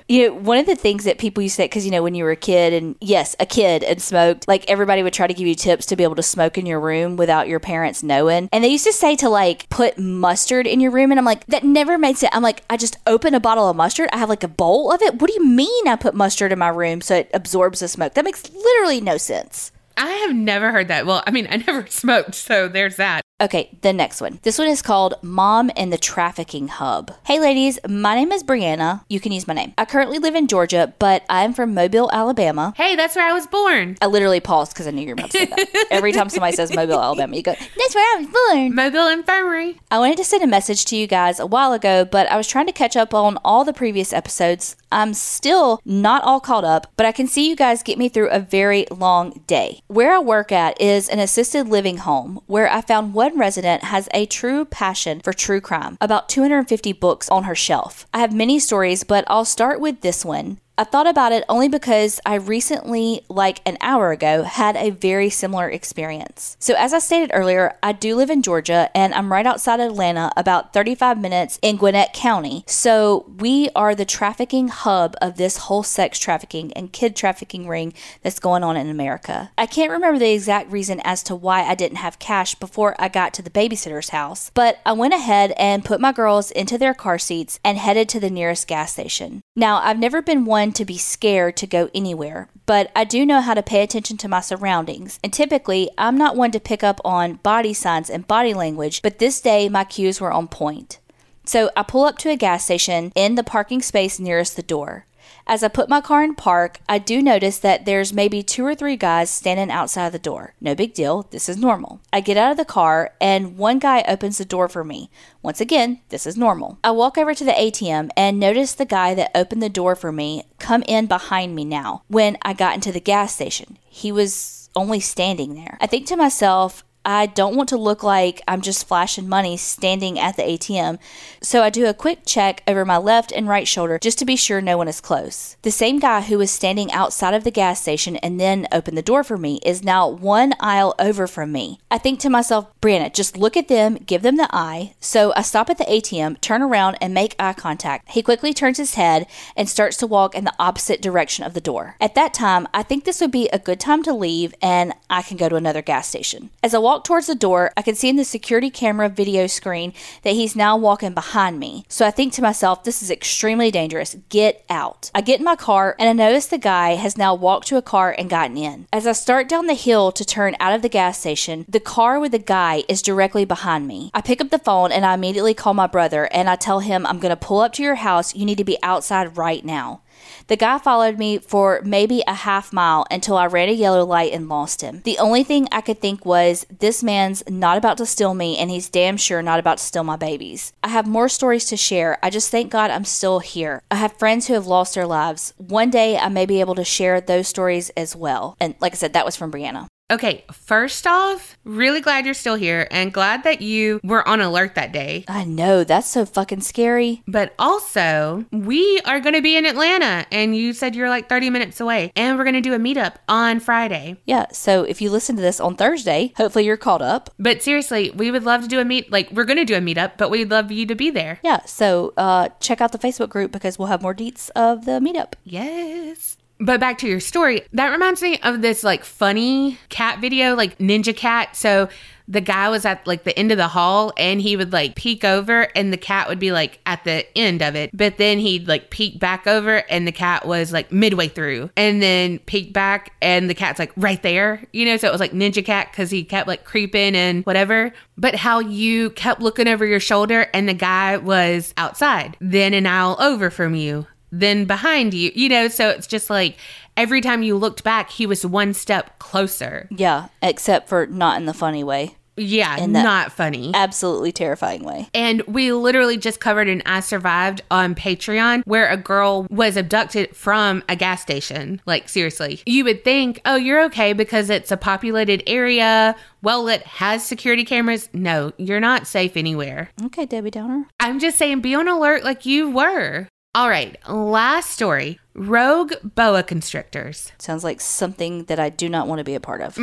You 0.08 0.28
know, 0.28 0.34
one 0.34 0.58
of 0.58 0.66
the 0.66 0.76
things 0.76 1.04
that 1.04 1.18
people 1.18 1.42
used 1.42 1.54
to 1.54 1.62
say, 1.62 1.64
because 1.66 1.84
you 1.84 1.90
know, 1.90 2.02
when 2.02 2.14
you 2.14 2.24
were 2.24 2.30
a 2.30 2.36
kid, 2.36 2.72
and 2.72 2.96
yes, 3.00 3.34
a 3.40 3.46
kid 3.46 3.82
and 3.82 4.00
smoked, 4.00 4.46
like 4.46 4.68
everybody 4.68 5.02
would 5.02 5.12
try 5.12 5.26
to 5.26 5.34
give 5.34 5.46
you 5.46 5.54
tips 5.54 5.86
to 5.86 5.96
be 5.96 6.04
able 6.04 6.14
to 6.14 6.22
smoke 6.22 6.56
in 6.58 6.66
your 6.66 6.78
room 6.78 7.16
without 7.16 7.48
your 7.48 7.58
parents 7.58 8.02
knowing. 8.02 8.48
And 8.52 8.62
they 8.62 8.68
used 8.68 8.84
to 8.86 8.92
say 8.92 9.16
to 9.16 9.28
like 9.28 9.68
put 9.68 9.98
mustard 9.98 10.66
in 10.66 10.80
your 10.80 10.90
room, 10.90 11.10
and 11.10 11.18
I'm 11.18 11.24
like, 11.24 11.44
that 11.46 11.64
never 11.64 11.98
made 11.98 12.16
sense. 12.16 12.32
I'm 12.34 12.42
like, 12.42 12.62
I 12.70 12.76
just 12.76 12.98
open 13.06 13.34
a 13.34 13.40
bottle 13.40 13.68
of 13.68 13.76
mustard. 13.76 14.08
I 14.12 14.18
have 14.18 14.28
like 14.28 14.44
a 14.44 14.48
bowl 14.48 14.92
of 14.92 15.02
it. 15.02 15.20
What 15.20 15.28
do 15.28 15.34
you 15.34 15.44
mean 15.44 15.88
I 15.88 15.96
put 15.96 16.14
mustard 16.14 16.52
in 16.52 16.58
my 16.58 16.68
room 16.68 17.00
so 17.00 17.16
it 17.16 17.30
absorbs 17.34 17.80
the 17.80 17.88
smoke? 17.88 18.14
That 18.14 18.24
makes 18.24 18.48
literally 18.50 19.00
no 19.00 19.16
sense. 19.16 19.72
I 19.96 20.10
have 20.10 20.34
never 20.34 20.72
heard 20.72 20.88
that. 20.88 21.06
Well, 21.06 21.22
I 21.26 21.30
mean, 21.30 21.46
I 21.50 21.56
never 21.56 21.86
smoked, 21.90 22.34
so 22.34 22.68
there's 22.68 22.96
that. 22.96 23.22
Okay, 23.38 23.76
the 23.82 23.92
next 23.92 24.22
one. 24.22 24.40
This 24.44 24.56
one 24.56 24.66
is 24.66 24.80
called 24.80 25.12
Mom 25.20 25.70
and 25.76 25.92
the 25.92 25.98
Trafficking 25.98 26.68
Hub. 26.68 27.12
Hey 27.26 27.38
ladies, 27.38 27.78
my 27.86 28.14
name 28.14 28.32
is 28.32 28.42
Brianna. 28.42 29.04
You 29.10 29.20
can 29.20 29.30
use 29.30 29.46
my 29.46 29.52
name. 29.52 29.74
I 29.76 29.84
currently 29.84 30.18
live 30.18 30.34
in 30.34 30.46
Georgia, 30.48 30.94
but 30.98 31.22
I'm 31.28 31.52
from 31.52 31.74
Mobile, 31.74 32.10
Alabama. 32.10 32.72
Hey, 32.78 32.96
that's 32.96 33.14
where 33.14 33.28
I 33.28 33.34
was 33.34 33.46
born. 33.46 33.98
I 34.00 34.06
literally 34.06 34.40
paused 34.40 34.72
because 34.72 34.86
I 34.86 34.90
knew 34.90 35.02
you 35.02 35.08
were 35.08 35.12
about 35.12 35.32
to 35.32 35.38
say 35.38 35.44
that. 35.44 35.86
Every 35.90 36.12
time 36.12 36.30
somebody 36.30 36.56
says 36.56 36.74
Mobile, 36.74 36.98
Alabama, 36.98 37.36
you 37.36 37.42
go, 37.42 37.52
that's 37.52 37.94
where 37.94 38.16
I 38.16 38.20
was 38.20 38.54
born. 38.54 38.74
Mobile 38.74 39.06
Infirmary. 39.08 39.80
I 39.90 39.98
wanted 39.98 40.16
to 40.16 40.24
send 40.24 40.42
a 40.42 40.46
message 40.46 40.86
to 40.86 40.96
you 40.96 41.06
guys 41.06 41.38
a 41.38 41.44
while 41.44 41.74
ago, 41.74 42.06
but 42.06 42.26
I 42.30 42.38
was 42.38 42.48
trying 42.48 42.68
to 42.68 42.72
catch 42.72 42.96
up 42.96 43.12
on 43.12 43.36
all 43.44 43.66
the 43.66 43.74
previous 43.74 44.14
episodes. 44.14 44.76
I'm 44.90 45.12
still 45.12 45.82
not 45.84 46.22
all 46.22 46.40
caught 46.40 46.64
up, 46.64 46.90
but 46.96 47.04
I 47.04 47.12
can 47.12 47.26
see 47.26 47.50
you 47.50 47.56
guys 47.56 47.82
get 47.82 47.98
me 47.98 48.08
through 48.08 48.30
a 48.30 48.40
very 48.40 48.86
long 48.90 49.42
day. 49.46 49.80
Where 49.88 50.14
I 50.14 50.20
work 50.20 50.52
at 50.52 50.80
is 50.80 51.10
an 51.10 51.18
assisted 51.18 51.68
living 51.68 51.98
home 51.98 52.40
where 52.46 52.70
I 52.70 52.80
found 52.80 53.12
one 53.26 53.38
resident 53.40 53.82
has 53.82 54.08
a 54.14 54.24
true 54.26 54.64
passion 54.64 55.20
for 55.20 55.32
true 55.32 55.60
crime, 55.60 55.96
about 56.00 56.28
250 56.28 56.92
books 56.92 57.28
on 57.28 57.42
her 57.42 57.56
shelf. 57.56 58.06
I 58.14 58.20
have 58.20 58.32
many 58.32 58.60
stories, 58.60 59.02
but 59.02 59.24
I'll 59.26 59.44
start 59.44 59.80
with 59.80 60.00
this 60.00 60.24
one. 60.24 60.58
I 60.78 60.84
thought 60.84 61.06
about 61.06 61.32
it 61.32 61.44
only 61.48 61.68
because 61.68 62.20
I 62.26 62.34
recently, 62.34 63.24
like 63.30 63.62
an 63.64 63.78
hour 63.80 64.10
ago, 64.10 64.42
had 64.42 64.76
a 64.76 64.90
very 64.90 65.30
similar 65.30 65.70
experience. 65.70 66.54
So, 66.60 66.74
as 66.76 66.92
I 66.92 66.98
stated 66.98 67.30
earlier, 67.32 67.78
I 67.82 67.92
do 67.92 68.14
live 68.14 68.28
in 68.28 68.42
Georgia 68.42 68.90
and 68.94 69.14
I'm 69.14 69.32
right 69.32 69.46
outside 69.46 69.80
Atlanta, 69.80 70.30
about 70.36 70.74
35 70.74 71.18
minutes 71.18 71.58
in 71.62 71.76
Gwinnett 71.76 72.12
County. 72.12 72.62
So, 72.66 73.24
we 73.38 73.70
are 73.74 73.94
the 73.94 74.04
trafficking 74.04 74.68
hub 74.68 75.16
of 75.22 75.38
this 75.38 75.56
whole 75.56 75.82
sex 75.82 76.18
trafficking 76.18 76.74
and 76.74 76.92
kid 76.92 77.16
trafficking 77.16 77.66
ring 77.66 77.94
that's 78.20 78.38
going 78.38 78.62
on 78.62 78.76
in 78.76 78.90
America. 78.90 79.50
I 79.56 79.64
can't 79.64 79.90
remember 79.90 80.18
the 80.18 80.32
exact 80.32 80.70
reason 80.70 81.00
as 81.04 81.22
to 81.24 81.34
why 81.34 81.62
I 81.62 81.74
didn't 81.74 81.98
have 81.98 82.18
cash 82.18 82.54
before 82.54 82.94
I 82.98 83.08
got 83.08 83.32
to 83.34 83.42
the 83.42 83.48
babysitter's 83.48 84.10
house, 84.10 84.50
but 84.52 84.80
I 84.84 84.92
went 84.92 85.14
ahead 85.14 85.52
and 85.56 85.86
put 85.86 86.02
my 86.02 86.12
girls 86.12 86.50
into 86.50 86.76
their 86.76 86.92
car 86.92 87.18
seats 87.18 87.58
and 87.64 87.78
headed 87.78 88.10
to 88.10 88.20
the 88.20 88.28
nearest 88.28 88.68
gas 88.68 88.92
station. 88.92 89.40
Now, 89.54 89.78
I've 89.78 89.98
never 89.98 90.20
been 90.20 90.44
one 90.44 90.65
to 90.72 90.84
be 90.84 90.98
scared 90.98 91.56
to 91.58 91.66
go 91.66 91.90
anywhere, 91.94 92.48
but 92.66 92.90
I 92.94 93.04
do 93.04 93.26
know 93.26 93.40
how 93.40 93.54
to 93.54 93.62
pay 93.62 93.82
attention 93.82 94.16
to 94.18 94.28
my 94.28 94.40
surroundings. 94.40 95.18
And 95.22 95.32
typically, 95.32 95.90
I'm 95.96 96.16
not 96.16 96.36
one 96.36 96.50
to 96.52 96.60
pick 96.60 96.82
up 96.82 97.00
on 97.04 97.34
body 97.34 97.74
signs 97.74 98.10
and 98.10 98.26
body 98.26 98.54
language, 98.54 99.02
but 99.02 99.18
this 99.18 99.40
day 99.40 99.68
my 99.68 99.84
cues 99.84 100.20
were 100.20 100.32
on 100.32 100.48
point. 100.48 100.98
So 101.44 101.70
I 101.76 101.82
pull 101.84 102.04
up 102.04 102.18
to 102.18 102.30
a 102.30 102.36
gas 102.36 102.64
station 102.64 103.12
in 103.14 103.36
the 103.36 103.44
parking 103.44 103.80
space 103.80 104.18
nearest 104.18 104.56
the 104.56 104.62
door. 104.62 105.06
As 105.48 105.62
I 105.62 105.68
put 105.68 105.88
my 105.88 106.00
car 106.00 106.24
in 106.24 106.34
park, 106.34 106.80
I 106.88 106.98
do 106.98 107.22
notice 107.22 107.58
that 107.60 107.84
there's 107.84 108.12
maybe 108.12 108.42
two 108.42 108.66
or 108.66 108.74
three 108.74 108.96
guys 108.96 109.30
standing 109.30 109.70
outside 109.70 110.10
the 110.10 110.18
door. 110.18 110.54
No 110.60 110.74
big 110.74 110.92
deal, 110.92 111.28
this 111.30 111.48
is 111.48 111.56
normal. 111.56 112.00
I 112.12 112.20
get 112.20 112.36
out 112.36 112.50
of 112.50 112.56
the 112.56 112.64
car 112.64 113.12
and 113.20 113.56
one 113.56 113.78
guy 113.78 114.04
opens 114.08 114.38
the 114.38 114.44
door 114.44 114.68
for 114.68 114.82
me. 114.82 115.08
Once 115.42 115.60
again, 115.60 116.00
this 116.08 116.26
is 116.26 116.36
normal. 116.36 116.78
I 116.82 116.90
walk 116.90 117.16
over 117.16 117.32
to 117.32 117.44
the 117.44 117.52
ATM 117.52 118.10
and 118.16 118.40
notice 118.40 118.74
the 118.74 118.84
guy 118.84 119.14
that 119.14 119.30
opened 119.36 119.62
the 119.62 119.68
door 119.68 119.94
for 119.94 120.10
me 120.10 120.42
come 120.58 120.82
in 120.88 121.06
behind 121.06 121.54
me 121.54 121.64
now 121.64 122.02
when 122.08 122.36
I 122.42 122.52
got 122.52 122.74
into 122.74 122.90
the 122.90 123.00
gas 123.00 123.32
station. 123.32 123.78
He 123.88 124.10
was 124.10 124.68
only 124.74 125.00
standing 125.00 125.54
there. 125.54 125.78
I 125.80 125.86
think 125.86 126.06
to 126.06 126.16
myself, 126.16 126.84
I 127.06 127.26
don't 127.26 127.54
want 127.54 127.68
to 127.68 127.76
look 127.76 128.02
like 128.02 128.42
I'm 128.48 128.60
just 128.60 128.88
flashing 128.88 129.28
money 129.28 129.56
standing 129.56 130.18
at 130.18 130.36
the 130.36 130.42
ATM, 130.42 130.98
so 131.40 131.62
I 131.62 131.70
do 131.70 131.86
a 131.86 131.94
quick 131.94 132.22
check 132.26 132.64
over 132.66 132.84
my 132.84 132.96
left 132.96 133.30
and 133.30 133.46
right 133.46 133.68
shoulder 133.68 133.96
just 134.00 134.18
to 134.18 134.24
be 134.24 134.34
sure 134.34 134.60
no 134.60 134.76
one 134.76 134.88
is 134.88 135.00
close. 135.00 135.56
The 135.62 135.70
same 135.70 136.00
guy 136.00 136.22
who 136.22 136.36
was 136.36 136.50
standing 136.50 136.90
outside 136.90 137.32
of 137.32 137.44
the 137.44 137.52
gas 137.52 137.80
station 137.80 138.16
and 138.16 138.40
then 138.40 138.66
opened 138.72 138.98
the 138.98 139.02
door 139.02 139.22
for 139.22 139.36
me 139.36 139.60
is 139.64 139.84
now 139.84 140.08
one 140.08 140.54
aisle 140.58 140.96
over 140.98 141.28
from 141.28 141.52
me. 141.52 141.78
I 141.92 141.98
think 141.98 142.18
to 142.20 142.28
myself, 142.28 142.66
Brianna, 142.80 143.14
just 143.14 143.36
look 143.36 143.56
at 143.56 143.68
them, 143.68 143.94
give 143.94 144.22
them 144.22 144.36
the 144.36 144.48
eye. 144.52 144.94
So 144.98 145.32
I 145.36 145.42
stop 145.42 145.70
at 145.70 145.78
the 145.78 145.84
ATM, 145.84 146.40
turn 146.40 146.60
around, 146.60 146.98
and 147.00 147.14
make 147.14 147.36
eye 147.38 147.52
contact. 147.52 148.10
He 148.10 148.22
quickly 148.22 148.52
turns 148.52 148.78
his 148.78 148.94
head 148.94 149.28
and 149.56 149.68
starts 149.68 149.96
to 149.98 150.08
walk 150.08 150.34
in 150.34 150.42
the 150.42 150.54
opposite 150.58 151.00
direction 151.00 151.44
of 151.44 151.54
the 151.54 151.60
door. 151.60 151.94
At 152.00 152.16
that 152.16 152.34
time, 152.34 152.66
I 152.74 152.82
think 152.82 153.04
this 153.04 153.20
would 153.20 153.30
be 153.30 153.48
a 153.50 153.60
good 153.60 153.78
time 153.78 154.02
to 154.02 154.12
leave 154.12 154.56
and 154.60 154.92
I 155.08 155.22
can 155.22 155.36
go 155.36 155.48
to 155.48 155.54
another 155.54 155.82
gas 155.82 156.08
station. 156.08 156.50
As 156.64 156.74
I 156.74 156.78
walk 156.78 156.95
towards 157.04 157.26
the 157.26 157.34
door, 157.34 157.72
I 157.76 157.82
can 157.82 157.94
see 157.94 158.08
in 158.08 158.16
the 158.16 158.24
security 158.24 158.70
camera 158.70 159.08
video 159.08 159.46
screen 159.46 159.92
that 160.22 160.34
he's 160.34 160.56
now 160.56 160.76
walking 160.76 161.14
behind 161.14 161.58
me. 161.58 161.84
So 161.88 162.06
I 162.06 162.10
think 162.10 162.32
to 162.34 162.42
myself, 162.42 162.84
this 162.84 163.02
is 163.02 163.10
extremely 163.10 163.70
dangerous. 163.70 164.16
Get 164.28 164.64
out. 164.68 165.10
I 165.14 165.20
get 165.20 165.38
in 165.40 165.44
my 165.44 165.56
car 165.56 165.96
and 165.98 166.08
I 166.08 166.12
notice 166.12 166.46
the 166.46 166.58
guy 166.58 166.94
has 166.94 167.16
now 167.18 167.34
walked 167.34 167.66
to 167.68 167.76
a 167.76 167.82
car 167.82 168.14
and 168.16 168.30
gotten 168.30 168.56
in. 168.56 168.86
As 168.92 169.06
I 169.06 169.12
start 169.12 169.48
down 169.48 169.66
the 169.66 169.74
hill 169.74 170.12
to 170.12 170.24
turn 170.24 170.56
out 170.60 170.74
of 170.74 170.82
the 170.82 170.88
gas 170.88 171.18
station, 171.18 171.64
the 171.68 171.80
car 171.80 172.18
with 172.18 172.32
the 172.32 172.38
guy 172.38 172.84
is 172.88 173.02
directly 173.02 173.44
behind 173.44 173.86
me. 173.86 174.10
I 174.14 174.20
pick 174.20 174.40
up 174.40 174.50
the 174.50 174.58
phone 174.58 174.92
and 174.92 175.04
I 175.04 175.14
immediately 175.14 175.54
call 175.54 175.74
my 175.74 175.86
brother 175.86 176.28
and 176.32 176.48
I 176.48 176.56
tell 176.56 176.80
him 176.80 177.06
I'm 177.06 177.18
going 177.18 177.30
to 177.30 177.36
pull 177.36 177.60
up 177.60 177.72
to 177.74 177.82
your 177.82 177.96
house. 177.96 178.34
You 178.34 178.44
need 178.44 178.58
to 178.58 178.64
be 178.64 178.78
outside 178.82 179.36
right 179.36 179.64
now. 179.64 180.02
The 180.48 180.56
guy 180.56 180.78
followed 180.78 181.18
me 181.18 181.38
for 181.38 181.80
maybe 181.84 182.22
a 182.26 182.34
half 182.34 182.72
mile 182.72 183.04
until 183.10 183.36
I 183.36 183.46
ran 183.46 183.68
a 183.68 183.72
yellow 183.72 184.04
light 184.04 184.32
and 184.32 184.48
lost 184.48 184.80
him. 184.80 185.00
The 185.04 185.18
only 185.18 185.42
thing 185.42 185.66
I 185.72 185.80
could 185.80 186.00
think 186.00 186.24
was, 186.24 186.66
this 186.78 187.02
man's 187.02 187.42
not 187.48 187.78
about 187.78 187.98
to 187.98 188.06
steal 188.06 188.32
me, 188.32 188.56
and 188.56 188.70
he's 188.70 188.88
damn 188.88 189.16
sure 189.16 189.42
not 189.42 189.58
about 189.58 189.78
to 189.78 189.84
steal 189.84 190.04
my 190.04 190.16
babies. 190.16 190.72
I 190.84 190.88
have 190.88 191.06
more 191.06 191.28
stories 191.28 191.64
to 191.66 191.76
share. 191.76 192.18
I 192.22 192.30
just 192.30 192.50
thank 192.50 192.70
God 192.70 192.90
I'm 192.90 193.04
still 193.04 193.40
here. 193.40 193.82
I 193.90 193.96
have 193.96 194.18
friends 194.18 194.46
who 194.46 194.54
have 194.54 194.66
lost 194.66 194.94
their 194.94 195.06
lives. 195.06 195.52
One 195.56 195.90
day 195.90 196.16
I 196.16 196.28
may 196.28 196.46
be 196.46 196.60
able 196.60 196.76
to 196.76 196.84
share 196.84 197.20
those 197.20 197.48
stories 197.48 197.90
as 197.90 198.14
well. 198.14 198.56
And 198.60 198.76
like 198.80 198.92
I 198.92 198.96
said, 198.96 199.14
that 199.14 199.26
was 199.26 199.34
from 199.34 199.50
Brianna. 199.50 199.88
Okay, 200.08 200.44
first 200.52 201.04
off, 201.04 201.58
really 201.64 202.00
glad 202.00 202.26
you're 202.26 202.34
still 202.34 202.54
here 202.54 202.86
and 202.92 203.12
glad 203.12 203.42
that 203.42 203.60
you 203.60 203.98
were 204.04 204.26
on 204.28 204.40
alert 204.40 204.76
that 204.76 204.92
day. 204.92 205.24
I 205.26 205.42
know, 205.42 205.82
that's 205.82 206.06
so 206.06 206.24
fucking 206.24 206.60
scary. 206.60 207.24
But 207.26 207.54
also, 207.58 208.44
we 208.52 209.00
are 209.04 209.18
going 209.18 209.34
to 209.34 209.42
be 209.42 209.56
in 209.56 209.66
Atlanta 209.66 210.24
and 210.30 210.56
you 210.56 210.74
said 210.74 210.94
you're 210.94 211.08
like 211.08 211.28
30 211.28 211.50
minutes 211.50 211.80
away 211.80 212.12
and 212.14 212.38
we're 212.38 212.44
going 212.44 212.54
to 212.54 212.60
do 212.60 212.72
a 212.72 212.78
meetup 212.78 213.16
on 213.28 213.58
Friday. 213.58 214.16
Yeah, 214.26 214.46
so 214.52 214.84
if 214.84 215.02
you 215.02 215.10
listen 215.10 215.34
to 215.36 215.42
this 215.42 215.58
on 215.58 215.74
Thursday, 215.74 216.32
hopefully 216.36 216.66
you're 216.66 216.76
caught 216.76 217.02
up. 217.02 217.30
But 217.40 217.60
seriously, 217.60 218.12
we 218.12 218.30
would 218.30 218.44
love 218.44 218.62
to 218.62 218.68
do 218.68 218.78
a 218.78 218.84
meet 218.84 219.10
like 219.10 219.32
we're 219.32 219.44
going 219.44 219.56
to 219.58 219.64
do 219.64 219.74
a 219.74 219.80
meetup, 219.80 220.18
but 220.18 220.30
we'd 220.30 220.50
love 220.50 220.70
you 220.70 220.86
to 220.86 220.94
be 220.94 221.10
there. 221.10 221.40
Yeah, 221.42 221.64
so 221.64 222.12
uh, 222.16 222.50
check 222.60 222.80
out 222.80 222.92
the 222.92 222.98
Facebook 222.98 223.28
group 223.30 223.50
because 223.50 223.76
we'll 223.76 223.88
have 223.88 224.02
more 224.02 224.14
deets 224.14 224.50
of 224.54 224.84
the 224.84 225.00
meetup. 225.00 225.32
Yes. 225.42 226.36
But 226.58 226.80
back 226.80 226.98
to 226.98 227.08
your 227.08 227.20
story, 227.20 227.62
that 227.72 227.90
reminds 227.90 228.22
me 228.22 228.38
of 228.38 228.62
this 228.62 228.82
like 228.82 229.04
funny 229.04 229.78
cat 229.88 230.20
video, 230.20 230.54
like 230.54 230.78
Ninja 230.78 231.14
Cat. 231.14 231.54
So 231.54 231.88
the 232.28 232.40
guy 232.40 232.68
was 232.68 232.84
at 232.84 233.06
like 233.06 233.24
the 233.24 233.38
end 233.38 233.52
of 233.52 233.58
the 233.58 233.68
hall 233.68 234.12
and 234.16 234.40
he 234.40 234.56
would 234.56 234.72
like 234.72 234.96
peek 234.96 235.24
over 235.24 235.68
and 235.76 235.92
the 235.92 235.96
cat 235.96 236.28
would 236.28 236.38
be 236.38 236.50
like 236.50 236.80
at 236.86 237.04
the 237.04 237.24
end 237.38 237.62
of 237.62 237.76
it. 237.76 237.90
But 237.92 238.16
then 238.16 238.38
he'd 238.38 238.66
like 238.66 238.90
peek 238.90 239.20
back 239.20 239.46
over 239.46 239.84
and 239.88 240.06
the 240.06 240.12
cat 240.12 240.46
was 240.46 240.72
like 240.72 240.90
midway 240.90 241.28
through 241.28 241.70
and 241.76 242.02
then 242.02 242.38
peek 242.40 242.72
back 242.72 243.12
and 243.22 243.48
the 243.48 243.54
cat's 243.54 243.78
like 243.78 243.92
right 243.96 244.22
there, 244.22 244.64
you 244.72 244.84
know? 244.84 244.96
So 244.96 245.08
it 245.08 245.12
was 245.12 245.20
like 245.20 245.32
Ninja 245.32 245.64
Cat 245.64 245.88
because 245.92 246.10
he 246.10 246.24
kept 246.24 246.48
like 246.48 246.64
creeping 246.64 247.14
and 247.14 247.44
whatever. 247.44 247.92
But 248.18 248.34
how 248.34 248.58
you 248.60 249.10
kept 249.10 249.40
looking 249.40 249.68
over 249.68 249.86
your 249.86 250.00
shoulder 250.00 250.48
and 250.52 250.68
the 250.68 250.74
guy 250.74 251.18
was 251.18 251.74
outside, 251.76 252.36
then 252.40 252.74
an 252.74 252.86
aisle 252.86 253.16
over 253.20 253.50
from 253.50 253.74
you 253.74 254.06
then 254.30 254.64
behind 254.64 255.14
you, 255.14 255.30
you 255.34 255.48
know, 255.48 255.68
so 255.68 255.88
it's 255.90 256.06
just 256.06 256.30
like 256.30 256.56
every 256.96 257.20
time 257.20 257.42
you 257.42 257.56
looked 257.56 257.84
back, 257.84 258.10
he 258.10 258.26
was 258.26 258.44
one 258.44 258.74
step 258.74 259.18
closer. 259.18 259.88
Yeah, 259.90 260.28
except 260.42 260.88
for 260.88 261.06
not 261.06 261.38
in 261.38 261.46
the 261.46 261.54
funny 261.54 261.84
way. 261.84 262.16
Yeah, 262.38 262.76
that- 262.76 262.88
not 262.88 263.32
funny. 263.32 263.70
Absolutely 263.74 264.30
terrifying 264.30 264.84
way. 264.84 265.08
And 265.14 265.40
we 265.46 265.72
literally 265.72 266.18
just 266.18 266.38
covered 266.38 266.68
an 266.68 266.82
I 266.84 267.00
Survived 267.00 267.62
on 267.70 267.94
Patreon 267.94 268.60
where 268.66 268.88
a 268.88 268.96
girl 268.98 269.46
was 269.48 269.78
abducted 269.78 270.36
from 270.36 270.84
a 270.86 270.96
gas 270.96 271.22
station. 271.22 271.80
Like, 271.86 272.10
seriously. 272.10 272.60
You 272.66 272.84
would 272.84 273.04
think, 273.04 273.40
oh, 273.46 273.56
you're 273.56 273.82
okay 273.84 274.12
because 274.12 274.50
it's 274.50 274.70
a 274.70 274.76
populated 274.76 275.42
area, 275.46 276.14
well 276.42 276.62
lit, 276.62 276.82
has 276.82 277.24
security 277.24 277.64
cameras. 277.64 278.10
No, 278.12 278.52
you're 278.58 278.80
not 278.80 279.06
safe 279.06 279.34
anywhere. 279.34 279.88
Okay, 280.04 280.26
Debbie 280.26 280.50
Downer. 280.50 280.84
I'm 281.00 281.18
just 281.18 281.38
saying, 281.38 281.62
be 281.62 281.74
on 281.74 281.88
alert 281.88 282.22
like 282.22 282.44
you 282.44 282.68
were. 282.68 283.28
All 283.56 283.70
right, 283.70 283.96
last 284.06 284.70
story 284.70 285.18
rogue 285.32 285.94
boa 286.04 286.42
constrictors. 286.42 287.32
Sounds 287.38 287.64
like 287.64 287.80
something 287.80 288.44
that 288.44 288.60
I 288.60 288.68
do 288.68 288.86
not 288.86 289.08
want 289.08 289.20
to 289.20 289.24
be 289.24 289.34
a 289.34 289.40
part 289.40 289.62
of. 289.62 289.78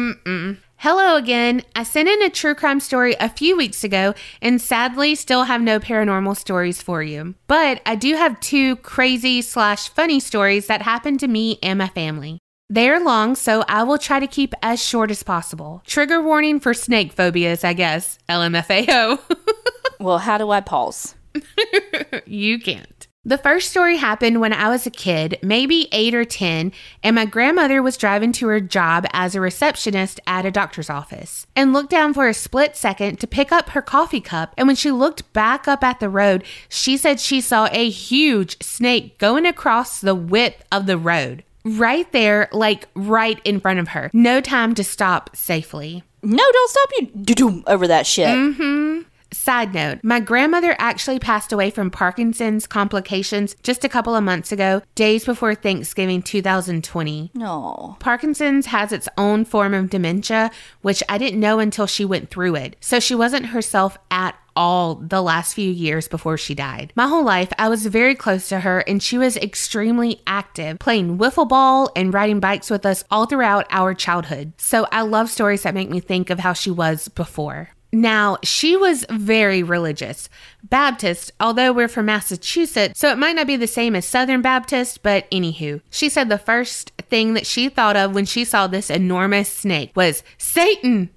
Hello 0.78 1.16
again. 1.16 1.64
I 1.76 1.82
sent 1.82 2.08
in 2.08 2.22
a 2.22 2.30
true 2.30 2.54
crime 2.54 2.80
story 2.80 3.16
a 3.20 3.30
few 3.30 3.58
weeks 3.58 3.84
ago 3.84 4.14
and 4.44 4.62
sadly 4.62 5.16
still 5.16 5.46
have 5.46 5.60
no 5.60 5.80
paranormal 5.80 6.38
stories 6.38 6.84
for 6.84 7.02
you. 7.02 7.34
But 7.48 7.82
I 7.84 7.96
do 7.96 8.16
have 8.16 8.40
two 8.42 8.76
crazy 8.76 9.42
slash 9.42 9.90
funny 9.90 10.20
stories 10.20 10.68
that 10.68 10.84
happened 10.84 11.20
to 11.22 11.28
me 11.28 11.58
and 11.64 11.80
my 11.80 11.88
family. 11.88 12.38
They 12.70 12.92
are 12.92 13.04
long, 13.04 13.34
so 13.34 13.64
I 13.68 13.82
will 13.82 13.98
try 13.98 14.20
to 14.20 14.28
keep 14.28 14.54
as 14.62 14.84
short 14.84 15.10
as 15.10 15.24
possible. 15.24 15.82
Trigger 15.88 16.22
warning 16.22 16.60
for 16.60 16.76
snake 16.76 17.12
phobias, 17.12 17.64
I 17.64 17.74
guess. 17.74 18.20
LMFAO. 18.30 19.20
Well, 20.00 20.18
how 20.18 20.38
do 20.38 20.50
I 20.52 20.60
pause? 20.60 21.16
you 22.26 22.60
can't. 22.60 23.08
The 23.26 23.38
first 23.38 23.72
story 23.72 23.96
happened 23.96 24.42
when 24.42 24.52
I 24.52 24.68
was 24.68 24.86
a 24.86 24.92
kid, 24.92 25.40
maybe 25.42 25.88
eight 25.94 26.14
or 26.14 26.26
10, 26.26 26.74
and 27.02 27.16
my 27.16 27.24
grandmother 27.24 27.82
was 27.82 27.96
driving 27.96 28.34
to 28.34 28.48
her 28.48 28.60
job 28.60 29.06
as 29.14 29.34
a 29.34 29.40
receptionist 29.40 30.20
at 30.28 30.46
a 30.46 30.52
doctor's 30.52 30.90
office 30.90 31.48
and 31.56 31.72
looked 31.72 31.90
down 31.90 32.14
for 32.14 32.28
a 32.28 32.34
split 32.34 32.76
second 32.76 33.22
to 33.22 33.28
pick 33.28 33.50
up 33.50 33.70
her 33.70 33.82
coffee 33.82 34.20
cup. 34.20 34.54
And 34.58 34.68
when 34.68 34.76
she 34.76 34.92
looked 34.92 35.32
back 35.32 35.70
up 35.70 35.86
at 35.86 36.02
the 36.02 36.10
road, 36.10 36.44
she 36.68 36.98
said 36.98 37.22
she 37.22 37.40
saw 37.40 37.70
a 37.72 37.90
huge 37.90 38.62
snake 38.62 39.18
going 39.20 39.46
across 39.46 40.02
the 40.02 40.16
width 40.16 40.62
of 40.70 40.86
the 40.86 40.98
road. 40.98 41.46
Right 41.64 42.12
there, 42.12 42.50
like 42.52 42.90
right 42.94 43.40
in 43.46 43.62
front 43.62 43.80
of 43.80 43.88
her. 43.90 44.12
No 44.12 44.42
time 44.42 44.76
to 44.76 44.84
stop 44.84 45.34
safely. 45.34 46.04
No, 46.22 46.44
don't 46.52 46.70
stop 46.70 46.90
you 47.00 47.08
do-doom 47.24 47.64
over 47.68 47.88
that 47.88 48.06
shit. 48.06 48.28
Mm-hmm. 48.28 49.04
Side 49.34 49.74
note, 49.74 50.00
my 50.04 50.20
grandmother 50.20 50.76
actually 50.78 51.18
passed 51.18 51.52
away 51.52 51.72
from 51.72 51.90
Parkinson's 51.90 52.68
complications 52.68 53.56
just 53.64 53.84
a 53.84 53.90
couple 53.90 54.16
of 54.16 54.24
months 54.24 54.52
ago, 54.52 54.84
days 54.94 55.26
before 55.26 55.56
Thanksgiving 55.56 56.22
2020. 56.22 57.32
No. 57.34 57.98
Parkinson's 58.00 58.68
has 58.68 58.92
its 58.92 59.10
own 59.18 59.44
form 59.44 59.74
of 59.74 59.90
dementia, 59.90 60.52
which 60.82 61.02
I 61.10 61.18
didn't 61.18 61.40
know 61.40 61.58
until 61.60 61.88
she 61.88 62.06
went 62.06 62.30
through 62.30 62.56
it. 62.56 62.76
So 62.80 63.00
she 63.00 63.16
wasn't 63.16 63.48
herself 63.48 63.98
at 64.12 64.36
all 64.56 64.96
the 64.96 65.22
last 65.22 65.54
few 65.54 65.72
years 65.72 66.08
before 66.08 66.38
she 66.38 66.54
died. 66.54 66.94
My 66.96 67.08
whole 67.08 67.24
life, 67.24 67.52
I 67.58 67.70
was 67.70 67.86
very 67.88 68.16
close 68.16 68.50
to 68.50 68.60
her 68.60 68.80
and 68.82 69.02
she 69.02 69.18
was 69.18 69.36
extremely 69.38 70.22
active, 70.28 70.80
playing 70.80 71.18
wiffle 71.18 71.48
ball 71.48 71.92
and 71.96 72.14
riding 72.14 72.40
bikes 72.40 72.70
with 72.70 72.86
us 72.86 73.04
all 73.10 73.26
throughout 73.26 73.66
our 73.72 73.94
childhood. 73.94 74.54
So 74.58 74.88
I 74.92 75.02
love 75.02 75.30
stories 75.30 75.64
that 75.64 75.74
make 75.74 75.90
me 75.90 76.00
think 76.00 76.30
of 76.30 76.40
how 76.40 76.54
she 76.54 76.72
was 76.72 77.08
before. 77.08 77.72
Now, 77.94 78.40
she 78.44 78.76
was 78.76 79.06
very 79.12 79.62
religious. 79.62 80.28
Baptist, 80.64 81.32
although 81.40 81.72
we're 81.72 81.88
from 81.88 82.08
Massachusetts, 82.08 83.00
so 83.00 83.10
it 83.10 83.20
might 83.20 83.36
not 83.36 83.46
be 83.46 83.56
the 83.56 83.68
same 83.68 83.96
as 83.96 84.04
Southern 84.04 84.42
Baptist, 84.42 85.04
but 85.04 85.30
anywho. 85.30 85.80
She 85.92 86.10
said 86.10 86.28
the 86.28 86.40
first 86.40 86.92
thing 87.10 87.36
that 87.36 87.46
she 87.46 87.70
thought 87.70 87.96
of 87.96 88.16
when 88.16 88.26
she 88.26 88.46
saw 88.46 88.66
this 88.66 88.90
enormous 88.90 89.48
snake 89.48 89.92
was 89.96 90.24
Satan! 90.38 91.12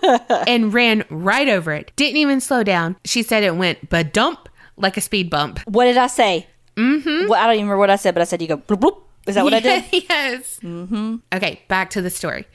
and 0.46 0.72
ran 0.72 1.04
right 1.10 1.48
over 1.48 1.72
it. 1.72 1.90
Didn't 1.96 2.18
even 2.18 2.40
slow 2.40 2.62
down. 2.62 2.96
She 3.04 3.22
said 3.24 3.42
it 3.42 3.56
went 3.56 3.90
ba 3.90 4.04
dump 4.04 4.48
like 4.76 4.96
a 4.96 5.00
speed 5.00 5.30
bump. 5.30 5.58
What 5.66 5.86
did 5.86 5.96
I 5.96 6.06
say? 6.06 6.46
Mm-hmm. 6.76 7.28
Well, 7.28 7.40
I 7.40 7.46
don't 7.46 7.54
even 7.54 7.66
remember 7.66 7.78
what 7.78 7.90
I 7.90 7.96
said, 7.96 8.14
but 8.14 8.20
I 8.20 8.24
said 8.24 8.40
you 8.40 8.46
go 8.46 8.56
bloop 8.56 8.78
bloop. 8.78 9.02
Is 9.26 9.34
that 9.34 9.44
what 9.44 9.52
I 9.52 9.60
did? 9.60 9.84
yes. 10.08 10.60
Mm-hmm. 10.62 11.16
Okay, 11.34 11.60
back 11.68 11.90
to 11.90 12.00
the 12.00 12.08
story. 12.08 12.46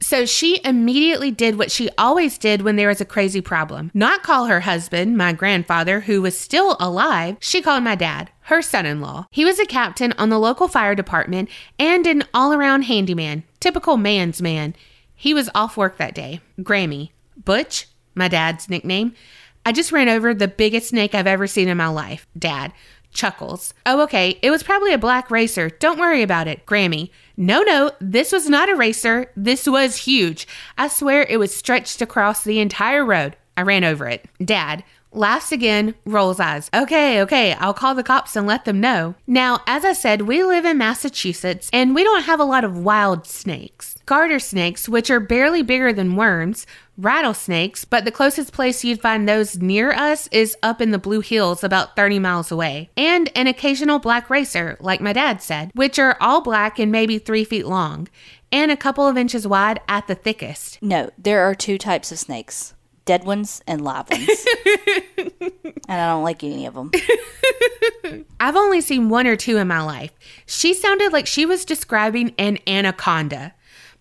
So 0.00 0.26
she 0.26 0.60
immediately 0.64 1.30
did 1.30 1.58
what 1.58 1.70
she 1.70 1.88
always 1.96 2.36
did 2.36 2.62
when 2.62 2.76
there 2.76 2.88
was 2.88 3.00
a 3.00 3.06
crazy 3.06 3.40
problem. 3.40 3.90
Not 3.94 4.22
call 4.22 4.46
her 4.46 4.60
husband, 4.60 5.16
my 5.16 5.32
grandfather, 5.32 6.00
who 6.00 6.20
was 6.20 6.38
still 6.38 6.76
alive. 6.78 7.36
She 7.40 7.62
called 7.62 7.84
my 7.84 7.94
dad, 7.94 8.30
her 8.42 8.60
son 8.60 8.84
in 8.84 9.00
law. 9.00 9.26
He 9.30 9.44
was 9.44 9.58
a 9.58 9.66
captain 9.66 10.12
on 10.18 10.28
the 10.28 10.38
local 10.38 10.68
fire 10.68 10.94
department 10.94 11.48
and 11.78 12.06
an 12.06 12.24
all 12.34 12.52
around 12.52 12.82
handyman, 12.82 13.44
typical 13.60 13.96
man's 13.96 14.42
man. 14.42 14.74
He 15.14 15.32
was 15.32 15.48
off 15.54 15.76
work 15.76 15.96
that 15.96 16.14
day. 16.14 16.40
Grammy. 16.60 17.10
Butch, 17.36 17.86
my 18.14 18.28
dad's 18.28 18.68
nickname. 18.68 19.14
I 19.64 19.72
just 19.72 19.92
ran 19.92 20.08
over 20.10 20.34
the 20.34 20.48
biggest 20.48 20.90
snake 20.90 21.14
I've 21.14 21.26
ever 21.26 21.46
seen 21.46 21.68
in 21.68 21.78
my 21.78 21.88
life. 21.88 22.26
Dad. 22.38 22.72
Chuckles. 23.14 23.72
Oh, 23.86 24.02
okay. 24.02 24.38
It 24.42 24.50
was 24.50 24.62
probably 24.62 24.92
a 24.92 24.98
black 24.98 25.30
racer. 25.30 25.70
Don't 25.70 25.98
worry 25.98 26.22
about 26.22 26.48
it. 26.48 26.66
Grammy. 26.66 27.10
No, 27.36 27.62
no. 27.62 27.92
This 28.00 28.32
was 28.32 28.48
not 28.48 28.68
a 28.68 28.76
racer. 28.76 29.30
This 29.36 29.66
was 29.66 29.96
huge. 29.96 30.46
I 30.76 30.88
swear 30.88 31.22
it 31.22 31.38
was 31.38 31.54
stretched 31.54 32.02
across 32.02 32.44
the 32.44 32.60
entire 32.60 33.04
road. 33.04 33.36
I 33.56 33.62
ran 33.62 33.84
over 33.84 34.06
it. 34.08 34.26
Dad. 34.44 34.84
Laughs 35.16 35.52
again, 35.52 35.94
rolls 36.04 36.40
eyes. 36.40 36.68
Okay, 36.74 37.22
okay, 37.22 37.52
I'll 37.52 37.72
call 37.72 37.94
the 37.94 38.02
cops 38.02 38.34
and 38.34 38.48
let 38.48 38.64
them 38.64 38.80
know. 38.80 39.14
Now, 39.28 39.60
as 39.64 39.84
I 39.84 39.92
said, 39.92 40.22
we 40.22 40.42
live 40.42 40.64
in 40.64 40.76
Massachusetts 40.76 41.70
and 41.72 41.94
we 41.94 42.02
don't 42.02 42.24
have 42.24 42.40
a 42.40 42.44
lot 42.44 42.64
of 42.64 42.78
wild 42.78 43.24
snakes. 43.24 43.94
Garter 44.06 44.40
snakes, 44.40 44.88
which 44.88 45.10
are 45.10 45.20
barely 45.20 45.62
bigger 45.62 45.92
than 45.92 46.16
worms, 46.16 46.66
rattlesnakes, 46.96 47.84
but 47.84 48.04
the 48.04 48.10
closest 48.10 48.52
place 48.52 48.84
you'd 48.84 49.00
find 49.00 49.28
those 49.28 49.58
near 49.58 49.92
us 49.92 50.28
is 50.28 50.56
up 50.62 50.80
in 50.80 50.90
the 50.90 50.98
Blue 50.98 51.20
Hills 51.20 51.64
about 51.64 51.96
30 51.96 52.18
miles 52.18 52.50
away, 52.50 52.90
and 52.96 53.30
an 53.34 53.46
occasional 53.46 53.98
black 53.98 54.30
racer, 54.30 54.76
like 54.80 55.00
my 55.00 55.12
dad 55.12 55.42
said, 55.42 55.70
which 55.74 55.98
are 55.98 56.16
all 56.20 56.40
black 56.40 56.78
and 56.78 56.92
maybe 56.92 57.18
three 57.18 57.44
feet 57.44 57.66
long, 57.66 58.08
and 58.52 58.70
a 58.70 58.76
couple 58.76 59.06
of 59.06 59.16
inches 59.16 59.46
wide 59.46 59.80
at 59.88 60.06
the 60.06 60.14
thickest. 60.14 60.80
No, 60.82 61.10
there 61.18 61.42
are 61.42 61.54
two 61.54 61.78
types 61.78 62.12
of 62.12 62.18
snakes 62.18 62.74
dead 63.04 63.24
ones 63.24 63.62
and 63.66 63.82
live 63.82 64.08
ones. 64.10 64.46
and 65.18 65.72
I 65.88 66.06
don't 66.06 66.22
like 66.22 66.42
any 66.42 66.66
of 66.66 66.74
them. 66.74 66.90
I've 68.40 68.56
only 68.56 68.80
seen 68.80 69.08
one 69.08 69.26
or 69.26 69.36
two 69.36 69.58
in 69.58 69.68
my 69.68 69.82
life. 69.82 70.10
She 70.46 70.74
sounded 70.74 71.12
like 71.12 71.26
she 71.26 71.44
was 71.44 71.64
describing 71.64 72.34
an 72.38 72.58
anaconda. 72.66 73.54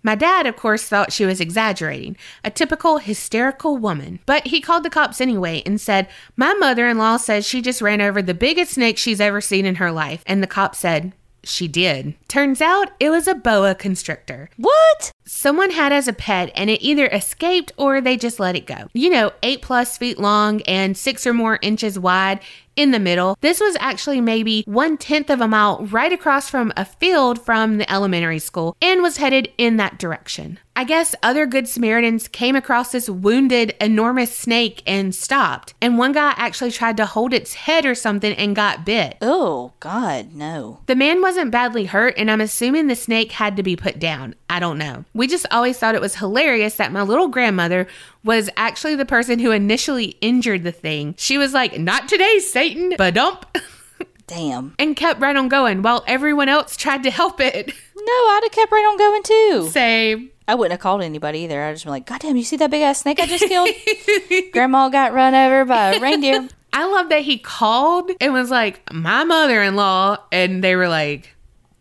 My 0.03 0.15
dad, 0.15 0.45
of 0.45 0.57
course, 0.57 0.83
thought 0.83 1.13
she 1.13 1.25
was 1.25 1.39
exaggerating, 1.39 2.17
a 2.43 2.51
typical 2.51 2.97
hysterical 2.97 3.77
woman. 3.77 4.19
But 4.25 4.47
he 4.47 4.59
called 4.59 4.83
the 4.83 4.89
cops 4.89 5.21
anyway 5.21 5.63
and 5.65 5.79
said, 5.79 6.09
My 6.35 6.53
mother 6.53 6.87
in 6.87 6.97
law 6.97 7.17
says 7.17 7.47
she 7.47 7.61
just 7.61 7.81
ran 7.81 8.01
over 8.01 8.21
the 8.21 8.33
biggest 8.33 8.73
snake 8.73 8.97
she's 8.97 9.21
ever 9.21 9.39
seen 9.39 9.65
in 9.65 9.75
her 9.75 9.91
life. 9.91 10.21
And 10.27 10.43
the 10.43 10.47
cop 10.47 10.75
said, 10.75 11.13
She 11.43 11.69
did. 11.69 12.15
Turns 12.27 12.61
out 12.61 12.91
it 12.99 13.09
was 13.09 13.27
a 13.27 13.35
boa 13.35 13.75
constrictor. 13.75 14.49
What? 14.57 15.11
Someone 15.25 15.71
had 15.71 15.91
as 15.91 16.07
a 16.07 16.13
pet 16.13 16.51
and 16.55 16.69
it 16.69 16.81
either 16.83 17.07
escaped 17.07 17.71
or 17.77 18.01
they 18.01 18.17
just 18.17 18.39
let 18.39 18.55
it 18.55 18.65
go. 18.65 18.87
You 18.93 19.09
know, 19.09 19.31
eight 19.41 19.61
plus 19.61 19.97
feet 19.97 20.19
long 20.19 20.61
and 20.63 20.97
six 20.97 21.25
or 21.25 21.33
more 21.33 21.59
inches 21.61 21.97
wide 21.97 22.39
in 22.75 22.91
the 22.91 22.99
middle. 22.99 23.37
This 23.41 23.59
was 23.59 23.77
actually 23.79 24.21
maybe 24.21 24.63
one 24.65 24.97
tenth 24.97 25.29
of 25.29 25.41
a 25.41 25.47
mile 25.47 25.85
right 25.85 26.11
across 26.11 26.49
from 26.49 26.73
a 26.75 26.85
field 26.85 27.43
from 27.43 27.77
the 27.77 27.91
elementary 27.91 28.39
school 28.39 28.75
and 28.81 29.01
was 29.01 29.17
headed 29.17 29.51
in 29.57 29.77
that 29.77 29.99
direction. 29.99 30.59
I 30.75 30.85
guess 30.85 31.13
other 31.21 31.45
Good 31.45 31.67
Samaritans 31.67 32.27
came 32.27 32.55
across 32.55 32.91
this 32.91 33.07
wounded, 33.07 33.75
enormous 33.79 34.35
snake 34.35 34.81
and 34.87 35.13
stopped. 35.13 35.75
And 35.79 35.99
one 35.99 36.13
guy 36.13 36.33
actually 36.35 36.71
tried 36.71 36.97
to 36.97 37.05
hold 37.05 37.31
its 37.31 37.53
head 37.53 37.85
or 37.85 37.93
something 37.93 38.33
and 38.33 38.55
got 38.55 38.83
bit. 38.83 39.17
Oh, 39.21 39.73
God, 39.79 40.33
no. 40.33 40.79
The 40.87 40.95
man 40.95 41.21
wasn't 41.21 41.51
badly 41.51 41.85
hurt, 41.85 42.15
and 42.17 42.31
I'm 42.31 42.41
assuming 42.41 42.87
the 42.87 42.95
snake 42.95 43.33
had 43.33 43.55
to 43.57 43.63
be 43.63 43.75
put 43.75 43.99
down. 43.99 44.33
I 44.49 44.59
don't 44.59 44.79
know. 44.79 45.05
We 45.13 45.27
just 45.27 45.45
always 45.51 45.77
thought 45.77 45.95
it 45.95 46.01
was 46.01 46.15
hilarious 46.15 46.75
that 46.77 46.91
my 46.91 47.03
little 47.03 47.27
grandmother 47.27 47.87
was 48.23 48.49
actually 48.57 48.95
the 48.95 49.05
person 49.05 49.39
who 49.39 49.51
initially 49.51 50.15
injured 50.21 50.63
the 50.63 50.71
thing. 50.71 51.15
She 51.17 51.37
was 51.37 51.53
like, 51.53 51.77
Not 51.79 52.07
today, 52.09 52.39
Satan, 52.39 52.93
but 52.97 53.13
dump. 53.13 53.45
Damn. 54.27 54.73
and 54.79 54.95
kept 54.95 55.19
right 55.19 55.35
on 55.35 55.49
going 55.49 55.81
while 55.81 56.03
everyone 56.07 56.49
else 56.49 56.75
tried 56.77 57.03
to 57.03 57.11
help 57.11 57.39
it. 57.39 57.73
No, 58.05 58.11
I'd 58.11 58.41
have 58.43 58.51
kept 58.51 58.69
right 58.69 58.85
on 58.85 58.97
going 58.97 59.23
too. 59.23 59.69
Same. 59.71 60.29
I 60.45 60.55
wouldn't 60.55 60.73
have 60.73 60.81
called 60.81 61.01
anybody 61.01 61.39
either. 61.39 61.63
I'd 61.63 61.71
just 61.71 61.85
been 61.85 61.91
like, 61.91 62.05
God 62.05 62.19
damn, 62.19 62.35
you 62.35 62.43
see 62.43 62.57
that 62.57 62.69
big 62.69 62.81
ass 62.81 62.99
snake 62.99 63.17
I 63.17 63.25
just 63.25 63.45
killed? 63.45 63.69
Grandma 64.51 64.89
got 64.89 65.13
run 65.13 65.33
over 65.33 65.63
by 65.63 65.93
a 65.93 65.99
reindeer. 66.01 66.49
I 66.73 66.85
love 66.85 67.07
that 67.07 67.21
he 67.21 67.37
called 67.37 68.11
and 68.19 68.33
was 68.33 68.51
like, 68.51 68.81
My 68.91 69.23
mother 69.23 69.63
in 69.63 69.77
law. 69.77 70.17
And 70.33 70.61
they 70.61 70.75
were 70.75 70.89
like, 70.89 71.33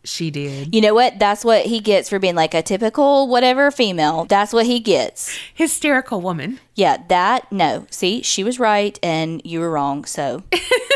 She 0.04 0.30
did. 0.30 0.74
You 0.74 0.80
know 0.80 0.94
what? 0.94 1.18
That's 1.18 1.44
what 1.44 1.66
he 1.66 1.80
gets 1.80 2.08
for 2.08 2.18
being 2.18 2.34
like 2.34 2.54
a 2.54 2.62
typical 2.62 3.28
whatever 3.28 3.70
female. 3.70 4.24
That's 4.24 4.52
what 4.52 4.66
he 4.66 4.80
gets. 4.80 5.38
Hysterical 5.54 6.20
woman. 6.20 6.58
Yeah, 6.74 6.98
that, 7.08 7.50
no. 7.52 7.86
See, 7.90 8.22
she 8.22 8.42
was 8.42 8.58
right 8.58 8.98
and 9.02 9.40
you 9.44 9.60
were 9.60 9.70
wrong. 9.70 10.04
So 10.04 10.42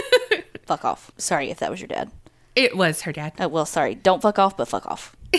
fuck 0.67 0.85
off. 0.85 1.13
Sorry 1.19 1.51
if 1.51 1.59
that 1.59 1.71
was 1.71 1.81
your 1.81 1.89
dad. 1.89 2.11
It 2.57 2.77
was 2.77 3.03
her 3.03 3.13
dad. 3.13 3.35
Oh, 3.39 3.49
well, 3.49 3.67
sorry. 3.67 3.95
Don't 3.95 4.23
fuck 4.23 4.39
off, 4.39 4.57
but 4.57 4.67
fuck 4.67 4.87
off. 4.87 5.15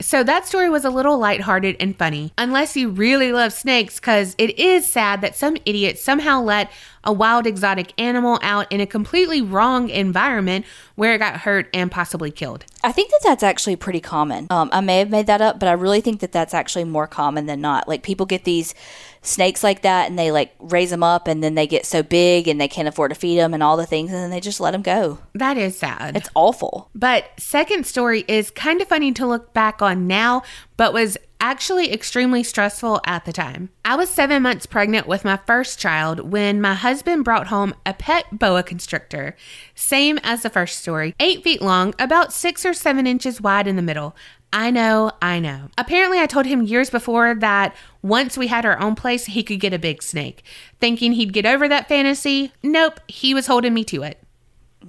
So 0.00 0.24
that 0.24 0.46
story 0.46 0.70
was 0.70 0.86
a 0.86 0.90
little 0.90 1.18
lighthearted 1.18 1.76
and 1.78 1.96
funny, 1.96 2.32
unless 2.38 2.74
you 2.74 2.88
really 2.88 3.32
love 3.32 3.52
snakes, 3.52 4.00
because 4.00 4.34
it 4.38 4.58
is 4.58 4.90
sad 4.90 5.20
that 5.20 5.36
some 5.36 5.58
idiot 5.66 5.98
somehow 5.98 6.40
let 6.40 6.72
a 7.04 7.12
wild 7.12 7.46
exotic 7.46 7.92
animal 7.98 8.38
out 8.42 8.70
in 8.70 8.80
a 8.80 8.86
completely 8.86 9.40
wrong 9.40 9.88
environment 9.88 10.66
where 10.94 11.14
it 11.14 11.18
got 11.18 11.38
hurt 11.40 11.68
and 11.72 11.90
possibly 11.90 12.30
killed. 12.30 12.64
I 12.84 12.92
think 12.92 13.10
that 13.10 13.20
that's 13.22 13.42
actually 13.42 13.76
pretty 13.76 14.00
common. 14.00 14.46
Um, 14.50 14.68
I 14.72 14.80
may 14.80 14.98
have 14.98 15.10
made 15.10 15.26
that 15.26 15.40
up, 15.40 15.58
but 15.58 15.68
I 15.68 15.72
really 15.72 16.00
think 16.00 16.20
that 16.20 16.32
that's 16.32 16.54
actually 16.54 16.84
more 16.84 17.06
common 17.06 17.46
than 17.46 17.60
not. 17.60 17.88
Like 17.88 18.02
people 18.02 18.26
get 18.26 18.44
these 18.44 18.74
snakes 19.22 19.62
like 19.62 19.82
that 19.82 20.08
and 20.08 20.18
they 20.18 20.30
like 20.30 20.54
raise 20.58 20.90
them 20.90 21.02
up 21.02 21.28
and 21.28 21.42
then 21.42 21.54
they 21.54 21.66
get 21.66 21.84
so 21.84 22.02
big 22.02 22.48
and 22.48 22.60
they 22.60 22.68
can't 22.68 22.88
afford 22.88 23.10
to 23.10 23.14
feed 23.14 23.38
them 23.38 23.52
and 23.52 23.62
all 23.62 23.76
the 23.76 23.86
things 23.86 24.10
and 24.10 24.18
then 24.18 24.30
they 24.30 24.40
just 24.40 24.60
let 24.60 24.70
them 24.70 24.82
go. 24.82 25.18
That 25.34 25.58
is 25.58 25.78
sad. 25.78 26.16
It's 26.16 26.30
awful. 26.34 26.90
But 26.94 27.30
second 27.38 27.86
story 27.86 28.24
is 28.28 28.50
kind 28.50 28.80
of 28.80 28.88
funny 28.88 29.12
to 29.12 29.26
look 29.26 29.52
back 29.52 29.82
on 29.82 30.06
now, 30.06 30.42
but 30.76 30.92
was 30.92 31.18
actually 31.40 31.92
extremely 31.92 32.42
stressful 32.42 33.00
at 33.06 33.24
the 33.24 33.32
time. 33.32 33.70
I 33.84 33.96
was 33.96 34.08
seven 34.10 34.42
months 34.42 34.66
pregnant 34.66 35.06
with 35.06 35.24
my 35.24 35.38
first 35.46 35.78
child 35.78 36.30
when 36.30 36.60
my 36.60 36.74
husband 36.74 37.24
brought 37.24 37.48
home 37.48 37.74
a 37.84 37.94
pet 37.94 38.26
boa 38.38 38.62
constrictor, 38.62 39.36
same 39.74 40.18
as 40.22 40.42
the 40.42 40.50
first 40.50 40.78
story, 40.78 41.14
eight 41.18 41.42
feet 41.42 41.62
long, 41.62 41.94
about 41.98 42.32
six 42.32 42.64
or 42.64 42.74
seven 42.74 43.06
inches 43.06 43.40
wide 43.40 43.66
in 43.66 43.76
the 43.76 43.82
middle. 43.82 44.14
I 44.52 44.70
know, 44.70 45.12
I 45.22 45.38
know. 45.38 45.68
Apparently, 45.78 46.18
I 46.18 46.26
told 46.26 46.46
him 46.46 46.62
years 46.62 46.90
before 46.90 47.34
that 47.36 47.74
once 48.02 48.36
we 48.36 48.48
had 48.48 48.66
our 48.66 48.80
own 48.80 48.96
place, 48.96 49.26
he 49.26 49.44
could 49.44 49.60
get 49.60 49.72
a 49.72 49.78
big 49.78 50.02
snake. 50.02 50.42
Thinking 50.80 51.12
he'd 51.12 51.32
get 51.32 51.46
over 51.46 51.68
that 51.68 51.88
fantasy, 51.88 52.52
nope, 52.62 53.00
he 53.06 53.32
was 53.32 53.46
holding 53.46 53.74
me 53.74 53.84
to 53.84 54.02
it. 54.02 54.20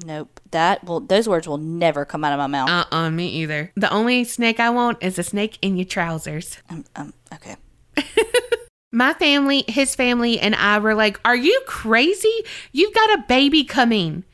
Nope. 0.05 0.39
That 0.51 0.83
will 0.83 1.01
those 1.01 1.27
words 1.27 1.47
will 1.47 1.57
never 1.57 2.05
come 2.05 2.23
out 2.23 2.33
of 2.33 2.39
my 2.39 2.47
mouth. 2.47 2.69
Uh 2.69 2.85
uh 2.91 3.09
me 3.09 3.27
either. 3.29 3.71
The 3.75 3.91
only 3.91 4.23
snake 4.23 4.59
I 4.59 4.69
want 4.69 4.97
is 5.01 5.19
a 5.19 5.23
snake 5.23 5.57
in 5.61 5.77
your 5.77 5.85
trousers. 5.85 6.57
um, 6.69 6.85
um, 6.95 7.13
okay. 7.33 7.55
My 8.93 9.13
family, 9.13 9.63
his 9.69 9.95
family, 9.95 10.37
and 10.37 10.53
I 10.53 10.77
were 10.79 10.93
like, 10.95 11.19
Are 11.23 11.35
you 11.35 11.61
crazy? 11.65 12.43
You've 12.73 12.93
got 12.93 13.19
a 13.19 13.23
baby 13.27 13.63
coming. 13.63 14.25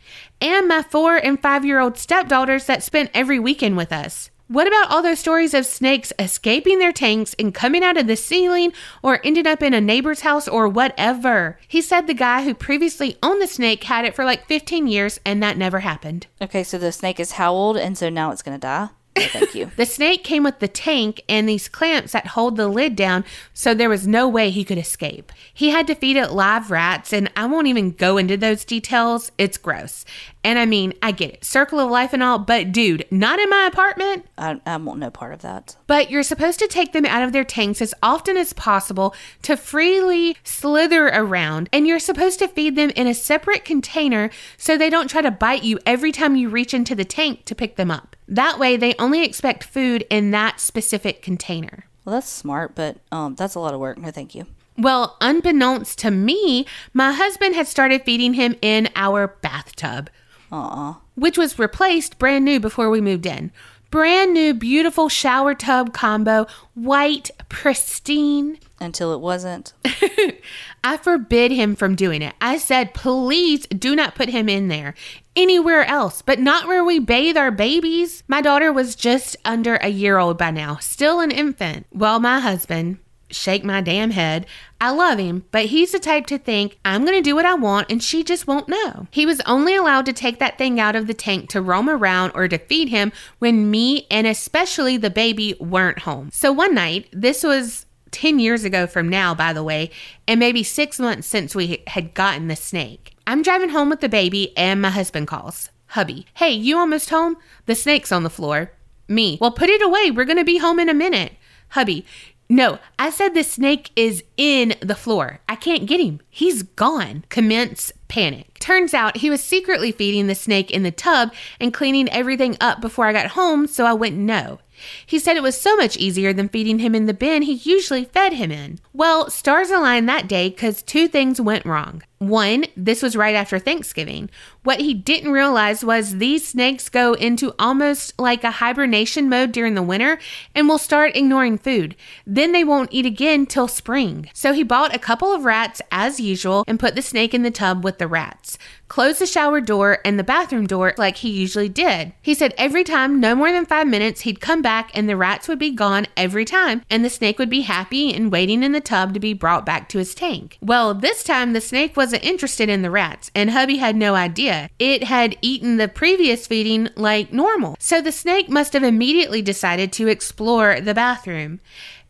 And 0.41 0.67
my 0.67 0.81
four 0.83 1.15
and 1.15 1.39
five 1.39 1.63
year 1.65 1.79
old 1.79 1.97
stepdaughters 1.97 2.65
that 2.65 2.81
spent 2.81 3.11
every 3.13 3.39
weekend 3.39 3.77
with 3.77 3.91
us. 3.91 4.31
What 4.49 4.65
about 4.65 4.89
all 4.89 5.01
those 5.01 5.19
stories 5.19 5.53
of 5.53 5.65
snakes 5.65 6.13
escaping 6.17 6.79
their 6.79 6.93
tanks 6.93 7.35
and 7.37 7.53
coming 7.53 7.83
out 7.83 7.97
of 7.97 8.07
the 8.07 8.15
ceiling 8.15 8.71
or 9.03 9.19
ending 9.21 9.45
up 9.45 9.61
in 9.61 9.73
a 9.73 9.81
neighbor's 9.81 10.21
house 10.21 10.47
or 10.47 10.69
whatever? 10.69 11.59
He 11.67 11.81
said 11.81 12.07
the 12.07 12.13
guy 12.13 12.43
who 12.43 12.53
previously 12.53 13.17
owned 13.21 13.41
the 13.41 13.47
snake 13.47 13.83
had 13.83 14.05
it 14.05 14.15
for 14.15 14.23
like 14.23 14.47
15 14.47 14.87
years 14.87 15.19
and 15.25 15.43
that 15.43 15.57
never 15.57 15.81
happened. 15.81 16.27
Okay, 16.41 16.63
so 16.63 16.77
the 16.77 16.93
snake 16.93 17.19
is 17.19 17.33
how 17.33 17.51
old 17.51 17.75
and 17.75 17.97
so 17.97 18.07
now 18.07 18.31
it's 18.31 18.41
gonna 18.41 18.57
die? 18.57 18.87
No, 19.17 19.23
thank 19.25 19.55
you. 19.55 19.71
The 19.75 19.85
snake 19.85 20.23
came 20.23 20.43
with 20.43 20.59
the 20.59 20.67
tank 20.67 21.23
and 21.27 21.47
these 21.47 21.67
clamps 21.67 22.13
that 22.13 22.27
hold 22.27 22.55
the 22.55 22.67
lid 22.67 22.95
down, 22.95 23.25
so 23.53 23.73
there 23.73 23.89
was 23.89 24.07
no 24.07 24.27
way 24.27 24.49
he 24.49 24.63
could 24.63 24.77
escape. 24.77 25.31
He 25.53 25.69
had 25.69 25.87
to 25.87 25.95
feed 25.95 26.17
it 26.17 26.31
live 26.31 26.71
rats, 26.71 27.11
and 27.13 27.31
I 27.35 27.45
won't 27.45 27.67
even 27.67 27.91
go 27.91 28.17
into 28.17 28.37
those 28.37 28.63
details. 28.65 29.31
It's 29.37 29.57
gross. 29.57 30.05
And 30.47 30.57
I 30.57 30.65
mean, 30.65 30.93
I 31.03 31.11
get 31.11 31.33
it, 31.33 31.43
circle 31.43 31.77
of 31.77 31.91
life 31.91 32.13
and 32.13 32.23
all, 32.23 32.39
but 32.39 32.71
dude, 32.71 33.03
not 33.11 33.37
in 33.37 33.49
my 33.49 33.65
apartment. 33.65 34.25
I, 34.37 34.61
I 34.65 34.77
want 34.77 34.97
no 34.97 35.09
part 35.09 35.33
of 35.33 35.41
that. 35.41 35.75
But 35.87 36.09
you're 36.09 36.23
supposed 36.23 36.57
to 36.59 36.69
take 36.69 36.93
them 36.93 37.05
out 37.05 37.21
of 37.21 37.33
their 37.33 37.43
tanks 37.43 37.81
as 37.81 37.93
often 38.01 38.37
as 38.37 38.53
possible 38.53 39.13
to 39.41 39.57
freely 39.57 40.37
slither 40.45 41.07
around, 41.07 41.67
and 41.73 41.85
you're 41.85 41.99
supposed 41.99 42.39
to 42.39 42.47
feed 42.47 42.77
them 42.77 42.91
in 42.91 43.07
a 43.07 43.13
separate 43.13 43.65
container 43.65 44.29
so 44.55 44.77
they 44.77 44.89
don't 44.89 45.09
try 45.09 45.21
to 45.21 45.31
bite 45.31 45.63
you 45.63 45.79
every 45.85 46.13
time 46.13 46.37
you 46.37 46.47
reach 46.47 46.73
into 46.73 46.95
the 46.95 47.03
tank 47.03 47.43
to 47.43 47.53
pick 47.53 47.75
them 47.75 47.91
up. 47.91 48.15
That 48.25 48.57
way, 48.57 48.77
they 48.77 48.95
only 48.97 49.25
expect 49.25 49.65
food 49.65 50.05
in 50.09 50.31
that 50.31 50.61
specific 50.61 51.21
container. 51.21 51.87
Well, 52.05 52.15
that's 52.15 52.29
smart, 52.29 52.73
but 52.73 52.99
um, 53.11 53.35
that's 53.35 53.55
a 53.55 53.59
lot 53.59 53.73
of 53.73 53.81
work. 53.81 53.97
No, 53.97 54.11
thank 54.11 54.33
you. 54.33 54.45
Well, 54.77 55.17
unbeknownst 55.19 55.99
to 55.99 56.11
me, 56.11 56.65
my 56.93 57.11
husband 57.11 57.53
had 57.53 57.67
started 57.67 58.03
feeding 58.03 58.35
him 58.35 58.55
in 58.61 58.87
our 58.95 59.27
bathtub, 59.27 60.09
Aw. 60.51 60.99
which 61.15 61.37
was 61.37 61.59
replaced 61.59 62.19
brand 62.19 62.45
new 62.45 62.59
before 62.59 62.89
we 62.89 63.01
moved 63.01 63.25
in. 63.25 63.51
Brand 63.89 64.33
new, 64.33 64.53
beautiful 64.53 65.07
shower 65.07 65.53
tub 65.53 65.93
combo, 65.93 66.45
white, 66.73 67.31
pristine. 67.47 68.59
Until 68.79 69.13
it 69.13 69.21
wasn't. 69.21 69.73
I 70.83 70.97
forbid 70.97 71.51
him 71.51 71.75
from 71.75 71.95
doing 71.95 72.21
it. 72.21 72.35
I 72.39 72.57
said, 72.57 72.93
please 72.93 73.65
do 73.67 73.95
not 73.95 74.13
put 74.13 74.29
him 74.29 74.47
in 74.49 74.67
there. 74.67 74.93
Anywhere 75.35 75.83
else, 75.85 76.21
but 76.21 76.39
not 76.39 76.67
where 76.67 76.83
we 76.83 76.99
bathe 76.99 77.37
our 77.37 77.49
babies. 77.49 78.23
My 78.27 78.41
daughter 78.41 78.71
was 78.71 78.95
just 78.95 79.35
under 79.45 79.77
a 79.77 79.87
year 79.87 80.17
old 80.17 80.37
by 80.37 80.51
now, 80.51 80.75
still 80.77 81.19
an 81.21 81.31
infant. 81.31 81.87
Well, 81.91 82.19
my 82.19 82.39
husband, 82.39 82.99
shake 83.29 83.63
my 83.63 83.81
damn 83.81 84.11
head. 84.11 84.45
I 84.79 84.91
love 84.91 85.19
him, 85.19 85.45
but 85.51 85.65
he's 85.65 85.91
the 85.91 85.99
type 85.99 86.27
to 86.27 86.37
think, 86.37 86.77
I'm 86.85 87.03
going 87.05 87.17
to 87.17 87.21
do 87.21 87.35
what 87.35 87.45
I 87.45 87.55
want 87.55 87.91
and 87.91 88.01
she 88.01 88.23
just 88.23 88.47
won't 88.47 88.69
know. 88.69 89.07
He 89.11 89.25
was 89.25 89.41
only 89.41 89.75
allowed 89.75 90.05
to 90.05 90.13
take 90.13 90.39
that 90.39 90.57
thing 90.57 90.79
out 90.79 90.95
of 90.95 91.07
the 91.07 91.13
tank 91.13 91.49
to 91.49 91.61
roam 91.61 91.89
around 91.89 92.31
or 92.35 92.47
to 92.47 92.57
feed 92.57 92.89
him 92.89 93.11
when 93.39 93.71
me 93.71 94.07
and 94.09 94.27
especially 94.27 94.97
the 94.97 95.09
baby 95.09 95.55
weren't 95.59 95.99
home. 95.99 96.29
So 96.31 96.51
one 96.51 96.75
night, 96.75 97.07
this 97.11 97.43
was 97.43 97.85
10 98.11 98.39
years 98.39 98.63
ago 98.63 98.87
from 98.87 99.09
now, 99.09 99.33
by 99.35 99.53
the 99.53 99.63
way, 99.63 99.91
and 100.27 100.39
maybe 100.39 100.63
six 100.63 100.99
months 100.99 101.27
since 101.27 101.55
we 101.55 101.83
had 101.87 102.13
gotten 102.13 102.47
the 102.47 102.55
snake. 102.55 103.15
I'm 103.25 103.43
driving 103.43 103.69
home 103.69 103.89
with 103.89 103.99
the 103.99 104.09
baby, 104.09 104.55
and 104.57 104.81
my 104.81 104.89
husband 104.89 105.27
calls. 105.27 105.69
Hubby, 105.87 106.25
hey, 106.35 106.51
you 106.51 106.77
almost 106.77 107.09
home? 107.09 107.37
The 107.65 107.75
snake's 107.75 108.11
on 108.11 108.23
the 108.23 108.29
floor. 108.29 108.71
Me, 109.07 109.37
well, 109.39 109.51
put 109.51 109.69
it 109.69 109.81
away. 109.81 110.11
We're 110.11 110.25
going 110.25 110.37
to 110.37 110.43
be 110.43 110.57
home 110.57 110.79
in 110.79 110.89
a 110.89 110.93
minute. 110.93 111.33
Hubby, 111.69 112.05
no, 112.49 112.79
I 112.97 113.09
said 113.09 113.33
the 113.33 113.43
snake 113.43 113.91
is 113.95 114.23
in 114.37 114.75
the 114.79 114.95
floor. 114.95 115.41
I 115.49 115.55
can't 115.55 115.85
get 115.85 115.99
him. 115.99 116.21
He's 116.29 116.63
gone. 116.63 117.25
Commence 117.29 117.91
panic. 118.07 118.57
Turns 118.59 118.93
out 118.93 119.17
he 119.17 119.29
was 119.29 119.43
secretly 119.43 119.91
feeding 119.91 120.27
the 120.27 120.35
snake 120.35 120.71
in 120.71 120.83
the 120.83 120.91
tub 120.91 121.33
and 121.59 121.73
cleaning 121.73 122.09
everything 122.09 122.55
up 122.61 122.79
before 122.79 123.05
I 123.05 123.13
got 123.13 123.27
home, 123.27 123.67
so 123.67 123.85
I 123.85 123.93
wouldn't 123.93 124.21
know. 124.21 124.59
He 125.05 125.19
said 125.19 125.37
it 125.37 125.43
was 125.43 125.59
so 125.59 125.75
much 125.75 125.97
easier 125.97 126.33
than 126.33 126.49
feeding 126.49 126.79
him 126.79 126.95
in 126.95 127.05
the 127.05 127.13
bin 127.13 127.43
he 127.43 127.53
usually 127.53 128.05
fed 128.05 128.33
him 128.33 128.51
in. 128.51 128.79
Well, 128.93 129.29
stars 129.29 129.69
aligned 129.69 130.07
that 130.09 130.27
day 130.27 130.49
because 130.49 130.81
two 130.81 131.07
things 131.07 131.39
went 131.39 131.65
wrong. 131.65 132.03
One, 132.19 132.65
this 132.75 133.03
was 133.03 133.15
right 133.15 133.35
after 133.35 133.59
Thanksgiving. 133.59 134.31
What 134.63 134.79
he 134.79 134.95
didn't 134.95 135.31
realize 135.31 135.85
was 135.85 136.17
these 136.17 136.47
snakes 136.47 136.89
go 136.89 137.13
into 137.13 137.53
almost 137.59 138.19
like 138.19 138.43
a 138.43 138.51
hibernation 138.51 139.29
mode 139.29 139.51
during 139.51 139.75
the 139.75 139.83
winter 139.83 140.17
and 140.55 140.67
will 140.67 140.79
start 140.79 141.15
ignoring 141.15 141.59
food. 141.59 141.95
Then 142.25 142.53
they 142.53 142.63
won't 142.63 142.91
eat 142.91 143.05
again 143.05 143.45
till 143.45 143.67
spring. 143.67 144.31
So 144.33 144.51
he 144.51 144.63
bought 144.63 144.95
a 144.95 144.99
couple 144.99 145.31
of 145.31 145.45
rats 145.45 145.79
as 145.91 146.19
usual 146.19 146.63
and 146.67 146.79
put 146.79 146.95
the 146.95 147.03
snake 147.03 147.35
in 147.35 147.43
the 147.43 147.51
tub 147.51 147.83
with 147.83 147.99
the 147.99 148.07
rats. 148.07 148.57
Closed 148.87 149.19
the 149.19 149.25
shower 149.25 149.61
door 149.61 149.99
and 150.05 150.17
the 150.17 150.23
bathroom 150.23 150.67
door 150.67 150.93
like 150.97 151.17
he 151.17 151.29
usually 151.29 151.69
did. 151.69 152.13
He 152.21 152.33
said 152.33 152.53
every 152.57 152.83
time, 152.83 153.19
no 153.19 153.35
more 153.35 153.51
than 153.51 153.65
five 153.65 153.87
minutes, 153.87 154.21
he'd 154.21 154.41
come 154.41 154.61
back 154.61 154.91
and 154.93 155.07
the 155.07 155.17
rats 155.17 155.47
would 155.47 155.59
be 155.59 155.71
gone 155.71 156.07
every 156.15 156.45
time, 156.45 156.81
and 156.89 157.03
the 157.03 157.09
snake 157.09 157.39
would 157.39 157.49
be 157.49 157.61
happy 157.61 158.13
and 158.13 158.31
waiting 158.31 158.63
in 158.63 158.71
the 158.71 158.81
tub 158.81 159.13
to 159.13 159.19
be 159.19 159.33
brought 159.33 159.65
back 159.65 159.89
to 159.89 159.97
his 159.97 160.15
tank. 160.15 160.57
Well, 160.61 160.93
this 160.93 161.23
time 161.23 161.53
the 161.53 161.61
snake 161.61 161.97
wasn't 161.97 162.23
interested 162.23 162.69
in 162.69 162.81
the 162.81 162.91
rats, 162.91 163.31
and 163.35 163.51
hubby 163.51 163.77
had 163.77 163.95
no 163.95 164.15
idea. 164.15 164.69
It 164.79 165.03
had 165.03 165.37
eaten 165.41 165.77
the 165.77 165.87
previous 165.87 166.47
feeding 166.47 166.89
like 166.95 167.33
normal. 167.33 167.75
So 167.79 168.01
the 168.01 168.11
snake 168.11 168.49
must 168.49 168.73
have 168.73 168.83
immediately 168.83 169.41
decided 169.41 169.91
to 169.93 170.07
explore 170.07 170.79
the 170.79 170.93
bathroom. 170.93 171.59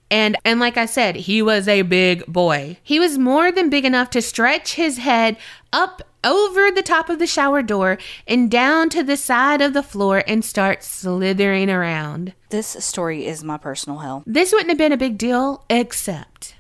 And 0.10 0.38
and 0.46 0.60
like 0.60 0.78
I 0.78 0.86
said, 0.86 1.16
he 1.16 1.42
was 1.42 1.68
a 1.68 1.82
big 1.82 2.26
boy. 2.26 2.78
He 2.84 3.00
was 3.00 3.18
more 3.18 3.52
than 3.52 3.70
big 3.70 3.86
enough 3.86 4.10
to 4.12 4.22
stretch 4.22 4.76
his 4.76 4.98
head 4.98 5.38
up 5.74 6.02
over 6.24 6.72
the 6.72 6.82
top 6.82 7.10
of 7.10 7.20
the 7.20 7.28
shower 7.28 7.62
door 7.62 7.98
and 8.28 8.50
down 8.50 8.90
to 8.90 9.04
the 9.04 9.18
side 9.18 9.62
of 9.62 9.74
the 9.74 9.84
floor 9.84 10.24
and 10.28 10.44
start 10.44 10.84
slithering 10.84 11.70
around. 11.70 12.34
This 12.50 12.68
story 12.84 13.26
is 13.26 13.44
my 13.44 13.58
personal 13.58 14.00
hell. 14.00 14.24
This 14.26 14.52
wouldn't 14.52 14.70
have 14.70 14.78
been 14.78 14.92
a 14.92 14.98
big 14.98 15.18
deal 15.18 15.64
except 15.70 16.56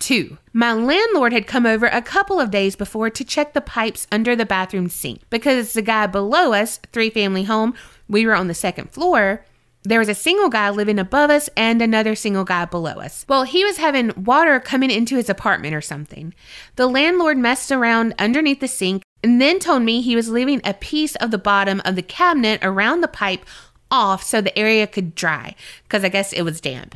Two, 0.00 0.38
my 0.54 0.72
landlord 0.72 1.34
had 1.34 1.46
come 1.46 1.66
over 1.66 1.84
a 1.86 2.00
couple 2.00 2.40
of 2.40 2.50
days 2.50 2.74
before 2.74 3.10
to 3.10 3.22
check 3.22 3.52
the 3.52 3.60
pipes 3.60 4.06
under 4.10 4.34
the 4.34 4.46
bathroom 4.46 4.88
sink 4.88 5.20
because 5.28 5.74
the 5.74 5.82
guy 5.82 6.06
below 6.06 6.54
us, 6.54 6.80
three 6.90 7.10
family 7.10 7.44
home, 7.44 7.74
we 8.08 8.26
were 8.26 8.34
on 8.34 8.48
the 8.48 8.54
second 8.54 8.90
floor, 8.90 9.44
there 9.82 9.98
was 9.98 10.08
a 10.08 10.14
single 10.14 10.48
guy 10.48 10.70
living 10.70 10.98
above 10.98 11.30
us 11.30 11.48
and 11.56 11.80
another 11.80 12.14
single 12.14 12.44
guy 12.44 12.64
below 12.66 12.92
us. 12.92 13.24
Well, 13.28 13.44
he 13.44 13.64
was 13.64 13.78
having 13.78 14.12
water 14.24 14.60
coming 14.60 14.90
into 14.90 15.16
his 15.16 15.30
apartment 15.30 15.74
or 15.74 15.80
something. 15.80 16.34
The 16.76 16.86
landlord 16.86 17.38
messed 17.38 17.72
around 17.72 18.14
underneath 18.18 18.60
the 18.60 18.68
sink 18.68 19.02
and 19.22 19.40
then 19.40 19.58
told 19.58 19.82
me 19.82 20.00
he 20.00 20.16
was 20.16 20.28
leaving 20.28 20.60
a 20.64 20.74
piece 20.74 21.16
of 21.16 21.30
the 21.30 21.38
bottom 21.38 21.80
of 21.84 21.96
the 21.96 22.02
cabinet 22.02 22.60
around 22.62 23.00
the 23.00 23.08
pipe 23.08 23.44
off 23.90 24.22
so 24.22 24.40
the 24.40 24.56
area 24.58 24.86
could 24.86 25.14
dry 25.14 25.54
because 25.84 26.04
I 26.04 26.08
guess 26.08 26.32
it 26.32 26.42
was 26.42 26.60
damp. 26.60 26.94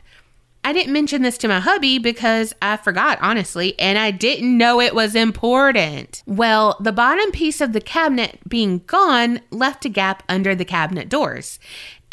I 0.66 0.72
didn't 0.72 0.94
mention 0.94 1.20
this 1.20 1.36
to 1.38 1.48
my 1.48 1.60
hubby 1.60 1.98
because 1.98 2.54
I 2.62 2.78
forgot, 2.78 3.18
honestly, 3.20 3.78
and 3.78 3.98
I 3.98 4.10
didn't 4.10 4.56
know 4.56 4.80
it 4.80 4.94
was 4.94 5.14
important. 5.14 6.22
Well, 6.26 6.78
the 6.80 6.92
bottom 6.92 7.30
piece 7.32 7.60
of 7.60 7.74
the 7.74 7.82
cabinet 7.82 8.38
being 8.48 8.78
gone 8.86 9.42
left 9.50 9.84
a 9.84 9.90
gap 9.90 10.22
under 10.26 10.54
the 10.54 10.64
cabinet 10.64 11.10
doors, 11.10 11.58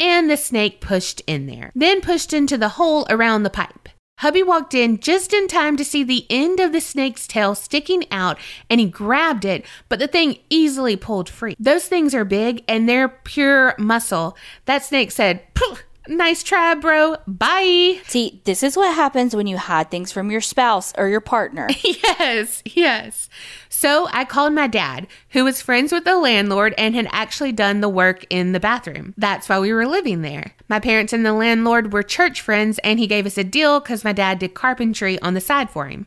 and 0.02 0.28
the 0.28 0.36
snake 0.36 0.80
pushed 0.80 1.22
in 1.28 1.46
there, 1.46 1.70
then 1.76 2.00
pushed 2.00 2.32
into 2.32 2.58
the 2.58 2.70
hole 2.70 3.06
around 3.08 3.44
the 3.44 3.50
pipe. 3.50 3.88
Hubby 4.18 4.42
walked 4.42 4.74
in 4.74 4.98
just 4.98 5.32
in 5.32 5.48
time 5.48 5.76
to 5.76 5.84
see 5.84 6.02
the 6.02 6.26
end 6.28 6.60
of 6.60 6.72
the 6.72 6.80
snake's 6.80 7.26
tail 7.26 7.54
sticking 7.54 8.04
out 8.10 8.38
and 8.68 8.80
he 8.80 8.86
grabbed 8.86 9.44
it, 9.44 9.64
but 9.88 10.00
the 10.00 10.06
thing 10.08 10.38
easily 10.50 10.96
pulled 10.96 11.28
free. 11.28 11.54
Those 11.58 11.86
things 11.86 12.14
are 12.14 12.24
big 12.24 12.64
and 12.68 12.88
they're 12.88 13.08
pure 13.08 13.74
muscle. 13.78 14.36
That 14.66 14.84
snake 14.84 15.12
said, 15.12 15.42
Poof! 15.54 15.84
Nice 16.08 16.42
try, 16.42 16.74
bro. 16.74 17.16
Bye. 17.28 18.00
See, 18.08 18.40
this 18.44 18.64
is 18.64 18.76
what 18.76 18.94
happens 18.94 19.36
when 19.36 19.46
you 19.46 19.56
hide 19.56 19.90
things 19.90 20.10
from 20.10 20.32
your 20.32 20.40
spouse 20.40 20.92
or 20.98 21.08
your 21.08 21.20
partner. 21.20 21.68
yes, 21.84 22.62
yes. 22.64 23.28
So 23.68 24.08
I 24.12 24.24
called 24.24 24.52
my 24.52 24.66
dad, 24.66 25.06
who 25.30 25.44
was 25.44 25.62
friends 25.62 25.92
with 25.92 26.04
the 26.04 26.16
landlord 26.16 26.74
and 26.76 26.96
had 26.96 27.08
actually 27.12 27.52
done 27.52 27.80
the 27.80 27.88
work 27.88 28.24
in 28.30 28.52
the 28.52 28.60
bathroom. 28.60 29.14
That's 29.16 29.48
why 29.48 29.60
we 29.60 29.72
were 29.72 29.86
living 29.86 30.22
there. 30.22 30.54
My 30.68 30.80
parents 30.80 31.12
and 31.12 31.24
the 31.24 31.32
landlord 31.32 31.92
were 31.92 32.02
church 32.02 32.40
friends, 32.40 32.80
and 32.82 32.98
he 32.98 33.06
gave 33.06 33.26
us 33.26 33.38
a 33.38 33.44
deal 33.44 33.78
because 33.78 34.04
my 34.04 34.12
dad 34.12 34.40
did 34.40 34.54
carpentry 34.54 35.20
on 35.20 35.34
the 35.34 35.40
side 35.40 35.70
for 35.70 35.86
him. 35.86 36.06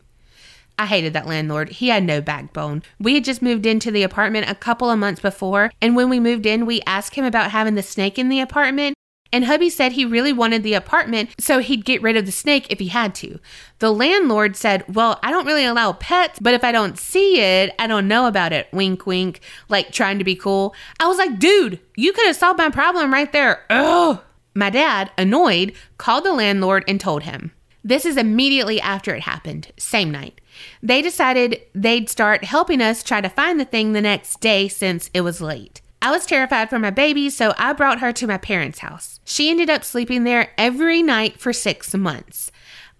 I 0.78 0.88
hated 0.88 1.14
that 1.14 1.28
landlord. 1.28 1.70
He 1.70 1.88
had 1.88 2.04
no 2.04 2.20
backbone. 2.22 2.84
We 3.00 3.14
had 3.14 3.24
just 3.24 3.42
moved 3.42 3.66
into 3.66 3.92
the 3.92 4.04
apartment 4.04 4.50
a 4.50 4.56
couple 4.56 4.92
of 4.92 5.00
months 5.00 5.22
before, 5.22 5.72
and 5.82 5.96
when 5.96 6.10
we 6.10 6.20
moved 6.20 6.46
in, 6.46 6.66
we 6.66 6.82
asked 6.82 7.16
him 7.16 7.24
about 7.24 7.52
having 7.52 7.76
the 7.76 7.84
snake 7.84 8.20
in 8.20 8.28
the 8.28 8.42
apartment, 8.42 8.96
and 9.36 9.44
hubby 9.44 9.70
said 9.70 9.92
he 9.92 10.06
really 10.06 10.32
wanted 10.32 10.64
the 10.64 10.76
apartment 10.76 11.30
so 11.38 11.60
he'd 11.60 11.84
get 11.84 12.02
rid 12.02 12.16
of 12.16 12.26
the 12.26 12.32
snake 12.32 12.68
if 12.70 12.80
he 12.80 12.88
had 12.88 13.14
to. 13.16 13.38
The 13.80 13.92
landlord 13.92 14.56
said, 14.56 14.86
Well, 14.88 15.20
I 15.22 15.30
don't 15.30 15.46
really 15.46 15.66
allow 15.66 15.92
pets, 15.92 16.40
but 16.40 16.54
if 16.54 16.64
I 16.64 16.72
don't 16.72 16.98
see 16.98 17.42
it, 17.42 17.76
I 17.78 17.86
don't 17.86 18.08
know 18.08 18.28
about 18.28 18.54
it. 18.54 18.70
Wink, 18.72 19.06
wink, 19.06 19.42
like 19.68 19.92
trying 19.92 20.20
to 20.20 20.24
be 20.24 20.38
cool. 20.38 20.74
I 21.02 21.08
was 21.10 21.18
like, 21.18 21.38
Dude, 21.38 21.82
you 21.98 22.14
could 22.14 22.28
have 22.28 22.38
solved 22.38 22.60
my 22.60 22.70
problem 22.70 23.12
right 23.12 23.30
there. 23.34 23.66
Ugh. 23.70 24.22
My 24.54 24.70
dad, 24.70 25.12
annoyed, 25.18 25.74
called 25.98 26.24
the 26.24 26.32
landlord 26.32 26.86
and 26.88 26.98
told 26.98 27.24
him. 27.24 27.52
This 27.84 28.06
is 28.06 28.16
immediately 28.16 28.80
after 28.80 29.14
it 29.14 29.24
happened, 29.24 29.74
same 29.76 30.12
night. 30.12 30.40
They 30.82 31.02
decided 31.02 31.62
they'd 31.76 32.10
start 32.10 32.46
helping 32.46 32.82
us 32.82 33.04
try 33.04 33.20
to 33.20 33.28
find 33.28 33.60
the 33.60 33.66
thing 33.66 33.92
the 33.92 34.02
next 34.02 34.40
day 34.40 34.70
since 34.70 35.10
it 35.14 35.22
was 35.22 35.42
late. 35.42 35.82
I 36.02 36.12
was 36.12 36.26
terrified 36.26 36.70
for 36.70 36.80
my 36.80 36.92
baby, 36.92 37.30
so 37.30 37.54
I 37.58 37.74
brought 37.74 38.00
her 38.00 38.12
to 38.14 38.28
my 38.28 38.38
parents' 38.38 38.80
house. 38.80 39.20
She 39.26 39.50
ended 39.50 39.70
up 39.70 39.84
sleeping 39.84 40.24
there 40.24 40.52
every 40.58 41.02
night 41.02 41.40
for 41.40 41.52
six 41.54 41.94
months. 41.96 42.52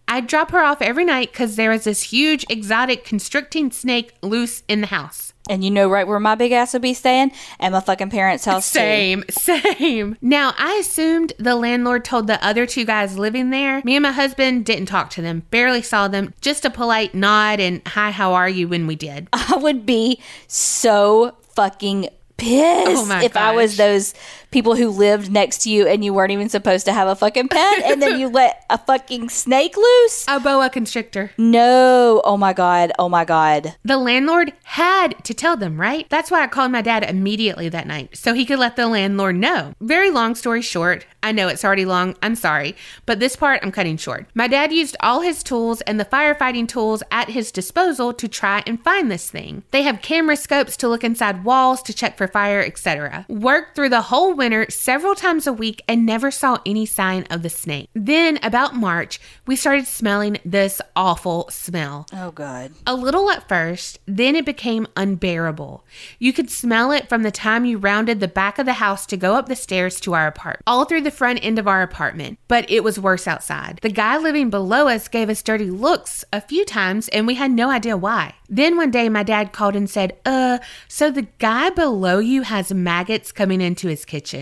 I'd 0.08 0.28
drop 0.28 0.52
her 0.52 0.64
off 0.64 0.82
every 0.82 1.06
night 1.06 1.32
because 1.32 1.56
there 1.56 1.72
was 1.72 1.84
this 1.86 2.04
huge, 2.04 2.46
exotic, 2.50 3.04
constricting 3.04 3.72
snake 3.72 4.14
loose 4.22 4.64
in 4.68 4.82
the 4.82 4.88
house. 4.88 5.34
And 5.48 5.64
you 5.64 5.70
know 5.70 5.88
right 5.88 6.08
where 6.08 6.20
my 6.20 6.34
big 6.34 6.52
ass 6.52 6.74
would 6.74 6.82
be 6.82 6.94
staying? 6.96 7.32
At 7.60 7.72
my 7.72 7.80
fucking 7.80 8.10
parents' 8.10 8.46
house. 8.46 8.72
too. 8.72 8.80
Same, 8.80 9.24
same. 9.30 10.18
Now, 10.22 10.54
I 10.58 10.76
assumed 10.76 11.34
the 11.38 11.56
landlord 11.56 12.04
told 12.04 12.28
the 12.28 12.44
other 12.44 12.66
two 12.66 12.86
guys 12.86 13.18
living 13.18 13.52
there. 13.52 13.82
Me 13.84 13.96
and 13.96 14.04
my 14.04 14.12
husband 14.12 14.66
didn't 14.66 14.88
talk 14.88 15.12
to 15.12 15.22
them, 15.22 15.44
barely 15.52 15.84
saw 15.84 16.08
them, 16.08 16.34
just 16.42 16.66
a 16.66 16.70
polite 16.72 17.14
nod 17.14 17.60
and 17.60 17.82
hi, 17.88 18.10
how 18.10 18.34
are 18.34 18.50
you 18.50 18.68
when 18.68 18.88
we 18.88 18.96
did. 18.96 19.28
I 19.34 19.58
would 19.58 19.86
be 19.86 20.20
so 20.48 21.36
fucking 21.56 22.10
pissed 22.38 23.10
Oh 23.12 23.20
if 23.22 23.36
I 23.38 23.52
was 23.56 23.78
those 23.78 24.14
people 24.56 24.78
who 24.78 24.90
lived 24.90 25.30
next 25.30 25.58
to 25.64 25.70
you 25.70 25.86
and 25.86 26.06
you 26.06 26.14
weren't 26.14 26.32
even 26.32 26.48
supposed 26.48 26.86
to 26.86 26.94
have 26.94 27.10
a 27.10 27.16
fucking 27.16 27.50
pet 27.50 27.84
and 27.84 28.02
then 28.02 28.18
you 28.18 28.30
let 28.42 28.64
a 28.70 28.78
fucking 28.78 29.28
snake 29.28 29.76
loose. 29.76 30.24
A 30.30 30.40
boa 30.40 30.70
constrictor. 30.70 31.32
No. 31.38 32.22
Oh 32.24 32.38
my 32.38 32.54
God. 32.54 32.94
Oh 32.98 33.10
my 33.10 33.26
God. 33.26 33.76
The 33.84 33.98
landlord 33.98 34.54
had 34.64 35.22
to 35.26 35.34
tell 35.34 35.58
them, 35.58 35.78
right? 35.78 36.10
That's 36.10 36.32
why 36.32 36.42
I 36.42 36.48
called 36.48 36.72
my 36.72 36.82
dad 36.82 37.04
immediately 37.04 37.68
that 37.68 37.86
night, 37.86 38.16
so 38.16 38.34
he 38.34 38.46
could 38.46 38.60
let 38.60 38.78
the 38.78 38.88
landlord 38.88 39.36
know. 39.36 39.74
Very 39.82 40.10
long 40.10 40.36
story 40.36 40.62
short, 40.62 41.06
I 41.22 41.34
know 41.34 41.50
it's 41.50 41.66
already 41.66 41.86
long, 41.86 42.16
I'm 42.22 42.36
sorry, 42.36 42.78
but 43.06 43.20
this 43.20 43.36
part 43.36 43.60
I'm 43.62 43.74
cutting 43.74 43.98
short. 43.98 44.28
My 44.36 44.48
dad 44.48 44.72
used 44.72 44.96
all 45.02 45.20
his 45.20 45.44
tools 45.44 45.82
and 45.82 46.00
the 46.00 46.06
firefighting 46.06 46.68
tools 46.68 47.04
at 47.12 47.30
his 47.30 47.52
disposal 47.52 48.14
to 48.14 48.28
try 48.30 48.64
and 48.66 48.82
find 48.82 49.12
this 49.12 49.30
thing. 49.30 49.64
They 49.72 49.82
have 49.82 50.02
camera 50.02 50.38
scopes 50.38 50.78
to 50.78 50.88
look 50.88 51.04
inside 51.04 51.44
walls 51.44 51.82
to 51.84 51.94
check 51.94 52.16
for 52.16 52.28
fire, 52.28 52.62
etc. 52.62 53.26
Worked 53.28 53.76
through 53.76 53.90
the 53.90 54.04
whole 54.04 54.34
winter 54.34 54.45
several 54.70 55.16
times 55.16 55.48
a 55.48 55.54
week 55.54 55.82
and 55.88 56.06
never 56.06 56.32
saw 56.32 56.60
any 56.66 56.86
sign 56.86 57.26
of 57.30 57.42
the 57.42 57.50
snake. 57.50 57.90
Then, 57.94 58.40
about 58.44 58.76
March, 58.76 59.20
we 59.46 59.56
started 59.56 59.88
smelling 59.88 60.38
this 60.46 60.82
awful 60.96 61.48
smell. 61.50 62.08
Oh 62.14 62.32
God. 62.32 62.74
A 62.86 62.96
little 62.96 63.30
at 63.32 63.48
first, 63.48 64.00
then 64.06 64.36
it 64.36 64.46
became 64.46 64.88
unbearable. 64.96 65.84
You 66.20 66.34
could 66.34 66.50
smell 66.50 66.92
it 66.92 67.10
from 67.10 67.24
the 67.24 67.32
time 67.32 67.66
you 67.66 67.78
rounded 67.78 68.20
the 68.20 68.28
back 68.28 68.60
of 68.60 68.66
the 68.66 68.74
house 68.74 69.06
to 69.08 69.18
go 69.18 69.36
up 69.36 69.48
the 69.48 69.56
stairs 69.56 70.00
to 70.02 70.14
our 70.14 70.28
apartment, 70.28 70.64
all 70.68 70.86
through 70.86 71.02
the 71.02 71.12
front 71.12 71.40
end 71.44 71.58
of 71.60 71.68
our 71.68 71.82
apartment. 71.82 72.38
But 72.48 72.70
it 72.70 72.84
was 72.84 73.00
worse 73.00 73.28
outside. 73.28 73.80
The 73.82 73.90
guy 73.90 74.18
living 74.18 74.50
below 74.50 74.88
us 74.88 75.08
gave 75.08 75.30
us 75.30 75.42
dirty 75.42 75.70
looks 75.72 76.24
a 76.32 76.42
few 76.42 76.66
times, 76.66 77.08
and 77.10 77.26
we 77.28 77.36
had 77.36 77.52
no 77.52 77.70
idea 77.70 77.98
why. 77.98 78.36
Then 78.48 78.78
one 78.78 78.92
day, 78.92 79.10
my 79.10 79.24
dad 79.24 79.52
called 79.52 79.76
and 79.76 79.90
said, 79.90 80.18
Uh, 80.26 80.60
so 80.88 81.10
the 81.10 81.28
guy 81.40 81.70
below 81.72 82.20
you 82.20 82.44
has 82.44 82.74
maggots 82.74 83.32
coming 83.32 83.62
into 83.62 83.88
his 83.88 84.06
kitchen. 84.06 84.35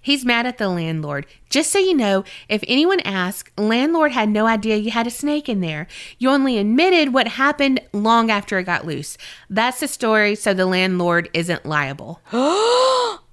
He's 0.00 0.24
mad 0.24 0.46
at 0.46 0.58
the 0.58 0.68
landlord. 0.68 1.26
Just 1.50 1.70
so 1.70 1.78
you 1.78 1.94
know, 1.94 2.24
if 2.48 2.62
anyone 2.68 3.00
asks, 3.00 3.50
landlord 3.56 4.12
had 4.12 4.28
no 4.28 4.46
idea 4.46 4.76
you 4.76 4.90
had 4.90 5.06
a 5.06 5.10
snake 5.10 5.48
in 5.48 5.60
there. 5.60 5.86
You 6.18 6.30
only 6.30 6.58
admitted 6.58 7.12
what 7.12 7.28
happened 7.28 7.80
long 7.92 8.30
after 8.30 8.58
it 8.58 8.64
got 8.64 8.86
loose. 8.86 9.16
That's 9.50 9.80
the 9.80 9.88
story, 9.88 10.34
so 10.34 10.54
the 10.54 10.66
landlord 10.66 11.28
isn't 11.32 11.66
liable. 11.66 12.20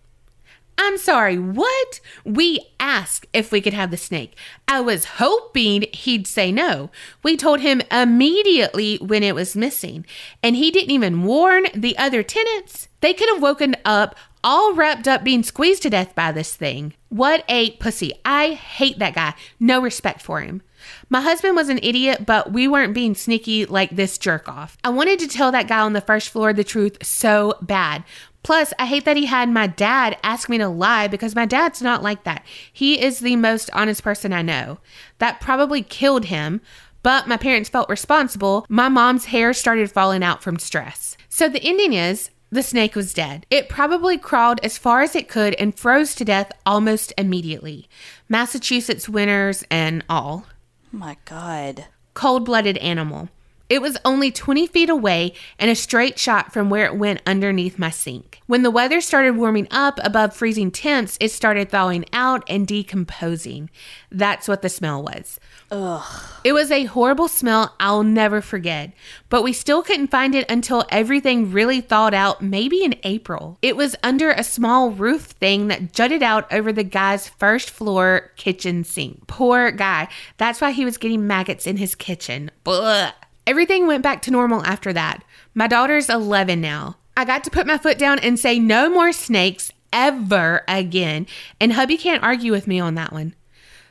I'm 0.84 0.98
sorry, 0.98 1.38
what? 1.38 2.00
We 2.26 2.60
asked 2.80 3.28
if 3.34 3.52
we 3.52 3.62
could 3.62 3.76
have 3.76 3.92
the 3.92 3.98
snake. 3.98 4.36
I 4.68 4.82
was 4.82 5.06
hoping 5.06 5.86
he'd 5.94 6.26
say 6.26 6.52
no. 6.52 6.90
We 7.22 7.38
told 7.38 7.60
him 7.60 7.84
immediately 7.92 8.98
when 8.98 9.22
it 9.22 9.36
was 9.36 9.56
missing, 9.56 10.08
and 10.42 10.56
he 10.56 10.72
didn't 10.72 10.90
even 10.90 11.22
warn 11.22 11.68
the 11.76 11.96
other 12.00 12.24
tenants. 12.24 12.88
They 13.02 13.14
could 13.14 13.30
have 13.30 13.44
woken 13.44 13.76
up 13.86 14.16
all 14.44 14.74
wrapped 14.74 15.08
up 15.08 15.24
being 15.24 15.44
squeezed 15.44 15.84
to 15.84 15.92
death 15.92 16.16
by 16.16 16.32
this 16.32 16.56
thing. 16.56 16.96
What 17.10 17.44
a 17.48 17.72
pussy. 17.74 18.14
I 18.26 18.54
hate 18.54 18.98
that 18.98 19.14
guy. 19.14 19.36
No 19.60 19.80
respect 19.80 20.20
for 20.20 20.42
him. 20.42 20.64
My 21.10 21.22
husband 21.22 21.56
was 21.56 21.70
an 21.70 21.80
idiot, 21.84 22.26
but 22.26 22.52
we 22.52 22.68
weren't 22.68 22.94
being 22.94 23.14
sneaky 23.14 23.66
like 23.66 23.92
this 23.92 24.18
jerk 24.18 24.50
off. 24.50 24.78
I 24.84 24.90
wanted 24.90 25.20
to 25.20 25.28
tell 25.28 25.52
that 25.52 25.68
guy 25.68 25.80
on 25.80 25.94
the 25.94 26.02
first 26.02 26.30
floor 26.30 26.54
the 26.54 26.64
truth 26.64 26.98
so 27.06 27.56
bad. 27.62 28.04
Plus, 28.44 28.74
I 28.80 28.86
hate 28.86 29.06
that 29.06 29.18
he 29.18 29.26
had 29.26 29.50
my 29.50 29.68
dad 29.68 30.18
ask 30.24 30.50
me 30.50 30.58
to 30.58 30.68
lie 30.68 31.08
because 31.08 31.36
my 31.36 31.46
dad's 31.46 31.82
not 31.82 32.02
like 32.02 32.24
that. 32.24 32.44
He 32.72 33.02
is 33.02 33.20
the 33.20 33.36
most 33.36 33.70
honest 33.74 34.04
person 34.04 34.34
I 34.34 34.42
know. 34.42 34.80
That 35.20 35.42
probably 35.42 35.84
killed 35.84 36.26
him, 36.26 36.62
but 37.04 37.28
my 37.28 37.38
parents 37.38 37.70
felt 37.70 37.90
responsible. 37.90 38.66
My 38.68 38.90
mom's 38.90 39.26
hair 39.26 39.54
started 39.54 39.92
falling 39.92 40.24
out 40.24 40.42
from 40.42 40.60
stress. 40.60 41.18
So 41.30 41.50
the 41.50 41.64
ending 41.64 41.94
is 41.94 42.32
the 42.52 42.64
snake 42.64 42.96
was 42.96 43.14
dead. 43.14 43.46
It 43.50 43.70
probably 43.70 44.18
crawled 44.18 44.60
as 44.64 44.78
far 44.78 45.02
as 45.02 45.16
it 45.16 45.30
could 45.30 45.54
and 45.56 45.78
froze 45.78 46.14
to 46.16 46.26
death 46.26 46.52
almost 46.66 47.14
immediately. 47.18 47.88
Massachusetts 48.28 49.08
winters 49.08 49.64
and 49.72 50.04
all. 50.10 50.46
My 50.92 51.18
God. 51.26 51.86
Cold 52.14 52.44
blooded 52.44 52.78
animal. 52.80 53.30
It 53.72 53.82
was 53.82 53.98
only 54.04 54.32
20 54.32 54.68
feet 54.68 54.90
away 54.90 55.32
and 55.58 55.72
a 55.72 55.76
straight 55.76 56.20
shot 56.20 56.52
from 56.52 56.70
where 56.70 56.86
it 56.86 56.98
went 56.98 57.22
underneath 57.26 57.80
my 57.80 57.90
sink. 57.90 58.42
When 58.46 58.64
the 58.64 58.70
weather 58.70 59.00
started 59.00 59.38
warming 59.38 59.70
up 59.72 59.98
above 60.04 60.36
freezing 60.36 60.72
temps, 60.72 61.18
it 61.22 61.32
started 61.32 61.70
thawing 61.70 62.04
out 62.12 62.44
and 62.50 62.68
decomposing. 62.68 63.70
That's 64.12 64.50
what 64.50 64.62
the 64.62 64.68
smell 64.68 65.02
was. 65.02 65.40
Ugh. 65.72 66.04
It 66.44 66.52
was 66.52 66.70
a 66.70 66.84
horrible 66.84 67.30
smell 67.30 67.74
I'll 67.80 68.04
never 68.04 68.42
forget, 68.42 68.92
but 69.30 69.42
we 69.42 69.54
still 69.54 69.82
couldn't 69.82 70.12
find 70.12 70.36
it 70.36 70.52
until 70.52 70.84
everything 70.90 71.54
really 71.54 71.80
thawed 71.80 72.14
out, 72.14 72.42
maybe 72.42 72.84
in 72.84 72.96
April. 73.04 73.58
It 73.62 73.78
was 73.78 73.96
under 74.04 74.32
a 74.32 74.44
small 74.44 74.92
roof 74.92 75.28
thing 75.28 75.70
that 75.70 75.94
jutted 75.94 76.22
out 76.22 76.52
over 76.52 76.74
the 76.74 76.84
guy's 76.84 77.30
first 77.30 77.70
floor 77.70 78.32
kitchen 78.36 78.84
sink. 78.84 79.28
Poor 79.28 79.72
guy. 79.72 80.10
That's 80.36 80.60
why 80.60 80.72
he 80.72 80.84
was 80.84 80.98
getting 80.98 81.26
maggots 81.26 81.66
in 81.66 81.78
his 81.78 81.96
kitchen. 81.96 82.52
Blah. 82.66 83.14
Everything 83.52 83.86
went 83.86 84.02
back 84.02 84.22
to 84.22 84.32
normal 84.32 84.64
after 84.66 84.94
that. 84.94 85.26
My 85.54 85.68
daughter's 85.68 86.08
11 86.10 86.62
now. 86.62 86.96
I 87.18 87.26
got 87.26 87.44
to 87.44 87.50
put 87.52 87.68
my 87.68 87.78
foot 87.78 87.98
down 87.98 88.18
and 88.20 88.40
say 88.40 88.58
no 88.60 88.90
more 88.90 89.12
snakes 89.12 89.74
ever 89.92 90.64
again, 90.70 91.28
and 91.60 91.74
hubby 91.74 91.98
can't 91.98 92.24
argue 92.24 92.54
with 92.54 92.66
me 92.66 92.80
on 92.80 92.96
that 92.96 93.12
one. 93.12 93.36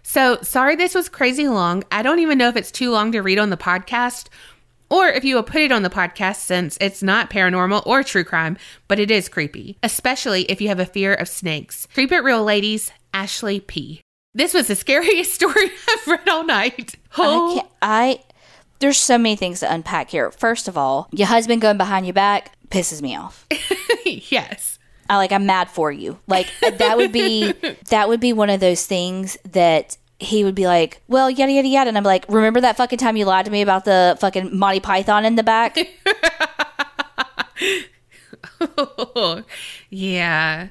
So, 0.03 0.39
sorry 0.41 0.77
this 0.77 0.95
was 0.95 1.11
crazy 1.11 1.47
long. 1.47 1.85
I 1.93 2.01
don't 2.01 2.21
even 2.21 2.39
know 2.39 2.49
if 2.49 2.57
it's 2.57 2.71
too 2.71 2.91
long 2.91 3.13
to 3.13 3.21
read 3.21 3.39
on 3.39 3.51
the 3.51 3.59
podcast 3.59 4.29
or 4.89 5.09
if 5.09 5.25
you 5.25 5.35
will 5.35 5.43
put 5.43 5.61
it 5.61 5.71
on 5.73 5.83
the 5.83 5.91
podcast 5.91 6.37
since 6.37 6.79
it's 6.81 7.03
not 7.03 7.29
paranormal 7.29 7.87
or 7.87 8.03
true 8.03 8.25
crime, 8.25 8.57
but 8.89 8.99
it 8.99 9.11
is 9.11 9.29
creepy, 9.29 9.77
especially 9.83 10.45
if 10.45 10.63
you 10.63 10.69
have 10.69 10.81
a 10.81 10.87
fear 10.87 11.13
of 11.13 11.29
snakes. 11.29 11.87
Creep 11.93 12.13
it 12.13 12.25
real, 12.25 12.43
ladies. 12.43 12.93
Ashley 13.13 13.61
P. 13.61 14.01
This 14.35 14.55
was 14.55 14.69
the 14.69 14.75
scariest 14.75 15.35
story 15.35 15.71
I've 15.87 16.07
read 16.07 16.29
all 16.31 16.45
night. 16.47 16.95
I 17.11 17.19
Oh, 17.19 17.55
can't, 17.57 17.69
I, 17.83 18.21
there's 18.81 18.99
so 18.99 19.17
many 19.17 19.37
things 19.37 19.61
to 19.61 19.73
unpack 19.73 20.11
here. 20.11 20.31
First 20.31 20.69
of 20.69 20.77
all, 20.77 21.09
your 21.13 21.29
husband 21.29 21.63
going 21.63 21.79
behind 21.79 22.07
your 22.07 22.15
back 22.15 22.53
pisses 22.69 23.01
me 23.01 23.17
off. 23.17 23.47
yes. 24.05 24.79
I 25.09 25.17
like, 25.17 25.33
I'm 25.33 25.47
mad 25.47 25.71
for 25.71 25.91
you. 25.91 26.19
Like, 26.27 26.49
that 26.61 26.97
would 26.97 27.13
be, 27.13 27.53
that 27.91 28.09
would 28.09 28.21
be 28.21 28.33
one 28.33 28.51
of 28.51 28.61
those 28.61 28.87
things 28.87 29.37
that 29.51 29.97
he 30.19 30.45
would 30.45 30.55
be 30.55 30.67
like, 30.67 31.03
well, 31.09 31.31
yada, 31.31 31.53
yada, 31.53 31.69
yada. 31.69 31.89
And 31.89 31.97
I'm 31.97 32.05
like, 32.05 32.27
remember 32.29 32.61
that 32.61 32.77
fucking 32.77 32.99
time 32.99 33.17
you 33.17 33.25
lied 33.25 33.47
to 33.47 33.51
me 33.51 33.63
about 33.63 33.85
the 33.85 34.17
fucking 34.21 34.57
Monty 34.57 34.81
Python 34.81 35.25
in 35.25 35.37
the 35.37 35.43
back? 35.43 35.79
Oh, 38.63 39.43
yeah. 39.89 40.69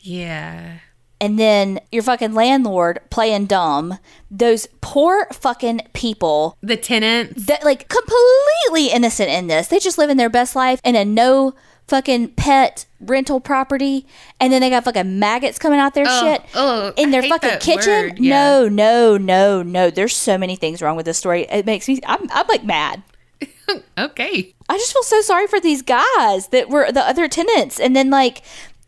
Yeah. 0.00 0.78
And 1.22 1.38
then 1.38 1.78
your 1.92 2.02
fucking 2.02 2.34
landlord 2.34 2.98
playing 3.08 3.46
dumb. 3.46 3.98
Those 4.28 4.66
poor 4.80 5.28
fucking 5.32 5.82
people 5.92 6.58
The 6.62 6.76
tenants. 6.76 7.46
that 7.46 7.62
like 7.64 7.88
completely 7.88 8.92
innocent 8.92 9.30
in 9.30 9.46
this. 9.46 9.68
They 9.68 9.78
just 9.78 9.98
living 9.98 10.16
their 10.16 10.28
best 10.28 10.56
life 10.56 10.80
in 10.84 10.96
a 10.96 11.04
no 11.04 11.54
fucking 11.86 12.30
pet 12.30 12.86
rental 13.00 13.38
property, 13.38 14.04
and 14.40 14.52
then 14.52 14.60
they 14.62 14.70
got 14.70 14.82
fucking 14.82 15.20
maggots 15.20 15.60
coming 15.60 15.78
out 15.78 15.94
their 15.94 16.06
shit 16.06 16.42
oh, 16.54 16.92
in 16.96 17.12
their 17.12 17.22
fucking 17.22 17.60
kitchen. 17.60 18.08
word, 18.08 18.18
yeah. 18.18 18.30
No, 18.30 18.68
no, 18.68 19.16
no, 19.16 19.62
no. 19.62 19.90
There's 19.90 20.16
so 20.16 20.36
many 20.36 20.56
things 20.56 20.82
wrong 20.82 20.96
with 20.96 21.06
this 21.06 21.18
story. 21.18 21.42
It 21.50 21.66
makes 21.66 21.86
me. 21.86 22.00
I'm, 22.04 22.28
I'm 22.32 22.46
like 22.48 22.64
mad. 22.64 23.02
Okay. 23.96 24.54
I 24.68 24.76
just 24.76 24.92
feel 24.92 25.02
so 25.02 25.22
sorry 25.22 25.46
for 25.46 25.58
these 25.58 25.80
guys 25.80 26.48
that 26.48 26.68
were 26.68 26.92
the 26.92 27.00
other 27.00 27.28
tenants, 27.28 27.78
and 27.78 27.94
then 27.94 28.10
like. 28.10 28.42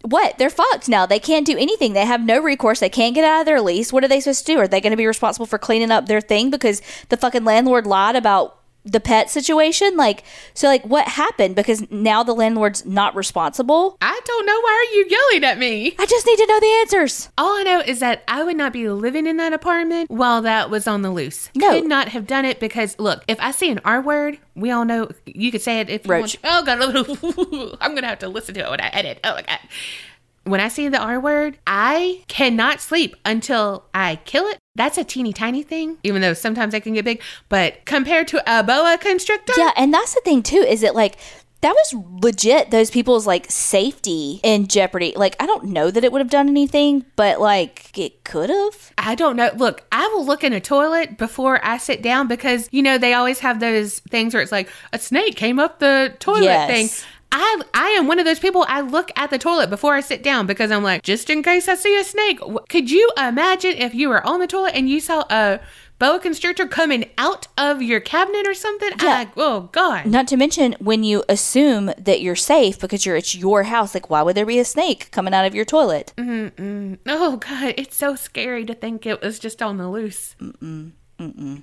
What? 0.05 0.37
They're 0.37 0.51
fucked 0.51 0.87
now. 0.87 1.07
They 1.07 1.19
can't 1.19 1.47
do 1.47 1.57
anything. 1.57 1.95
They 1.95 2.05
have 2.05 2.23
no 2.23 2.39
recourse. 2.39 2.81
They 2.81 2.91
can't 2.91 3.15
get 3.15 3.25
out 3.25 3.41
of 3.41 3.47
their 3.47 3.63
lease. 3.63 3.91
What 3.91 4.05
are 4.05 4.09
they 4.09 4.21
supposed 4.21 4.47
to 4.47 4.53
do? 4.53 4.59
Are 4.59 4.69
they 4.69 4.83
going 4.83 4.91
to 4.91 4.99
be 4.99 5.07
responsible 5.07 5.47
for 5.47 5.57
cleaning 5.57 5.91
up 5.91 6.07
their 6.07 6.21
thing 6.21 6.51
because 6.51 6.83
the 7.09 7.17
fucking 7.17 7.45
landlord 7.45 7.87
lied 7.87 8.15
about 8.15 8.59
the 8.85 9.01
pet 9.01 9.31
situation? 9.31 9.97
Like, 9.97 10.25
so, 10.55 10.69
like, 10.69 10.85
what 10.85 11.09
happened? 11.09 11.57
Because 11.57 11.91
now 11.91 12.23
the 12.23 12.35
landlord's 12.35 12.85
not 12.85 13.15
responsible. 13.15 13.97
I 14.01 14.21
don't 14.25 14.47
know. 14.47 14.61
Why 14.61 14.87
are 14.89 14.95
you 14.95 15.07
yelling 15.09 15.45
at 15.45 15.59
me? 15.59 15.95
I 15.99 16.07
just 16.07 16.27
need 16.27 16.37
to 16.37 16.47
know 16.47 16.61
the 16.61 16.79
answers. 16.81 17.29
All 17.39 17.59
I 17.59 17.63
know 17.63 17.81
is 17.81 18.01
that 18.01 18.23
I 18.29 18.45
would 18.45 18.57
not 18.57 18.73
be 18.73 18.89
living 18.89 19.27
in 19.27 19.37
that 19.39 19.53
apartment 19.53 20.11
while 20.11 20.43
that 20.43 20.71
was 20.71 20.87
on 20.87 21.03
the 21.03 21.11
loose. 21.11 21.51
No. 21.55 21.71
Could 21.71 21.87
not 21.89 22.09
have 22.09 22.27
done 22.27 22.45
it 22.45 22.61
because, 22.61 22.99
look, 22.99 23.25
if 23.29 23.39
I 23.41 23.51
see 23.51 23.71
an 23.71 23.81
R 23.85 24.01
word, 24.01 24.39
we 24.55 24.71
all 24.71 24.85
know 24.85 25.11
you 25.27 25.51
could 25.51 25.63
say 25.63 25.81
it 25.81 25.91
if 25.91 26.05
you 26.07 26.13
Roach. 26.13 26.39
want. 26.43 26.67
Oh, 26.67 26.67
God. 26.67 27.79
I'm 27.81 27.91
going 27.93 28.03
to 28.03 28.09
have 28.09 28.21
to 28.21 28.29
listen 28.29 28.55
to 28.55 28.61
it 28.61 28.71
when 28.71 28.81
I 28.81 28.89
edit. 28.89 29.21
Oh, 29.25 29.35
my 29.35 29.43
God. 29.43 29.59
When 30.45 30.61
I 30.61 30.69
see 30.69 30.89
the 30.89 30.99
R 31.01 31.19
word, 31.19 31.59
I 31.67 32.23
cannot 32.29 32.81
sleep 32.81 33.17
until 33.25 33.85
I 33.95 34.17
kill 34.25 34.45
it. 34.47 34.59
That's 34.77 34.99
a 34.99 35.05
teeny 35.05 35.33
tiny 35.33 35.63
thing, 35.63 35.99
even 36.03 36.21
though 36.21 36.35
sometimes 36.35 36.75
I 36.75 36.81
can 36.81 36.95
get 36.95 37.05
big. 37.05 37.23
But 37.49 37.85
compared 37.85 38.29
to 38.29 38.43
a 38.47 38.63
boa 38.63 38.99
constrictor, 39.01 39.55
Yeah, 39.57 39.71
and 39.77 39.93
that's 39.95 40.15
the 40.15 40.21
thing 40.23 40.43
too. 40.43 40.59
Is 40.59 40.83
it 40.83 40.95
like 40.95 41.17
that 41.61 41.73
was 41.75 41.95
legit? 42.23 42.71
Those 42.71 42.91
people's 42.91 43.27
like 43.27 43.47
safety 43.51 44.41
in 44.43 44.67
jeopardy. 44.67 45.15
Like 45.17 45.35
I 45.41 45.47
don't 45.47 45.65
know 45.67 45.91
that 45.91 46.05
it 46.05 46.13
would 46.13 46.21
have 46.21 46.29
done 46.31 46.49
anything, 46.49 47.05
but 47.17 47.41
like 47.41 47.97
it 47.99 48.25
could 48.25 48.51
have. 48.51 48.93
I 48.99 49.15
don't 49.15 49.37
know. 49.37 49.51
Look, 49.57 49.85
I 49.93 50.07
will 50.09 50.27
look 50.27 50.45
in 50.45 50.53
a 50.53 50.61
toilet 50.61 51.17
before 51.17 51.65
I 51.65 51.79
sit 51.79 52.03
down 52.03 52.29
because 52.29 52.69
you 52.73 52.83
know 52.83 52.99
they 52.99 53.15
always 53.15 53.39
have 53.41 53.61
those 53.61 54.01
things 54.01 54.35
where 54.35 54.43
it's 54.43 54.53
like 54.53 54.69
a 54.93 54.99
snake 54.99 55.37
came 55.37 55.59
up 55.59 55.79
the 55.79 56.15
toilet 56.19 56.43
Yes. 56.45 56.69
thing. 56.69 57.07
I 57.37 57.61
I 57.75 57.89
am 57.91 58.07
one 58.07 58.19
of 58.21 58.25
those 58.25 58.39
people. 58.39 58.65
I 58.69 58.81
look 58.81 59.11
at 59.17 59.31
the 59.31 59.39
toilet 59.39 59.69
before 59.69 59.95
I 59.95 60.01
sit 60.01 60.23
down 60.23 60.47
because 60.47 60.71
I'm 60.71 60.85
like, 60.85 61.03
just 61.03 61.29
in 61.29 61.43
case 61.43 61.67
I 61.69 61.75
see 61.75 61.99
a 61.99 62.05
snake. 62.05 62.39
Could 62.69 62.91
you 62.91 63.11
imagine 63.19 63.73
if 63.73 63.93
you 63.95 64.09
were 64.09 64.25
on 64.27 64.39
the 64.41 64.47
toilet 64.47 64.75
and 64.75 64.89
you 64.89 65.01
saw 65.01 65.25
a 65.29 65.61
boa 65.99 66.19
constrictor 66.21 66.67
coming 66.67 67.09
out 67.19 67.47
of 67.59 67.83
your 67.83 67.99
cabinet 67.99 68.47
or 68.47 68.55
something? 68.55 68.91
I'm 68.93 68.99
Yeah. 69.07 69.19
like, 69.19 69.31
oh 69.37 69.69
god. 69.73 70.07
Not 70.07 70.29
to 70.29 70.37
mention 70.37 70.77
when 70.79 71.03
you 71.03 71.25
assume 71.29 71.91
that 71.99 72.21
you're 72.21 72.37
safe 72.37 72.79
because 72.79 73.05
you're 73.05 73.17
it's 73.17 73.35
your 73.35 73.65
house. 73.65 73.95
Like 73.95 74.09
why 74.09 74.23
would 74.23 74.37
there 74.37 74.47
be 74.47 74.61
a 74.61 74.65
snake 74.65 75.11
coming 75.11 75.35
out 75.35 75.45
of 75.45 75.57
your 75.57 75.65
toilet? 75.65 76.13
Mm-mm. 76.17 76.99
Oh 77.07 77.37
god, 77.39 77.75
it's 77.77 77.97
so 77.97 78.15
scary 78.15 78.65
to 78.65 78.75
think 78.75 79.07
it 79.07 79.21
was 79.21 79.41
just 79.41 79.61
on 79.61 79.77
the 79.79 79.89
loose. 79.91 80.37
Mm-mm. 80.41 80.93
Mm-mm. 81.19 81.63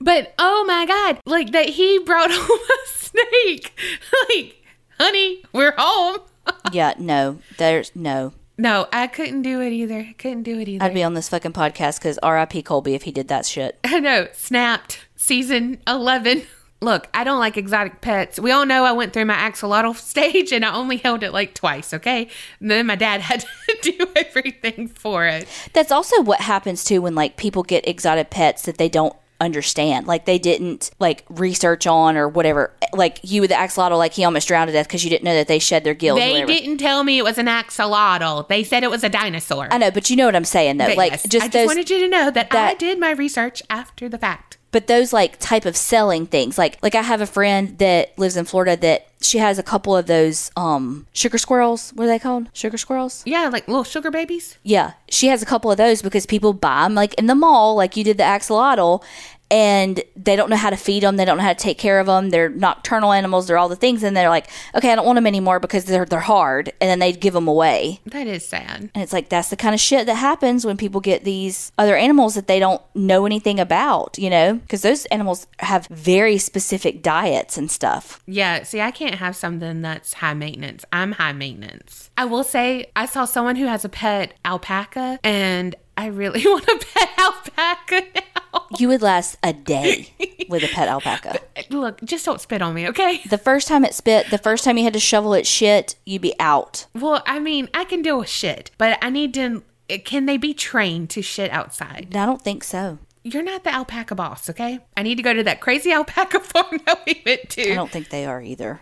But 0.00 0.34
oh 0.38 0.64
my 0.66 0.84
god, 0.84 1.20
like 1.26 1.52
that 1.52 1.68
he 1.70 1.98
brought 2.00 2.30
home 2.32 2.58
a 2.60 2.88
snake. 2.88 3.72
like, 4.30 4.62
honey, 4.98 5.42
we're 5.52 5.74
home. 5.76 6.18
yeah, 6.72 6.94
no, 6.98 7.38
there's 7.58 7.94
no. 7.94 8.32
No, 8.58 8.86
I 8.90 9.06
couldn't 9.06 9.42
do 9.42 9.60
it 9.60 9.72
either. 9.72 9.98
I 9.98 10.14
couldn't 10.16 10.44
do 10.44 10.58
it 10.58 10.68
either. 10.68 10.84
I'd 10.84 10.94
be 10.94 11.02
on 11.02 11.14
this 11.14 11.28
fucking 11.28 11.52
podcast 11.52 11.98
because 11.98 12.18
R.I.P. 12.18 12.62
Colby 12.62 12.94
if 12.94 13.02
he 13.02 13.12
did 13.12 13.28
that 13.28 13.44
shit. 13.44 13.78
I 13.84 14.00
know. 14.00 14.28
Snapped. 14.32 15.06
Season 15.14 15.78
11. 15.86 16.42
Look, 16.80 17.08
I 17.14 17.24
don't 17.24 17.38
like 17.38 17.56
exotic 17.56 18.00
pets. 18.00 18.38
We 18.38 18.50
all 18.50 18.66
know 18.66 18.84
I 18.84 18.92
went 18.92 19.12
through 19.12 19.24
my 19.26 19.34
axolotl 19.34 19.94
stage 19.96 20.52
and 20.52 20.64
I 20.64 20.74
only 20.74 20.98
held 20.98 21.22
it 21.22 21.32
like 21.32 21.54
twice, 21.54 21.92
okay? 21.92 22.28
And 22.60 22.70
then 22.70 22.86
my 22.86 22.96
dad 22.96 23.20
had 23.22 23.40
to 23.40 23.92
do 23.92 24.06
everything 24.16 24.88
for 24.88 25.26
it. 25.26 25.46
That's 25.72 25.92
also 25.92 26.22
what 26.22 26.40
happens 26.40 26.84
too 26.84 27.02
when 27.02 27.14
like 27.14 27.36
people 27.36 27.62
get 27.62 27.86
exotic 27.86 28.30
pets 28.30 28.62
that 28.62 28.78
they 28.78 28.88
don't 28.88 29.14
understand. 29.40 30.06
Like 30.06 30.24
they 30.24 30.38
didn't 30.38 30.90
like 30.98 31.24
research 31.28 31.86
on 31.86 32.16
or 32.16 32.28
whatever. 32.28 32.72
Like 32.92 33.20
you 33.22 33.40
with 33.40 33.50
the 33.50 33.56
axolotl, 33.56 33.98
like 33.98 34.12
he 34.14 34.24
almost 34.24 34.48
drowned 34.48 34.68
to 34.68 34.72
death 34.72 34.86
because 34.86 35.04
you 35.04 35.10
didn't 35.10 35.24
know 35.24 35.34
that 35.34 35.48
they 35.48 35.58
shed 35.58 35.84
their 35.84 35.94
gills. 35.94 36.18
They 36.18 36.44
didn't 36.44 36.78
tell 36.78 37.04
me 37.04 37.18
it 37.18 37.24
was 37.24 37.38
an 37.38 37.46
axolotl. 37.46 38.48
They 38.48 38.64
said 38.64 38.82
it 38.82 38.90
was 38.90 39.04
a 39.04 39.08
dinosaur. 39.08 39.68
I 39.70 39.78
know, 39.78 39.90
but 39.90 40.10
you 40.10 40.16
know 40.16 40.26
what 40.26 40.36
I'm 40.36 40.44
saying 40.44 40.78
though. 40.78 40.86
But 40.86 40.96
like 40.96 41.12
yes, 41.12 41.22
just 41.28 41.44
I 41.44 41.48
just 41.48 41.52
those 41.52 41.66
wanted 41.66 41.90
you 41.90 42.00
to 42.00 42.08
know 42.08 42.30
that, 42.30 42.54
I 42.54 42.74
did 42.74 42.98
my 42.98 43.10
research 43.10 43.62
after 43.68 44.08
the 44.08 44.18
fact. 44.18 44.55
But 44.76 44.88
those 44.88 45.10
like 45.10 45.38
type 45.38 45.64
of 45.64 45.74
selling 45.74 46.26
things. 46.26 46.58
Like 46.58 46.76
like 46.82 46.94
i 46.94 47.00
have 47.00 47.22
a 47.22 47.26
friend 47.26 47.78
that 47.78 48.12
lives 48.18 48.36
in 48.36 48.44
florida 48.44 48.76
that 48.76 49.06
she 49.22 49.38
has 49.38 49.58
a 49.58 49.62
couple 49.62 49.96
of 49.96 50.04
those 50.06 50.50
um 50.54 51.06
sugar 51.14 51.38
squirrels. 51.38 51.92
What 51.94 52.04
are 52.04 52.08
they 52.08 52.18
called? 52.18 52.48
Sugar 52.52 52.76
squirrels? 52.76 53.22
Yeah, 53.24 53.48
like 53.48 53.66
little 53.68 53.84
sugar 53.84 54.10
babies. 54.10 54.58
yeah. 54.62 54.92
She 55.08 55.28
has 55.28 55.40
a 55.40 55.46
couple 55.46 55.70
of 55.70 55.78
those 55.78 56.02
because 56.02 56.26
people 56.26 56.52
buy 56.52 56.82
them 56.82 56.94
like 56.94 57.14
in 57.14 57.26
the 57.26 57.34
mall 57.34 57.74
like 57.74 57.96
you 57.96 58.04
did 58.04 58.18
the 58.18 58.24
axolotl 58.24 59.02
and 59.50 60.02
they 60.16 60.34
don't 60.36 60.50
know 60.50 60.56
how 60.56 60.70
to 60.70 60.76
feed 60.76 61.02
them 61.02 61.16
they 61.16 61.24
don't 61.24 61.36
know 61.36 61.42
how 61.44 61.52
to 61.52 61.58
take 61.58 61.78
care 61.78 62.00
of 62.00 62.06
them 62.06 62.30
they're 62.30 62.48
nocturnal 62.48 63.12
animals 63.12 63.46
they're 63.46 63.58
all 63.58 63.68
the 63.68 63.76
things 63.76 64.02
and 64.02 64.16
they're 64.16 64.28
like 64.28 64.48
okay 64.74 64.90
i 64.92 64.94
don't 64.96 65.06
want 65.06 65.16
them 65.16 65.26
anymore 65.26 65.60
because 65.60 65.84
they're 65.84 66.04
they're 66.04 66.20
hard 66.20 66.68
and 66.80 66.90
then 66.90 66.98
they 66.98 67.12
give 67.12 67.32
them 67.34 67.46
away 67.48 68.00
That 68.06 68.26
is 68.26 68.44
sad. 68.46 68.90
and 68.94 69.02
it's 69.02 69.12
like 69.12 69.28
that's 69.28 69.50
the 69.50 69.56
kind 69.56 69.74
of 69.74 69.80
shit 69.80 70.06
that 70.06 70.14
happens 70.14 70.64
when 70.66 70.76
people 70.76 71.00
get 71.00 71.24
these 71.24 71.70
other 71.78 71.96
animals 71.96 72.34
that 72.34 72.46
they 72.48 72.58
don't 72.58 72.82
know 72.94 73.26
anything 73.26 73.60
about, 73.60 74.18
you 74.18 74.30
know? 74.30 74.54
Because 74.54 74.82
those 74.82 75.04
animals 75.06 75.46
have 75.60 75.86
very 75.88 76.38
specific 76.38 77.02
diets 77.02 77.56
and 77.56 77.70
stuff. 77.70 78.22
Yeah, 78.26 78.62
see, 78.64 78.80
I 78.80 78.90
can't 78.90 79.16
have 79.16 79.36
something 79.36 79.82
that's 79.82 80.14
high 80.14 80.34
maintenance. 80.34 80.84
I'm 80.92 81.12
high 81.12 81.32
maintenance. 81.32 82.10
I 82.16 82.24
will 82.24 82.44
say, 82.44 82.90
I 82.96 83.06
saw 83.06 83.24
someone 83.24 83.56
who 83.56 83.66
has 83.66 83.84
a 83.84 83.88
pet 83.88 84.34
alpaca, 84.44 85.18
and 85.22 85.74
I 85.96 86.06
really 86.06 86.42
want 86.44 86.64
a 86.66 86.78
pet 86.94 87.08
alpaca 87.18 88.02
now. 88.14 88.66
You 88.78 88.88
would 88.88 89.02
last 89.02 89.36
a 89.42 89.52
day 89.52 90.12
with 90.48 90.62
a 90.62 90.68
pet 90.68 90.88
alpaca. 90.88 91.40
look, 91.70 92.02
just 92.04 92.24
don't 92.24 92.40
spit 92.40 92.62
on 92.62 92.74
me, 92.74 92.88
okay? 92.88 93.20
The 93.28 93.38
first 93.38 93.68
time 93.68 93.84
it 93.84 93.94
spit, 93.94 94.30
the 94.30 94.38
first 94.38 94.64
time 94.64 94.76
you 94.78 94.84
had 94.84 94.92
to 94.92 95.00
shovel 95.00 95.34
its 95.34 95.48
shit, 95.48 95.96
you'd 96.04 96.22
be 96.22 96.34
out. 96.40 96.86
Well, 96.94 97.22
I 97.26 97.38
mean, 97.38 97.68
I 97.74 97.84
can 97.84 98.02
deal 98.02 98.18
with 98.18 98.28
shit, 98.28 98.70
but 98.78 98.98
I 99.02 99.10
need 99.10 99.34
to. 99.34 99.62
Can 100.04 100.26
they 100.26 100.36
be 100.36 100.52
trained 100.52 101.10
to 101.10 101.22
shit 101.22 101.50
outside? 101.52 102.14
I 102.16 102.26
don't 102.26 102.42
think 102.42 102.64
so. 102.64 102.98
You're 103.22 103.42
not 103.42 103.62
the 103.64 103.72
alpaca 103.72 104.14
boss, 104.14 104.50
okay? 104.50 104.80
I 104.96 105.02
need 105.02 105.16
to 105.16 105.22
go 105.22 105.32
to 105.32 105.44
that 105.44 105.60
crazy 105.60 105.92
alpaca 105.92 106.40
farm 106.40 106.80
that 106.86 107.02
we 107.06 107.22
went 107.24 107.48
to. 107.50 107.72
I 107.72 107.74
don't 107.74 107.90
think 107.90 108.10
they 108.10 108.26
are 108.26 108.42
either. 108.42 108.80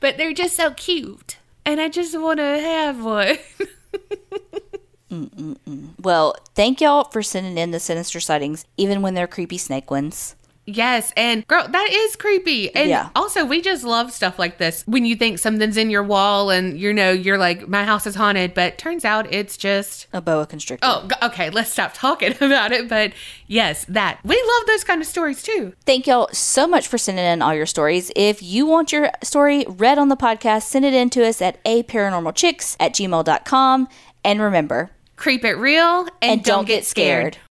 But 0.00 0.16
they're 0.16 0.32
just 0.32 0.56
so 0.56 0.72
cute. 0.72 1.38
And 1.64 1.80
I 1.80 1.88
just 1.88 2.18
want 2.18 2.38
to 2.38 2.44
have 2.44 3.04
one. 3.04 3.38
Well, 6.00 6.36
thank 6.54 6.80
y'all 6.80 7.04
for 7.04 7.22
sending 7.22 7.58
in 7.58 7.70
the 7.70 7.80
sinister 7.80 8.20
sightings, 8.20 8.64
even 8.76 9.02
when 9.02 9.14
they're 9.14 9.26
creepy 9.26 9.58
snake 9.58 9.90
ones. 9.90 10.36
Yes, 10.68 11.12
and 11.16 11.46
girl, 11.48 11.66
that 11.66 11.88
is 11.90 12.14
creepy. 12.16 12.74
And 12.74 12.88
Yeah. 12.90 13.08
also, 13.16 13.44
we 13.44 13.60
just 13.60 13.82
love 13.84 14.12
stuff 14.12 14.38
like 14.38 14.58
this. 14.58 14.84
When 14.86 15.04
you 15.04 15.16
think 15.16 15.38
something's 15.38 15.76
in 15.76 15.90
your 15.90 16.02
wall 16.02 16.50
and 16.50 16.78
you 16.78 16.92
know, 16.92 17.10
you're 17.10 17.38
like, 17.38 17.66
my 17.68 17.84
house 17.84 18.06
is 18.06 18.14
haunted, 18.14 18.54
but 18.54 18.78
turns 18.78 19.04
out 19.04 19.32
it's 19.32 19.56
just 19.56 20.06
A 20.12 20.20
boa 20.20 20.46
constrictor. 20.46 20.86
Oh, 20.86 21.08
okay. 21.22 21.50
Let's 21.50 21.70
stop 21.70 21.92
talking 21.94 22.32
about 22.40 22.72
it. 22.72 22.88
But 22.88 23.12
yes, 23.46 23.84
that 23.88 24.18
we 24.24 24.36
love 24.36 24.66
those 24.66 24.84
kind 24.84 25.00
of 25.00 25.06
stories 25.08 25.42
too. 25.42 25.72
Thank 25.86 26.06
y'all 26.06 26.28
so 26.32 26.66
much 26.66 26.86
for 26.86 26.98
sending 26.98 27.24
in 27.24 27.40
all 27.42 27.54
your 27.54 27.66
stories. 27.66 28.12
If 28.14 28.42
you 28.42 28.66
want 28.66 28.92
your 28.92 29.10
story 29.24 29.64
read 29.68 29.98
on 29.98 30.08
the 30.10 30.16
podcast, 30.16 30.64
send 30.64 30.84
it 30.84 30.92
in 30.94 31.08
to 31.10 31.26
us 31.26 31.40
at 31.40 31.58
a 31.64 31.82
paranormalchicks 31.84 32.76
at 32.78 32.92
gmail.com. 32.92 33.88
And 34.24 34.40
remember, 34.40 34.90
Creep 35.16 35.44
it 35.44 35.54
real 35.54 36.02
and, 36.02 36.10
and 36.22 36.44
don't 36.44 36.64
get 36.66 36.84
scared. 36.84 37.38